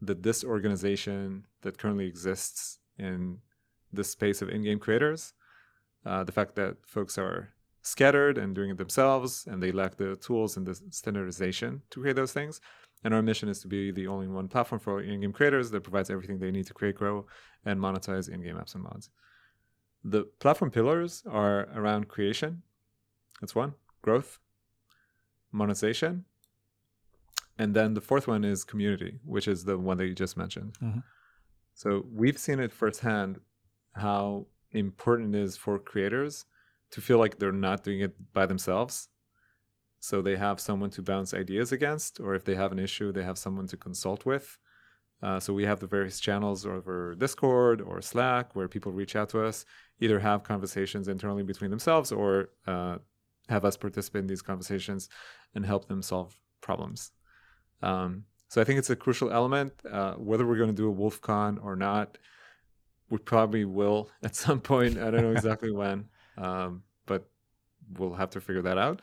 the 0.00 0.14
disorganization 0.14 1.44
that 1.62 1.78
currently 1.78 2.06
exists 2.06 2.78
in 2.98 3.38
the 3.92 4.04
space 4.04 4.42
of 4.42 4.48
in-game 4.48 4.78
creators. 4.78 5.32
Uh, 6.04 6.24
the 6.24 6.32
fact 6.32 6.54
that 6.56 6.76
folks 6.86 7.16
are 7.16 7.50
scattered 7.82 8.38
and 8.38 8.54
doing 8.54 8.70
it 8.70 8.78
themselves, 8.78 9.46
and 9.50 9.62
they 9.62 9.72
lack 9.72 9.96
the 9.96 10.16
tools 10.16 10.56
and 10.56 10.66
the 10.66 10.74
standardization 10.90 11.82
to 11.90 12.00
create 12.00 12.16
those 12.16 12.32
things. 12.32 12.60
And 13.04 13.12
our 13.12 13.22
mission 13.22 13.48
is 13.50 13.60
to 13.60 13.68
be 13.68 13.90
the 13.92 14.06
only 14.06 14.26
one 14.26 14.48
platform 14.48 14.80
for 14.80 15.02
in-game 15.02 15.32
creators 15.32 15.70
that 15.70 15.82
provides 15.82 16.08
everything 16.10 16.38
they 16.38 16.50
need 16.50 16.66
to 16.66 16.74
create, 16.74 16.96
grow, 16.96 17.26
and 17.64 17.78
monetize 17.78 18.28
in-game 18.28 18.56
apps 18.56 18.74
and 18.74 18.82
mods. 18.82 19.10
The 20.02 20.24
platform 20.40 20.70
pillars 20.70 21.22
are 21.30 21.68
around 21.74 22.08
creation. 22.08 22.62
That's 23.40 23.54
one. 23.54 23.74
Growth, 24.00 24.38
monetization, 25.52 26.24
and 27.58 27.74
then 27.74 27.94
the 27.94 28.00
fourth 28.00 28.26
one 28.26 28.44
is 28.44 28.64
community, 28.64 29.20
which 29.24 29.46
is 29.46 29.64
the 29.64 29.78
one 29.78 29.96
that 29.98 30.06
you 30.06 30.14
just 30.14 30.36
mentioned. 30.36 30.76
Mm-hmm. 30.82 31.00
So 31.74 32.04
we've 32.12 32.38
seen 32.38 32.60
it 32.60 32.72
firsthand 32.72 33.40
how 33.94 34.46
important 34.72 35.34
it 35.34 35.42
is 35.42 35.56
for 35.56 35.78
creators 35.78 36.46
to 36.90 37.00
feel 37.00 37.18
like 37.18 37.38
they're 37.38 37.52
not 37.52 37.84
doing 37.84 38.00
it 38.00 38.32
by 38.32 38.46
themselves 38.46 39.08
so 40.04 40.20
they 40.20 40.36
have 40.36 40.60
someone 40.60 40.90
to 40.90 41.00
bounce 41.00 41.32
ideas 41.32 41.72
against, 41.72 42.20
or 42.20 42.34
if 42.34 42.44
they 42.44 42.54
have 42.54 42.72
an 42.72 42.78
issue, 42.78 43.10
they 43.10 43.22
have 43.22 43.38
someone 43.38 43.66
to 43.68 43.76
consult 43.78 44.26
with. 44.26 44.58
Uh, 45.22 45.40
so 45.40 45.54
we 45.54 45.64
have 45.64 45.80
the 45.80 45.86
various 45.86 46.20
channels 46.20 46.66
over 46.66 47.14
Discord 47.14 47.80
or 47.80 48.02
Slack 48.02 48.54
where 48.54 48.68
people 48.68 48.92
reach 48.92 49.16
out 49.16 49.30
to 49.30 49.42
us, 49.42 49.64
either 50.00 50.18
have 50.18 50.44
conversations 50.44 51.08
internally 51.08 51.42
between 51.42 51.70
themselves 51.70 52.12
or 52.12 52.50
uh, 52.66 52.98
have 53.48 53.64
us 53.64 53.78
participate 53.78 54.20
in 54.20 54.26
these 54.26 54.42
conversations 54.42 55.08
and 55.54 55.64
help 55.64 55.88
them 55.88 56.02
solve 56.02 56.38
problems. 56.60 57.12
Um, 57.82 58.24
so 58.48 58.60
I 58.60 58.64
think 58.64 58.78
it's 58.78 58.90
a 58.90 58.96
crucial 58.96 59.30
element. 59.30 59.72
Uh, 59.90 60.16
whether 60.16 60.46
we're 60.46 60.58
going 60.58 60.68
to 60.68 60.76
do 60.76 60.90
a 60.90 60.94
WolfCon 60.94 61.64
or 61.64 61.76
not, 61.76 62.18
we 63.08 63.16
probably 63.16 63.64
will 63.64 64.10
at 64.22 64.36
some 64.36 64.60
point. 64.60 64.98
I 64.98 65.10
don't 65.10 65.22
know 65.22 65.32
exactly 65.32 65.72
when, 65.72 66.10
um, 66.36 66.82
but 67.06 67.26
we'll 67.96 68.12
have 68.12 68.28
to 68.30 68.42
figure 68.42 68.60
that 68.60 68.76
out. 68.76 69.00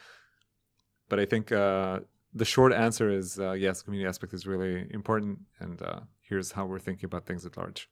But 1.11 1.19
I 1.19 1.25
think 1.25 1.51
uh, 1.51 1.99
the 2.33 2.45
short 2.45 2.71
answer 2.71 3.09
is 3.09 3.37
uh, 3.37 3.51
yes, 3.51 3.81
community 3.81 4.07
aspect 4.07 4.33
is 4.33 4.47
really 4.47 4.87
important, 4.91 5.39
and 5.59 5.81
uh, 5.81 5.99
here's 6.21 6.53
how 6.53 6.65
we're 6.65 6.79
thinking 6.79 7.03
about 7.03 7.25
things 7.25 7.45
at 7.45 7.57
large. 7.57 7.89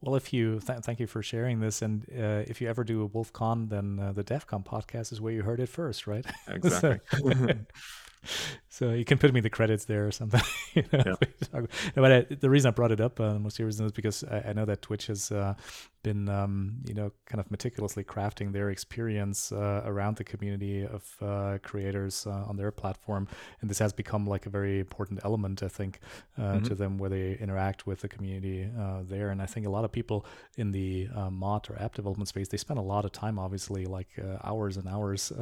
Well, 0.00 0.14
if 0.14 0.32
you 0.32 0.60
th- 0.60 0.78
thank 0.84 1.00
you 1.00 1.08
for 1.08 1.24
sharing 1.24 1.58
this, 1.58 1.82
and 1.82 2.04
uh, 2.08 2.44
if 2.46 2.60
you 2.60 2.68
ever 2.68 2.84
do 2.84 3.02
a 3.02 3.08
WolfCon, 3.08 3.68
then 3.68 3.98
uh, 3.98 4.12
the 4.12 4.22
DevCom 4.22 4.64
podcast 4.64 5.10
is 5.10 5.20
where 5.20 5.32
you 5.32 5.42
heard 5.42 5.58
it 5.58 5.68
first, 5.68 6.06
right? 6.06 6.24
Exactly. 6.48 7.00
so 8.68 8.92
you 8.92 9.04
can 9.04 9.18
put 9.18 9.32
me 9.32 9.40
the 9.40 9.50
credits 9.50 9.84
there 9.84 10.06
or 10.06 10.12
something. 10.12 10.40
you 10.74 10.84
know? 10.92 11.16
yeah. 11.54 11.60
but 11.94 12.12
I, 12.12 12.20
the 12.22 12.50
reason 12.50 12.68
I 12.68 12.72
brought 12.72 12.92
it 12.92 13.00
up, 13.00 13.18
uh, 13.20 13.38
most 13.38 13.58
reason 13.58 13.86
is 13.86 13.92
because 13.92 14.24
I, 14.24 14.48
I, 14.48 14.52
know 14.52 14.64
that 14.66 14.82
Twitch 14.82 15.06
has 15.06 15.32
uh, 15.32 15.54
been, 16.02 16.28
um, 16.28 16.76
you 16.86 16.94
know, 16.94 17.10
kind 17.26 17.40
of 17.40 17.50
meticulously 17.50 18.04
crafting 18.04 18.52
their 18.52 18.70
experience 18.70 19.50
uh, 19.50 19.82
around 19.84 20.16
the 20.16 20.24
community 20.24 20.84
of 20.84 21.16
uh, 21.20 21.58
creators 21.62 22.26
uh, 22.26 22.44
on 22.46 22.56
their 22.56 22.70
platform, 22.70 23.26
and 23.60 23.70
this 23.70 23.78
has 23.78 23.92
become 23.92 24.26
like 24.26 24.46
a 24.46 24.50
very 24.50 24.78
important 24.80 25.20
element, 25.24 25.62
I 25.62 25.68
think, 25.68 26.00
uh, 26.38 26.42
mm-hmm. 26.42 26.64
to 26.64 26.74
them 26.74 26.98
where 26.98 27.10
they 27.10 27.36
interact 27.40 27.86
with 27.86 28.00
the 28.00 28.08
community 28.08 28.68
there. 29.08 29.30
And 29.30 29.42
I 29.42 29.46
think 29.46 29.66
a 29.66 29.70
lot 29.70 29.84
of 29.84 29.92
people 29.92 30.26
in 30.56 30.72
the 30.72 31.08
mod 31.30 31.68
or 31.70 31.80
app 31.80 31.94
development 31.94 32.28
space 32.28 32.48
they 32.48 32.56
spend 32.56 32.78
a 32.78 32.82
lot 32.82 33.04
of 33.04 33.12
time, 33.12 33.38
obviously, 33.38 33.86
like 33.86 34.08
hours 34.44 34.76
and 34.76 34.88
hours 34.88 35.32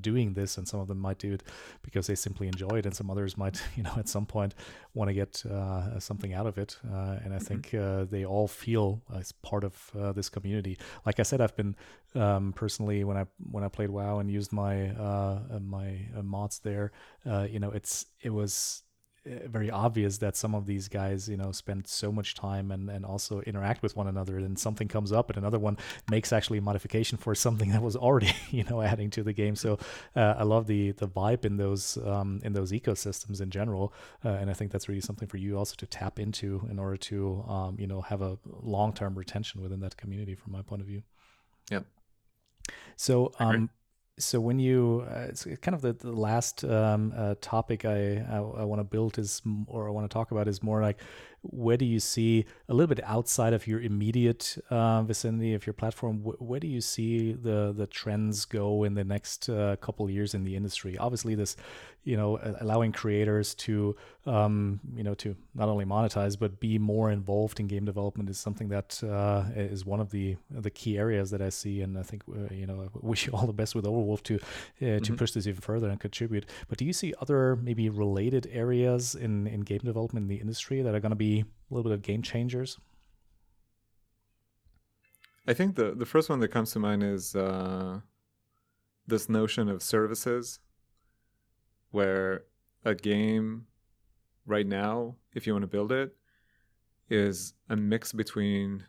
doing 0.00 0.34
this, 0.34 0.58
and 0.58 0.66
some 0.66 0.80
of 0.80 0.88
them 0.88 0.98
might 0.98 1.18
do 1.18 1.32
it 1.32 1.42
because 1.82 1.95
because 1.96 2.08
they 2.08 2.14
simply 2.14 2.46
enjoy 2.46 2.76
it, 2.76 2.84
and 2.84 2.94
some 2.94 3.10
others 3.10 3.38
might, 3.38 3.58
you 3.74 3.82
know, 3.82 3.94
at 3.96 4.06
some 4.06 4.26
point 4.26 4.54
want 4.92 5.08
to 5.08 5.14
get 5.14 5.42
uh, 5.46 5.98
something 5.98 6.34
out 6.34 6.46
of 6.46 6.58
it. 6.58 6.76
Uh, 6.84 7.16
and 7.24 7.32
I 7.32 7.38
mm-hmm. 7.38 7.44
think 7.46 7.72
uh, 7.72 8.04
they 8.04 8.26
all 8.26 8.46
feel 8.46 9.00
as 9.18 9.32
part 9.32 9.64
of 9.64 9.90
uh, 9.98 10.12
this 10.12 10.28
community. 10.28 10.76
Like 11.06 11.18
I 11.20 11.22
said, 11.22 11.40
I've 11.40 11.56
been 11.56 11.74
um, 12.14 12.52
personally 12.52 13.02
when 13.04 13.16
I 13.16 13.24
when 13.50 13.64
I 13.64 13.68
played 13.68 13.88
WoW 13.88 14.18
and 14.18 14.30
used 14.30 14.52
my 14.52 14.90
uh, 14.90 15.58
my 15.58 16.00
mods 16.22 16.58
there, 16.58 16.92
you 17.24 17.60
know, 17.60 17.70
it's 17.70 18.04
it 18.20 18.30
was 18.30 18.82
uh, 18.82 18.85
very 19.46 19.70
obvious 19.70 20.18
that 20.18 20.36
some 20.36 20.54
of 20.54 20.66
these 20.66 20.88
guys, 20.88 21.28
you 21.28 21.36
know, 21.36 21.52
spend 21.52 21.86
so 21.86 22.12
much 22.12 22.34
time 22.34 22.70
and, 22.70 22.88
and 22.88 23.04
also 23.04 23.40
interact 23.40 23.82
with 23.82 23.96
one 23.96 24.06
another. 24.06 24.38
And 24.38 24.58
something 24.58 24.88
comes 24.88 25.12
up, 25.12 25.30
and 25.30 25.38
another 25.38 25.58
one 25.58 25.76
makes 26.10 26.32
actually 26.32 26.58
a 26.58 26.62
modification 26.62 27.18
for 27.18 27.34
something 27.46 27.70
that 27.70 27.82
was 27.82 27.96
already, 27.96 28.32
you 28.50 28.64
know, 28.64 28.82
adding 28.82 29.10
to 29.10 29.22
the 29.22 29.32
game. 29.32 29.56
So 29.56 29.78
uh, 30.14 30.34
I 30.38 30.44
love 30.44 30.66
the 30.66 30.92
the 30.92 31.08
vibe 31.08 31.44
in 31.44 31.56
those 31.56 31.98
um, 31.98 32.40
in 32.44 32.52
those 32.52 32.72
ecosystems 32.72 33.40
in 33.40 33.50
general, 33.50 33.92
uh, 34.24 34.30
and 34.30 34.50
I 34.50 34.54
think 34.54 34.72
that's 34.72 34.88
really 34.88 35.00
something 35.00 35.28
for 35.28 35.36
you 35.36 35.58
also 35.58 35.74
to 35.78 35.86
tap 35.86 36.18
into 36.18 36.66
in 36.70 36.78
order 36.78 36.96
to, 36.96 37.44
um, 37.48 37.76
you 37.78 37.86
know, 37.86 38.00
have 38.00 38.22
a 38.22 38.38
long 38.44 38.92
term 38.92 39.14
retention 39.14 39.62
within 39.62 39.80
that 39.80 39.96
community. 39.96 40.34
From 40.34 40.52
my 40.52 40.62
point 40.62 40.82
of 40.82 40.88
view. 40.88 41.02
Yep. 41.70 41.86
So 42.96 43.32
um, 43.38 43.70
so 44.18 44.40
when 44.40 44.58
you 44.58 45.04
uh, 45.10 45.26
it's 45.28 45.46
kind 45.60 45.74
of 45.74 45.82
the, 45.82 45.92
the 45.92 46.12
last 46.12 46.64
um, 46.64 47.12
uh, 47.16 47.34
topic 47.40 47.84
I 47.84 48.24
I, 48.30 48.36
I 48.36 48.64
want 48.64 48.80
to 48.80 48.84
build 48.84 49.18
is 49.18 49.42
or 49.66 49.88
I 49.88 49.90
want 49.90 50.08
to 50.08 50.12
talk 50.12 50.30
about 50.30 50.48
is 50.48 50.62
more 50.62 50.80
like 50.80 50.98
where 51.42 51.76
do 51.76 51.84
you 51.84 52.00
see 52.00 52.44
a 52.68 52.74
little 52.74 52.92
bit 52.92 53.04
outside 53.04 53.52
of 53.52 53.66
your 53.66 53.80
immediate 53.80 54.58
uh, 54.70 55.02
vicinity 55.02 55.54
of 55.54 55.66
your 55.66 55.74
platform 55.74 56.18
wh- 56.20 56.40
where 56.40 56.58
do 56.58 56.66
you 56.66 56.80
see 56.80 57.32
the 57.32 57.74
the 57.76 57.86
trends 57.86 58.44
go 58.44 58.84
in 58.84 58.94
the 58.94 59.04
next 59.04 59.48
uh, 59.48 59.76
couple 59.76 60.08
years 60.08 60.34
in 60.34 60.44
the 60.44 60.56
industry? 60.56 60.96
Obviously 60.96 61.34
this 61.34 61.56
you 62.04 62.16
know 62.16 62.38
allowing 62.60 62.92
creators 62.92 63.54
to 63.54 63.96
um, 64.26 64.80
you 64.94 65.02
know 65.02 65.14
to 65.14 65.36
not 65.54 65.68
only 65.68 65.84
monetize 65.84 66.38
but 66.38 66.58
be 66.60 66.78
more 66.78 67.10
involved 67.10 67.60
in 67.60 67.66
game 67.66 67.84
development 67.84 68.30
is 68.30 68.38
something 68.38 68.68
that 68.68 69.02
uh, 69.04 69.44
is 69.56 69.84
one 69.84 70.00
of 70.00 70.10
the 70.10 70.36
the 70.50 70.70
key 70.70 70.96
areas 70.96 71.30
that 71.30 71.42
I 71.42 71.48
see. 71.48 71.82
And 71.82 71.98
I 71.98 72.02
think 72.02 72.22
uh, 72.28 72.54
you 72.54 72.66
know 72.66 72.82
I 72.82 72.88
wish 73.06 73.26
you 73.26 73.32
all 73.32 73.46
the 73.46 73.52
best 73.52 73.74
with 73.74 73.86
Overwolf 74.06 74.22
to 74.24 74.36
uh, 74.36 74.38
mm-hmm. 74.80 75.02
to 75.02 75.12
push 75.14 75.32
this 75.32 75.46
even 75.46 75.60
further 75.60 75.88
and 75.88 76.00
contribute 76.00 76.46
but 76.68 76.78
do 76.78 76.84
you 76.84 76.92
see 76.92 77.14
other 77.20 77.56
maybe 77.56 77.88
related 77.88 78.48
areas 78.52 79.14
in 79.14 79.46
in 79.46 79.60
game 79.60 79.80
development 79.84 80.24
in 80.24 80.28
the 80.28 80.40
industry 80.40 80.82
that 80.82 80.94
are 80.94 81.00
going 81.00 81.10
to 81.10 81.16
be 81.16 81.40
a 81.40 81.74
little 81.74 81.88
bit 81.88 81.92
of 81.92 82.02
game 82.02 82.22
changers? 82.22 82.78
I 85.48 85.54
think 85.54 85.76
the 85.76 85.94
the 85.94 86.06
first 86.06 86.28
one 86.28 86.40
that 86.40 86.48
comes 86.48 86.72
to 86.72 86.78
mind 86.78 87.02
is 87.02 87.36
uh, 87.36 88.00
this 89.06 89.28
notion 89.28 89.68
of 89.68 89.82
services, 89.82 90.58
where 91.90 92.44
a 92.84 92.94
game 92.94 93.66
right 94.44 94.66
now, 94.66 95.16
if 95.34 95.46
you 95.46 95.52
want 95.52 95.62
to 95.62 95.68
build 95.68 95.92
it, 95.92 96.16
is 97.08 97.54
a 97.68 97.76
mix 97.76 98.12
between 98.12 98.84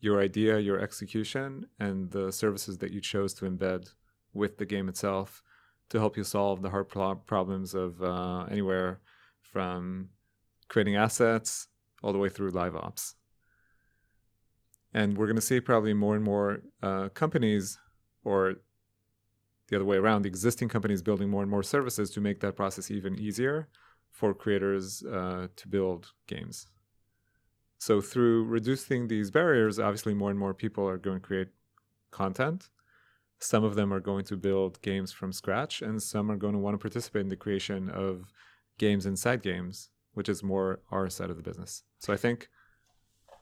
your 0.00 0.20
idea, 0.20 0.58
your 0.58 0.78
execution, 0.78 1.66
and 1.80 2.10
the 2.12 2.30
services 2.30 2.78
that 2.78 2.92
you 2.92 3.00
chose 3.00 3.34
to 3.34 3.44
embed 3.44 3.92
with 4.36 4.58
the 4.58 4.66
game 4.66 4.88
itself 4.88 5.42
to 5.88 5.98
help 5.98 6.16
you 6.16 6.24
solve 6.24 6.62
the 6.62 6.70
hard 6.70 6.88
pro- 6.88 7.14
problems 7.14 7.74
of 7.74 8.02
uh, 8.02 8.44
anywhere 8.50 9.00
from 9.40 10.10
creating 10.68 10.96
assets 10.96 11.68
all 12.02 12.12
the 12.12 12.18
way 12.18 12.28
through 12.28 12.50
live 12.50 12.76
ops. 12.76 13.14
And 14.92 15.16
we're 15.16 15.26
going 15.26 15.36
to 15.36 15.42
see 15.42 15.60
probably 15.60 15.94
more 15.94 16.14
and 16.14 16.24
more 16.24 16.62
uh, 16.82 17.08
companies, 17.10 17.78
or 18.24 18.54
the 19.68 19.76
other 19.76 19.84
way 19.84 19.96
around, 19.96 20.22
the 20.22 20.28
existing 20.28 20.68
companies 20.68 21.02
building 21.02 21.28
more 21.28 21.42
and 21.42 21.50
more 21.50 21.62
services 21.62 22.10
to 22.10 22.20
make 22.20 22.40
that 22.40 22.56
process 22.56 22.90
even 22.90 23.18
easier 23.18 23.68
for 24.10 24.32
creators 24.32 25.04
uh, 25.04 25.48
to 25.54 25.68
build 25.68 26.12
games. 26.26 26.68
So, 27.78 28.00
through 28.00 28.44
reducing 28.44 29.08
these 29.08 29.30
barriers, 29.30 29.78
obviously, 29.78 30.14
more 30.14 30.30
and 30.30 30.38
more 30.38 30.54
people 30.54 30.88
are 30.88 30.96
going 30.96 31.20
to 31.20 31.26
create 31.26 31.48
content. 32.10 32.70
Some 33.38 33.64
of 33.64 33.74
them 33.74 33.92
are 33.92 34.00
going 34.00 34.24
to 34.26 34.36
build 34.36 34.80
games 34.82 35.12
from 35.12 35.32
scratch, 35.32 35.82
and 35.82 36.02
some 36.02 36.30
are 36.30 36.36
going 36.36 36.54
to 36.54 36.58
want 36.58 36.74
to 36.74 36.78
participate 36.78 37.20
in 37.20 37.28
the 37.28 37.36
creation 37.36 37.90
of 37.90 38.32
games 38.78 39.06
inside 39.06 39.42
games 39.42 39.90
which 40.16 40.30
is 40.30 40.42
more 40.42 40.80
our 40.90 41.10
side 41.10 41.28
of 41.28 41.36
the 41.36 41.42
business. 41.42 41.82
So 41.98 42.12
I 42.12 42.16
think. 42.16 42.48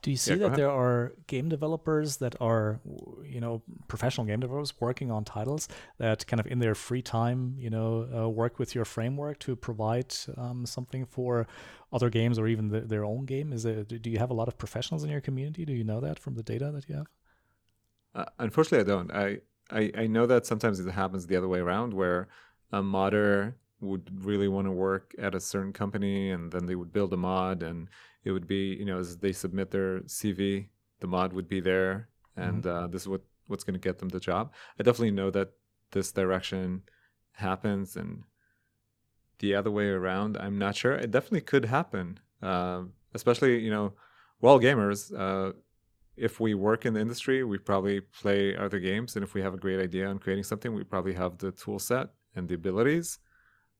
Do 0.03 0.11
you 0.11 0.17
see 0.19 0.33
yeah, 0.33 0.49
that 0.49 0.57
there 0.57 0.71
are 0.71 1.15
game 1.29 1.49
developers 1.49 2.19
that 2.19 2.35
are, 2.41 2.81
you 3.25 3.41
know, 3.41 3.63
professional 3.89 4.27
game 4.27 4.41
developers 4.41 4.75
working 4.79 5.11
on 5.11 5.25
titles 5.25 5.69
that 5.99 6.27
kind 6.27 6.41
of 6.41 6.47
in 6.47 6.59
their 6.59 6.75
free 6.75 7.01
time, 7.01 7.55
you 7.57 7.71
know, 7.71 8.07
uh, 8.15 8.29
work 8.29 8.59
with 8.59 8.75
your 8.75 8.85
framework 8.85 9.39
to 9.39 9.57
provide 9.57 10.13
um, 10.37 10.67
something 10.67 11.07
for 11.07 11.47
other 11.91 12.11
games 12.11 12.39
or 12.39 12.49
even 12.49 12.69
the, 12.69 12.81
their 12.81 13.05
own 13.05 13.25
game? 13.25 13.53
Is 13.53 13.63
there, 13.63 13.85
do 13.85 14.11
you 14.11 14.19
have 14.19 14.31
a 14.31 14.35
lot 14.35 14.49
of 14.49 14.59
professionals 14.59 15.05
in 15.05 15.11
your 15.11 15.23
community? 15.23 15.65
Do 15.65 15.73
you 15.73 15.85
know 15.85 16.01
that 16.01 16.19
from 16.19 16.35
the 16.35 16.43
data 16.43 16.71
that 16.73 16.89
you 16.89 16.97
have? 16.97 17.07
Uh, 18.15 18.25
unfortunately, 18.41 18.81
I 18.81 18.97
don't. 18.97 19.11
I, 19.13 19.39
I 19.71 19.91
I 19.97 20.07
know 20.07 20.27
that 20.27 20.47
sometimes 20.47 20.81
it 20.81 20.91
happens 20.91 21.27
the 21.27 21.37
other 21.37 21.49
way 21.49 21.61
around, 21.61 21.95
where 21.95 22.29
a 22.73 22.83
modder 22.83 23.57
would 23.81 24.25
really 24.25 24.49
want 24.49 24.67
to 24.67 24.73
work 24.73 25.15
at 25.19 25.35
a 25.35 25.41
certain 25.41 25.73
company 25.73 26.31
and 26.31 26.51
then 26.51 26.67
they 26.67 26.75
would 26.75 26.93
build 26.93 27.13
a 27.13 27.17
mod 27.17 27.63
and 27.63 27.89
it 28.25 28.33
would 28.33 28.47
be 28.47 28.75
you 28.79 28.85
know 28.85 28.99
as 28.99 29.19
they 29.19 29.33
submit 29.33 29.71
their 29.71 30.01
cv 30.01 30.67
the 31.01 31.07
mod 31.07 31.33
would 31.33 31.49
be 31.49 31.61
there 31.61 32.09
and 32.37 32.65
mm-hmm. 32.65 32.85
uh, 32.85 32.87
this 32.89 33.03
is 33.03 33.09
what 33.09 33.21
what's 33.47 33.65
going 33.65 33.75
to 33.75 33.89
get 33.89 33.99
them 33.99 34.09
the 34.09 34.21
job 34.21 34.53
i 34.79 34.83
definitely 34.83 35.11
know 35.11 35.31
that 35.31 35.51
this 35.93 36.13
direction 36.13 36.83
happens 37.33 37.97
and 37.97 38.23
the 39.39 39.55
other 39.55 39.71
way 39.71 39.89
around 39.89 40.37
i'm 40.39 40.59
not 40.59 40.75
sure 40.75 40.95
it 40.95 41.11
definitely 41.11 41.41
could 41.41 41.67
happen 41.67 42.19
uh, 42.43 42.83
especially 43.13 43.59
you 43.59 43.71
know 43.71 43.93
we're 44.41 44.59
gamers 44.59 45.13
uh, 45.19 45.53
if 46.17 46.41
we 46.41 46.55
work 46.55 46.87
in 46.87 46.95
the 46.95 47.01
industry 47.01 47.43
we 47.45 47.59
probably 47.59 48.01
play 48.01 48.57
other 48.57 48.79
games 48.79 49.17
and 49.17 49.25
if 49.25 49.35
we 49.35 49.43
have 49.43 49.55
a 49.55 49.59
great 49.59 49.81
idea 49.81 50.07
on 50.07 50.19
creating 50.19 50.45
something 50.45 50.75
we 50.75 50.85
probably 50.85 51.15
have 51.15 51.39
the 51.39 51.51
tool 51.53 51.79
set 51.79 52.09
and 52.35 52.49
the 52.49 52.55
abilities 52.55 53.19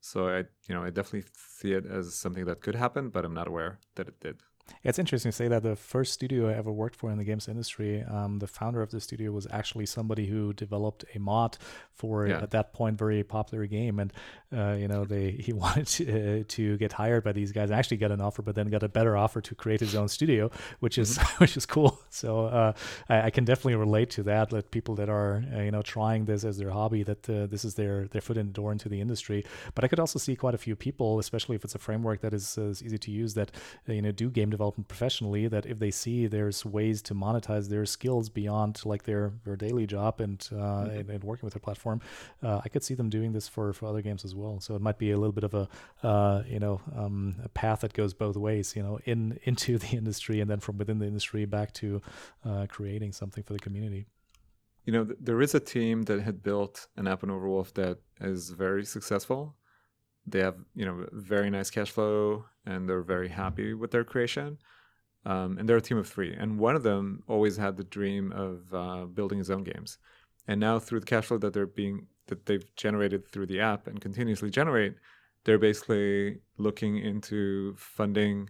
so 0.05 0.29
I, 0.29 0.39
you 0.69 0.75
know, 0.75 0.85
I 0.85 0.91
definitely 0.91 1.25
see 1.35 1.73
it 1.73 1.87
as 1.87 2.15
something 2.15 2.45
that 2.45 2.61
could 2.61 2.75
happen, 2.75 3.09
but 3.09 3.25
I'm 3.25 3.33
not 3.33 3.49
aware 3.49 3.79
that 3.95 4.07
it 4.07 4.21
did. 4.21 4.37
It's 4.83 4.99
interesting 4.99 5.31
to 5.31 5.37
say 5.37 5.49
that 5.49 5.63
the 5.63 5.77
first 5.77 6.13
studio 6.13 6.49
I 6.49 6.55
ever 6.55 6.71
worked 6.71 6.97
for 6.97 7.11
in 7.11 7.17
the 7.17 7.25
games 7.25 7.49
industry, 7.49 8.03
um, 8.03 8.39
the 8.39 8.47
founder 8.47 8.83
of 8.83 8.91
the 8.91 9.01
studio 9.01 9.31
was 9.31 9.47
actually 9.51 9.87
somebody 9.87 10.27
who 10.27 10.53
developed 10.53 11.05
a 11.15 11.19
mod 11.19 11.57
for 11.95 12.27
yeah. 12.27 12.43
at 12.43 12.51
that 12.51 12.73
point 12.73 12.99
very 12.99 13.23
popular 13.23 13.67
game, 13.67 13.99
and 13.99 14.13
uh, 14.55 14.73
you 14.73 14.89
know 14.89 15.05
they 15.05 15.31
he 15.33 15.53
wanted 15.65 15.87
to, 15.87 16.41
uh, 16.41 16.45
to, 16.49 16.77
get 16.77 16.93
hired 16.93 17.25
by 17.25 17.33
these 17.33 17.53
guys. 17.53 17.71
Actually, 17.71 17.99
got 17.99 18.11
an 18.11 18.21
offer, 18.21 18.43
but 18.43 18.55
then 18.55 18.69
got 18.69 18.83
a 18.83 18.89
better 18.89 19.17
offer 19.17 19.41
to 19.41 19.55
create 19.55 19.81
his 19.81 19.95
own 19.95 20.09
studio, 20.09 20.51
which 20.81 20.99
is 20.99 21.19
mm-hmm. 21.19 21.37
which 21.45 21.57
is 21.57 21.67
cool. 21.67 22.01
So 22.11 22.47
uh, 22.47 22.73
I, 23.09 23.23
I, 23.23 23.31
can 23.31 23.45
definitely 23.45 23.77
relate 23.77 24.11
to 24.11 24.23
that. 24.25 24.53
Let 24.53 24.71
people 24.71 24.95
that 24.97 25.09
are 25.09 25.45
uh, 25.55 25.61
you 25.61 25.71
know 25.71 25.83
trying 25.83 26.25
this 26.25 26.45
as 26.45 26.59
their 26.59 26.71
hobby 26.71 27.03
that 27.05 27.29
uh, 27.31 27.47
this 27.47 27.65
is 27.65 27.75
their 27.75 28.07
their 28.09 28.21
foot 28.21 28.37
in 28.37 28.47
the 28.47 28.53
door 28.53 28.73
into 28.73 28.89
the 28.89 29.01
industry. 29.01 29.45
But 29.75 29.85
I 29.85 29.89
could 29.89 30.01
also 30.01 30.19
see 30.19 30.37
quite 30.37 30.55
a 30.55 30.59
few 30.59 30.77
people, 30.77 31.19
especially 31.19 31.57
if 31.57 31.65
it's 31.65 31.75
a 31.75 31.79
framework 31.79 32.21
that 32.21 32.35
is, 32.35 32.59
is 32.59 32.83
easy 32.83 32.99
to 32.99 33.11
use, 33.11 33.35
that 33.35 33.51
uh, 33.89 33.93
you 33.93 34.03
know 34.03 34.13
do 34.13 34.31
game 34.31 34.51
development 34.57 34.89
professionally 34.89 35.49
that 35.49 35.67
if 35.67 35.79
they 35.79 35.91
see 35.91 36.27
there's 36.27 36.65
ways 36.65 37.03
to 37.03 37.15
monetize 37.15 37.69
their 37.69 37.87
skills 37.87 38.29
beyond 38.29 38.73
like 38.85 39.03
their 39.05 39.33
their 39.45 39.57
daily 39.57 39.87
job 39.87 40.21
and 40.21 40.49
uh, 40.53 40.55
mm-hmm. 40.55 40.99
and, 40.99 41.11
and, 41.11 41.25
working 41.25 41.47
with 41.47 41.55
their 41.55 41.67
platform, 41.69 42.01
uh, 42.43 42.61
I 42.65 42.69
could 42.69 42.85
see 42.85 42.95
them 42.95 43.09
doing 43.09 43.33
this 43.33 43.47
for 43.49 43.73
for 43.73 43.87
other 43.87 44.03
games 44.03 44.25
as 44.25 44.35
well. 44.35 44.61
So 44.61 44.75
it 44.75 44.83
might 44.83 44.99
be 44.99 45.11
a 45.11 45.19
little 45.23 45.33
bit 45.33 45.45
of 45.45 45.55
a 45.55 45.69
uh, 46.03 46.43
you 46.55 46.61
know 46.61 46.81
um, 46.97 47.37
a 47.45 47.49
path 47.49 47.81
that 47.81 47.93
goes 47.93 48.15
both 48.15 48.37
ways. 48.37 48.75
You 48.77 48.83
know, 48.83 48.99
in 49.05 49.39
into 49.45 49.79
the 49.79 49.97
industry 49.97 50.41
and 50.41 50.51
then 50.51 50.61
from 50.61 50.79
within 50.79 50.99
the 50.99 51.07
industry 51.07 51.45
back 51.45 51.73
to 51.75 52.03
uh, 52.45 52.67
creating 52.69 53.13
something 53.13 53.45
for 53.45 53.53
the 53.53 53.65
community. 53.67 54.07
You 54.87 54.93
know, 54.93 55.05
th- 55.05 55.19
there 55.21 55.41
is 55.41 55.55
a 55.55 55.61
team 55.61 56.03
that 56.05 56.21
had 56.21 56.43
built 56.43 56.89
an 56.97 57.09
app 57.09 57.25
on 57.25 57.31
Overwolf 57.31 57.73
that 57.75 57.99
is 58.21 58.51
very 58.51 58.85
successful 58.85 59.57
they 60.27 60.41
have 60.41 60.57
you 60.75 60.85
know 60.85 61.07
very 61.13 61.51
nice 61.51 61.71
cash 61.71 61.91
flow 61.91 62.45
and 62.67 62.89
they're 62.89 63.03
very 63.03 63.29
happy 63.29 63.75
with 63.75 63.91
their 63.91 64.05
creation. 64.05 64.59
Um, 65.27 65.57
and 65.57 65.67
they're 65.67 65.79
a 65.79 65.83
team 65.83 65.97
of 65.97 66.07
three. 66.07 66.35
And 66.35 66.59
one 66.59 66.77
of 66.77 66.83
them 66.83 67.23
always 67.27 67.57
had 67.57 67.79
the 67.79 67.85
dream 67.85 68.31
of 68.33 68.75
uh, 68.75 69.07
building 69.07 69.39
his 69.39 69.51
own 69.51 69.65
games. 69.65 69.97
And 70.47 70.61
now 70.61 70.79
through 70.79 71.01
the 71.01 71.07
cash 71.07 71.25
flow 71.27 71.39
that 71.39 71.55
they're 71.55 71.67
being 71.67 72.09
that 72.27 72.45
they've 72.47 72.65
generated 72.77 73.27
through 73.27 73.47
the 73.47 73.61
app 73.61 73.87
and 73.87 74.01
continuously 74.01 74.51
generate 74.51 74.95
they're 75.45 75.59
basically 75.59 76.39
looking 76.57 76.97
into 76.99 77.75
funding 77.77 78.49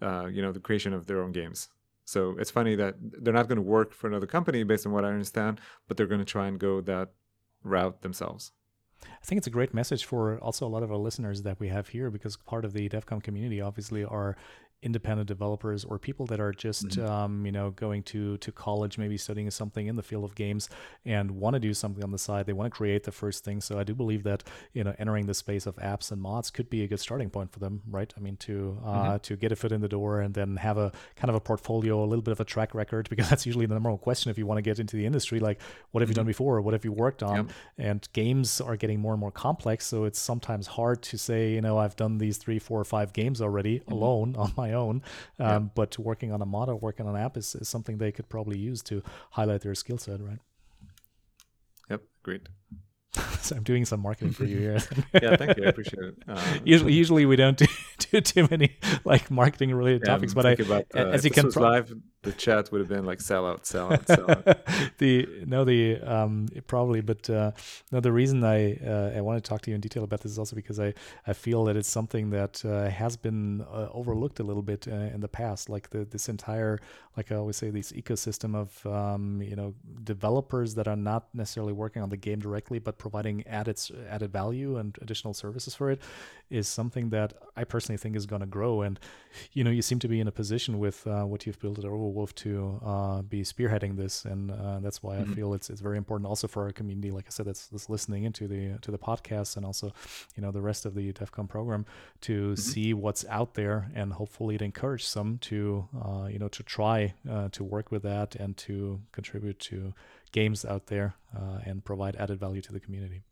uh, 0.00 0.26
you 0.26 0.40
know 0.42 0.52
the 0.52 0.60
creation 0.60 0.92
of 0.92 1.06
their 1.06 1.22
own 1.22 1.32
games. 1.32 1.68
So 2.04 2.36
it's 2.38 2.50
funny 2.50 2.74
that 2.76 2.96
they're 3.00 3.34
not 3.34 3.46
going 3.48 3.56
to 3.56 3.62
work 3.62 3.92
for 3.92 4.08
another 4.08 4.26
company 4.26 4.64
based 4.64 4.84
on 4.86 4.92
what 4.92 5.04
i 5.04 5.08
understand 5.08 5.60
but 5.86 5.96
they're 5.96 6.06
going 6.06 6.20
to 6.20 6.24
try 6.24 6.48
and 6.48 6.58
go 6.58 6.80
that 6.80 7.10
route 7.62 8.02
themselves 8.02 8.52
I 9.04 9.24
think 9.24 9.38
it's 9.38 9.46
a 9.46 9.50
great 9.50 9.74
message 9.74 10.04
for 10.04 10.38
also 10.38 10.66
a 10.66 10.68
lot 10.68 10.82
of 10.82 10.90
our 10.90 10.98
listeners 10.98 11.42
that 11.42 11.58
we 11.60 11.68
have 11.68 11.88
here 11.88 12.10
because 12.10 12.36
part 12.36 12.64
of 12.64 12.72
the 12.72 12.88
DevCom 12.88 13.22
community 13.22 13.60
obviously 13.60 14.04
are 14.04 14.36
independent 14.82 15.28
developers 15.28 15.84
or 15.84 15.98
people 15.98 16.24
that 16.26 16.40
are 16.40 16.52
just 16.52 16.88
mm-hmm. 16.88 17.10
um, 17.10 17.44
you 17.44 17.52
know 17.52 17.70
going 17.72 18.02
to 18.02 18.38
to 18.38 18.50
college 18.50 18.96
maybe 18.96 19.16
studying 19.16 19.50
something 19.50 19.86
in 19.86 19.96
the 19.96 20.02
field 20.02 20.24
of 20.24 20.34
games 20.34 20.70
and 21.04 21.30
want 21.30 21.52
to 21.52 21.60
do 21.60 21.74
something 21.74 22.02
on 22.02 22.10
the 22.10 22.18
side 22.18 22.46
they 22.46 22.52
want 22.54 22.72
to 22.72 22.74
create 22.74 23.04
the 23.04 23.12
first 23.12 23.44
thing 23.44 23.60
so 23.60 23.78
i 23.78 23.84
do 23.84 23.94
believe 23.94 24.22
that 24.22 24.42
you 24.72 24.82
know 24.82 24.94
entering 24.98 25.26
the 25.26 25.34
space 25.34 25.66
of 25.66 25.76
apps 25.76 26.10
and 26.10 26.22
mods 26.22 26.50
could 26.50 26.70
be 26.70 26.82
a 26.82 26.86
good 26.86 26.98
starting 26.98 27.28
point 27.28 27.52
for 27.52 27.58
them 27.58 27.82
right 27.90 28.14
i 28.16 28.20
mean 28.20 28.36
to 28.36 28.78
uh, 28.84 28.88
mm-hmm. 28.88 29.16
to 29.18 29.36
get 29.36 29.52
a 29.52 29.56
foot 29.56 29.70
in 29.70 29.82
the 29.82 29.88
door 29.88 30.20
and 30.20 30.32
then 30.32 30.56
have 30.56 30.78
a 30.78 30.90
kind 31.14 31.28
of 31.28 31.34
a 31.34 31.40
portfolio 31.40 32.02
a 32.02 32.06
little 32.06 32.22
bit 32.22 32.32
of 32.32 32.40
a 32.40 32.44
track 32.44 32.74
record 32.74 33.08
because 33.10 33.28
that's 33.28 33.44
usually 33.44 33.66
the 33.66 33.74
number 33.74 33.90
one 33.90 33.98
question 33.98 34.30
if 34.30 34.38
you 34.38 34.46
want 34.46 34.56
to 34.56 34.62
get 34.62 34.78
into 34.78 34.96
the 34.96 35.04
industry 35.04 35.40
like 35.40 35.60
what 35.90 36.00
have 36.00 36.06
mm-hmm. 36.06 36.12
you 36.12 36.14
done 36.14 36.22
mm-hmm. 36.22 36.28
before 36.28 36.60
what 36.62 36.72
have 36.72 36.86
you 36.86 36.92
worked 36.92 37.22
on 37.22 37.36
yep. 37.36 37.46
and 37.76 38.08
games 38.14 38.62
are 38.62 38.76
getting 38.76 38.98
more 38.98 39.12
and 39.12 39.20
more 39.20 39.30
complex 39.30 39.86
so 39.86 40.04
it's 40.04 40.18
sometimes 40.18 40.66
hard 40.66 41.02
to 41.02 41.18
say 41.18 41.52
you 41.52 41.60
know 41.60 41.76
i've 41.76 41.96
done 41.96 42.16
these 42.16 42.38
three 42.38 42.58
four 42.58 42.80
or 42.80 42.84
five 42.84 43.12
games 43.12 43.42
already 43.42 43.80
mm-hmm. 43.80 43.92
alone 43.92 44.34
on 44.38 44.50
my 44.56 44.69
own. 44.72 45.02
Um, 45.38 45.46
yeah. 45.46 45.58
But 45.74 45.98
working 45.98 46.32
on 46.32 46.42
a 46.42 46.46
model, 46.46 46.78
working 46.78 47.06
on 47.06 47.16
an 47.16 47.22
app 47.22 47.36
is, 47.36 47.54
is 47.54 47.68
something 47.68 47.98
they 47.98 48.12
could 48.12 48.28
probably 48.28 48.58
use 48.58 48.82
to 48.84 49.02
highlight 49.32 49.62
their 49.62 49.74
skill 49.74 49.98
set, 49.98 50.20
right? 50.20 50.38
Yep, 51.90 52.02
great. 52.22 52.48
so 53.40 53.56
I'm 53.56 53.64
doing 53.64 53.84
some 53.84 54.00
marketing 54.00 54.32
for 54.32 54.44
you 54.44 54.58
here. 54.58 54.78
yeah, 55.22 55.36
thank 55.36 55.56
you. 55.56 55.64
I 55.64 55.68
appreciate 55.68 56.04
it. 56.04 56.14
Uh, 56.28 56.40
usually, 56.64 56.92
usually 56.92 57.26
we 57.26 57.34
don't 57.36 57.56
do, 57.56 57.66
do 57.98 58.20
too 58.20 58.46
many 58.50 58.76
like 59.04 59.30
marketing 59.30 59.74
related 59.74 60.02
yeah, 60.04 60.12
topics, 60.12 60.32
but 60.32 60.46
I, 60.46 60.52
about, 60.52 60.86
uh, 60.94 60.98
as 60.98 61.24
you 61.24 61.30
can, 61.30 61.50
pro- 61.50 61.62
live 61.62 61.92
the 62.22 62.32
chat 62.32 62.70
would 62.70 62.80
have 62.80 62.88
been 62.88 63.06
like 63.06 63.20
sell 63.20 63.46
out, 63.46 63.64
sell 63.66 63.92
out, 63.92 64.06
sell 64.06 64.30
out. 64.30 64.44
the 64.98 65.26
no, 65.46 65.64
the 65.64 66.00
um 66.00 66.48
probably, 66.66 67.00
but 67.00 67.28
uh, 67.30 67.52
no, 67.90 68.00
the 68.00 68.12
reason 68.12 68.44
I 68.44 68.74
uh, 68.74 69.12
I 69.16 69.20
want 69.22 69.42
to 69.42 69.48
talk 69.48 69.62
to 69.62 69.70
you 69.70 69.74
in 69.74 69.80
detail 69.80 70.04
about 70.04 70.20
this 70.20 70.32
is 70.32 70.38
also 70.38 70.54
because 70.54 70.78
I 70.78 70.92
I 71.26 71.32
feel 71.32 71.64
that 71.64 71.76
it's 71.76 71.88
something 71.88 72.30
that 72.30 72.62
uh, 72.64 72.90
has 72.90 73.16
been 73.16 73.62
uh, 73.62 73.88
overlooked 73.92 74.38
a 74.38 74.42
little 74.42 74.62
bit 74.62 74.86
uh, 74.86 74.94
in 75.14 75.20
the 75.20 75.28
past. 75.28 75.70
Like 75.70 75.90
the 75.90 76.04
this 76.04 76.28
entire 76.28 76.78
like 77.16 77.32
I 77.32 77.34
always 77.34 77.56
say, 77.56 77.70
this 77.70 77.92
ecosystem 77.92 78.54
of 78.54 78.86
um, 78.86 79.42
you 79.42 79.56
know 79.56 79.74
developers 80.04 80.74
that 80.76 80.86
are 80.86 80.96
not 80.96 81.28
necessarily 81.34 81.72
working 81.72 82.02
on 82.02 82.08
the 82.08 82.16
game 82.16 82.38
directly, 82.38 82.78
but 82.78 82.98
providing 82.98 83.46
added 83.46 83.80
added 84.08 84.32
value 84.32 84.76
and 84.76 84.96
additional 85.02 85.34
services 85.34 85.74
for 85.74 85.90
it 85.90 86.00
is 86.50 86.68
something 86.68 87.10
that 87.10 87.34
I 87.56 87.64
personally 87.64 87.98
think 87.98 88.16
is 88.16 88.26
going 88.26 88.40
to 88.40 88.46
grow. 88.46 88.82
And 88.82 88.98
you 89.52 89.64
know, 89.64 89.70
you 89.70 89.82
seem 89.82 89.98
to 90.00 90.08
be 90.08 90.20
in 90.20 90.28
a 90.28 90.32
position 90.32 90.78
with 90.78 91.06
uh, 91.06 91.24
what 91.24 91.46
you've 91.46 91.58
built 91.58 91.78
at 91.78 91.84
Overwolf 92.10 92.34
to 92.36 92.80
uh, 92.84 93.22
be 93.22 93.42
spearheading 93.42 93.96
this, 93.96 94.24
and 94.24 94.50
uh, 94.50 94.80
that's 94.80 95.02
why 95.02 95.16
mm-hmm. 95.16 95.32
I 95.32 95.34
feel 95.34 95.54
it's 95.54 95.70
it's 95.70 95.80
very 95.80 95.98
important 95.98 96.28
also 96.28 96.48
for 96.48 96.64
our 96.64 96.72
community. 96.72 97.10
Like 97.10 97.26
I 97.26 97.30
said, 97.30 97.46
that's, 97.46 97.66
that's 97.66 97.88
listening 97.88 98.24
into 98.24 98.48
the 98.48 98.78
to 98.82 98.90
the 98.90 98.98
podcast 98.98 99.56
and 99.56 99.64
also 99.64 99.92
you 100.36 100.42
know 100.42 100.50
the 100.50 100.60
rest 100.60 100.86
of 100.86 100.94
the 100.94 101.12
DevCom 101.12 101.48
program 101.48 101.86
to 102.22 102.52
mm-hmm. 102.52 102.54
see 102.54 102.94
what's 102.94 103.24
out 103.28 103.54
there 103.54 103.90
and 103.94 104.12
hopefully 104.12 104.54
it 104.54 104.62
encourage 104.62 105.04
some 105.04 105.38
to 105.38 105.88
uh, 106.04 106.26
you 106.26 106.38
know 106.38 106.48
to 106.48 106.62
try 106.62 107.14
uh, 107.30 107.48
to 107.52 107.64
work 107.64 107.90
with 107.90 108.02
that 108.02 108.34
and 108.36 108.56
to 108.56 109.00
contribute 109.12 109.58
to 109.58 109.92
games 110.32 110.64
out 110.64 110.86
there 110.86 111.14
uh, 111.36 111.58
and 111.64 111.84
provide 111.84 112.16
added 112.16 112.38
value 112.38 112.60
to 112.62 112.72
the 112.72 112.80
community. 112.80 113.22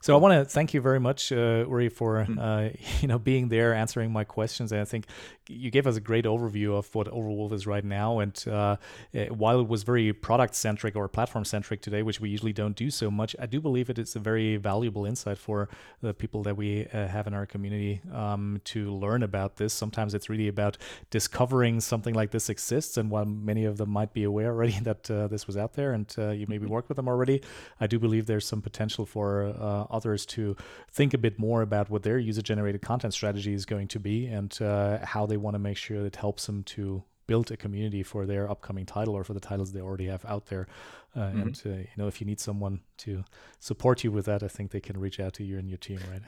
So 0.00 0.14
I 0.14 0.18
want 0.18 0.34
to 0.34 0.44
thank 0.44 0.74
you 0.74 0.80
very 0.80 1.00
much, 1.00 1.32
uh, 1.32 1.64
Uri, 1.68 1.88
for 1.88 2.24
hmm. 2.24 2.38
uh, 2.38 2.68
you 3.00 3.08
know 3.08 3.18
being 3.18 3.48
there, 3.48 3.74
answering 3.74 4.12
my 4.12 4.24
questions. 4.24 4.72
And 4.72 4.80
I 4.80 4.84
think 4.84 5.06
you 5.48 5.70
gave 5.70 5.86
us 5.86 5.96
a 5.96 6.00
great 6.00 6.24
overview 6.24 6.76
of 6.76 6.92
what 6.94 7.06
Overwolf 7.06 7.52
is 7.52 7.66
right 7.66 7.84
now. 7.84 8.18
And 8.18 8.44
uh, 8.48 8.76
eh, 9.14 9.28
while 9.28 9.60
it 9.60 9.68
was 9.68 9.82
very 9.82 10.12
product 10.12 10.54
centric 10.54 10.96
or 10.96 11.08
platform 11.08 11.44
centric 11.44 11.82
today, 11.82 12.02
which 12.02 12.20
we 12.20 12.28
usually 12.28 12.52
don't 12.52 12.76
do 12.76 12.90
so 12.90 13.10
much, 13.10 13.36
I 13.38 13.46
do 13.46 13.60
believe 13.60 13.88
it 13.90 13.98
is 13.98 14.16
a 14.16 14.18
very 14.18 14.56
valuable 14.56 15.04
insight 15.06 15.38
for 15.38 15.68
the 16.02 16.12
people 16.14 16.42
that 16.44 16.56
we 16.56 16.86
uh, 16.86 17.06
have 17.06 17.26
in 17.26 17.34
our 17.34 17.46
community 17.46 18.00
um, 18.12 18.60
to 18.64 18.90
learn 18.90 19.22
about 19.22 19.56
this. 19.56 19.72
Sometimes 19.72 20.14
it's 20.14 20.28
really 20.28 20.48
about 20.48 20.78
discovering 21.10 21.80
something 21.80 22.14
like 22.14 22.30
this 22.30 22.48
exists, 22.48 22.96
and 22.96 23.10
while 23.10 23.24
many 23.24 23.64
of 23.64 23.76
them 23.76 23.90
might 23.90 24.12
be 24.12 24.24
aware 24.24 24.48
already 24.48 24.78
that 24.82 25.10
uh, 25.10 25.28
this 25.28 25.46
was 25.46 25.56
out 25.56 25.74
there, 25.74 25.92
and 25.92 26.12
uh, 26.18 26.30
you 26.30 26.46
maybe 26.48 26.64
mm-hmm. 26.64 26.74
work 26.74 26.88
with 26.88 26.96
them 26.96 27.08
already, 27.08 27.42
I 27.80 27.86
do 27.86 27.98
believe 27.98 28.26
there's 28.26 28.46
some 28.46 28.62
potential 28.62 29.06
for 29.06 29.54
others 29.96 30.26
to 30.26 30.56
think 30.90 31.14
a 31.14 31.18
bit 31.18 31.38
more 31.38 31.62
about 31.62 31.90
what 31.90 32.02
their 32.02 32.18
user 32.18 32.42
generated 32.42 32.82
content 32.82 33.14
strategy 33.14 33.54
is 33.54 33.64
going 33.64 33.88
to 33.88 33.98
be 33.98 34.26
and 34.26 34.60
uh, 34.60 34.98
how 35.04 35.26
they 35.26 35.36
want 35.36 35.54
to 35.54 35.58
make 35.58 35.76
sure 35.76 36.04
it 36.04 36.16
helps 36.16 36.46
them 36.46 36.62
to 36.64 37.02
build 37.26 37.50
a 37.50 37.56
community 37.56 38.02
for 38.02 38.24
their 38.24 38.48
upcoming 38.50 38.86
title 38.86 39.14
or 39.14 39.24
for 39.24 39.34
the 39.34 39.40
titles 39.40 39.72
they 39.72 39.80
already 39.80 40.06
have 40.06 40.24
out 40.26 40.46
there. 40.46 40.66
Uh, 41.14 41.20
mm-hmm. 41.20 41.40
And 41.40 41.62
uh, 41.66 41.70
you 41.70 41.96
know, 41.96 42.06
if 42.06 42.20
you 42.20 42.26
need 42.26 42.40
someone 42.40 42.80
to 42.98 43.24
support 43.58 44.04
you 44.04 44.12
with 44.12 44.26
that, 44.26 44.42
I 44.42 44.48
think 44.48 44.70
they 44.70 44.80
can 44.80 44.98
reach 44.98 45.18
out 45.18 45.32
to 45.34 45.44
you 45.44 45.58
and 45.58 45.68
your 45.68 45.78
team, 45.78 45.98
right? 46.10 46.22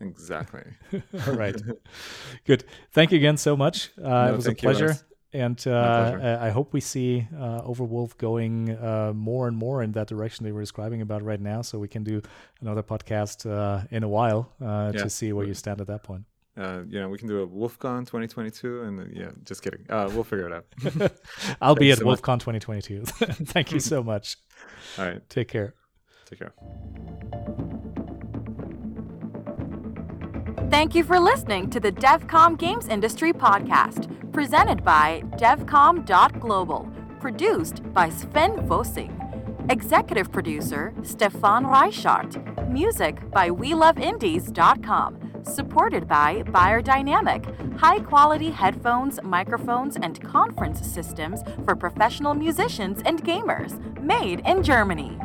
exactly. 0.00 0.64
All 1.26 1.34
right. 1.34 1.60
Good. 2.44 2.64
Thank 2.92 3.12
you 3.12 3.18
again 3.18 3.36
so 3.36 3.56
much. 3.56 3.90
Uh, 3.98 4.08
no, 4.08 4.32
it 4.32 4.36
was 4.36 4.46
a 4.46 4.54
pleasure. 4.54 4.96
And 5.34 5.66
uh, 5.66 6.38
I 6.40 6.50
hope 6.50 6.74
we 6.74 6.80
see 6.80 7.26
uh, 7.34 7.62
Overwolf 7.62 8.18
going 8.18 8.70
uh, 8.70 9.12
more 9.14 9.48
and 9.48 9.56
more 9.56 9.82
in 9.82 9.92
that 9.92 10.06
direction 10.06 10.44
they 10.44 10.52
were 10.52 10.60
describing 10.60 11.00
about 11.00 11.22
right 11.22 11.40
now. 11.40 11.62
So 11.62 11.78
we 11.78 11.88
can 11.88 12.04
do 12.04 12.20
another 12.60 12.82
podcast 12.82 13.50
uh, 13.50 13.86
in 13.90 14.02
a 14.02 14.08
while 14.08 14.52
uh, 14.60 14.92
yeah. 14.94 15.02
to 15.02 15.10
see 15.10 15.32
where 15.32 15.46
you 15.46 15.54
stand 15.54 15.80
at 15.80 15.86
that 15.86 16.02
point. 16.02 16.24
Uh, 16.54 16.82
you 16.86 17.00
know, 17.00 17.08
we 17.08 17.16
can 17.16 17.28
do 17.28 17.40
a 17.40 17.46
WolfCon 17.46 18.00
2022, 18.00 18.82
and 18.82 19.16
yeah, 19.16 19.30
just 19.44 19.62
kidding. 19.62 19.86
we'll 19.88 20.22
figure 20.22 20.46
it 20.46 20.52
out. 20.52 21.12
I'll 21.62 21.74
be 21.74 21.90
at 21.92 21.98
so 21.98 22.04
WolfCon 22.04 22.38
2022. 22.38 23.04
Thank 23.06 23.72
you 23.72 23.80
so 23.80 24.02
much. 24.02 24.36
All 24.98 25.06
right. 25.06 25.26
Take 25.30 25.48
care. 25.48 25.74
Take 26.26 26.40
care. 26.40 27.71
Thank 30.72 30.94
you 30.94 31.04
for 31.04 31.20
listening 31.20 31.68
to 31.68 31.80
the 31.80 31.92
DevCom 31.92 32.56
Games 32.56 32.88
Industry 32.88 33.34
Podcast, 33.34 34.08
presented 34.32 34.82
by 34.82 35.22
DevCom.global, 35.32 36.88
produced 37.20 37.82
by 37.92 38.08
Sven 38.08 38.56
Vossing. 38.66 39.12
Executive 39.70 40.32
producer 40.32 40.94
Stefan 41.02 41.66
Reichart. 41.66 42.70
Music 42.70 43.30
by 43.30 43.50
WeLoveIndies.com. 43.50 45.42
Supported 45.44 46.08
by 46.08 46.42
Beyerdynamic, 46.44 47.78
high 47.78 47.98
quality 47.98 48.50
headphones, 48.50 49.22
microphones, 49.22 49.96
and 49.96 50.22
conference 50.24 50.80
systems 50.86 51.42
for 51.66 51.76
professional 51.76 52.32
musicians 52.32 53.02
and 53.04 53.22
gamers, 53.22 53.78
made 54.00 54.40
in 54.46 54.62
Germany. 54.62 55.18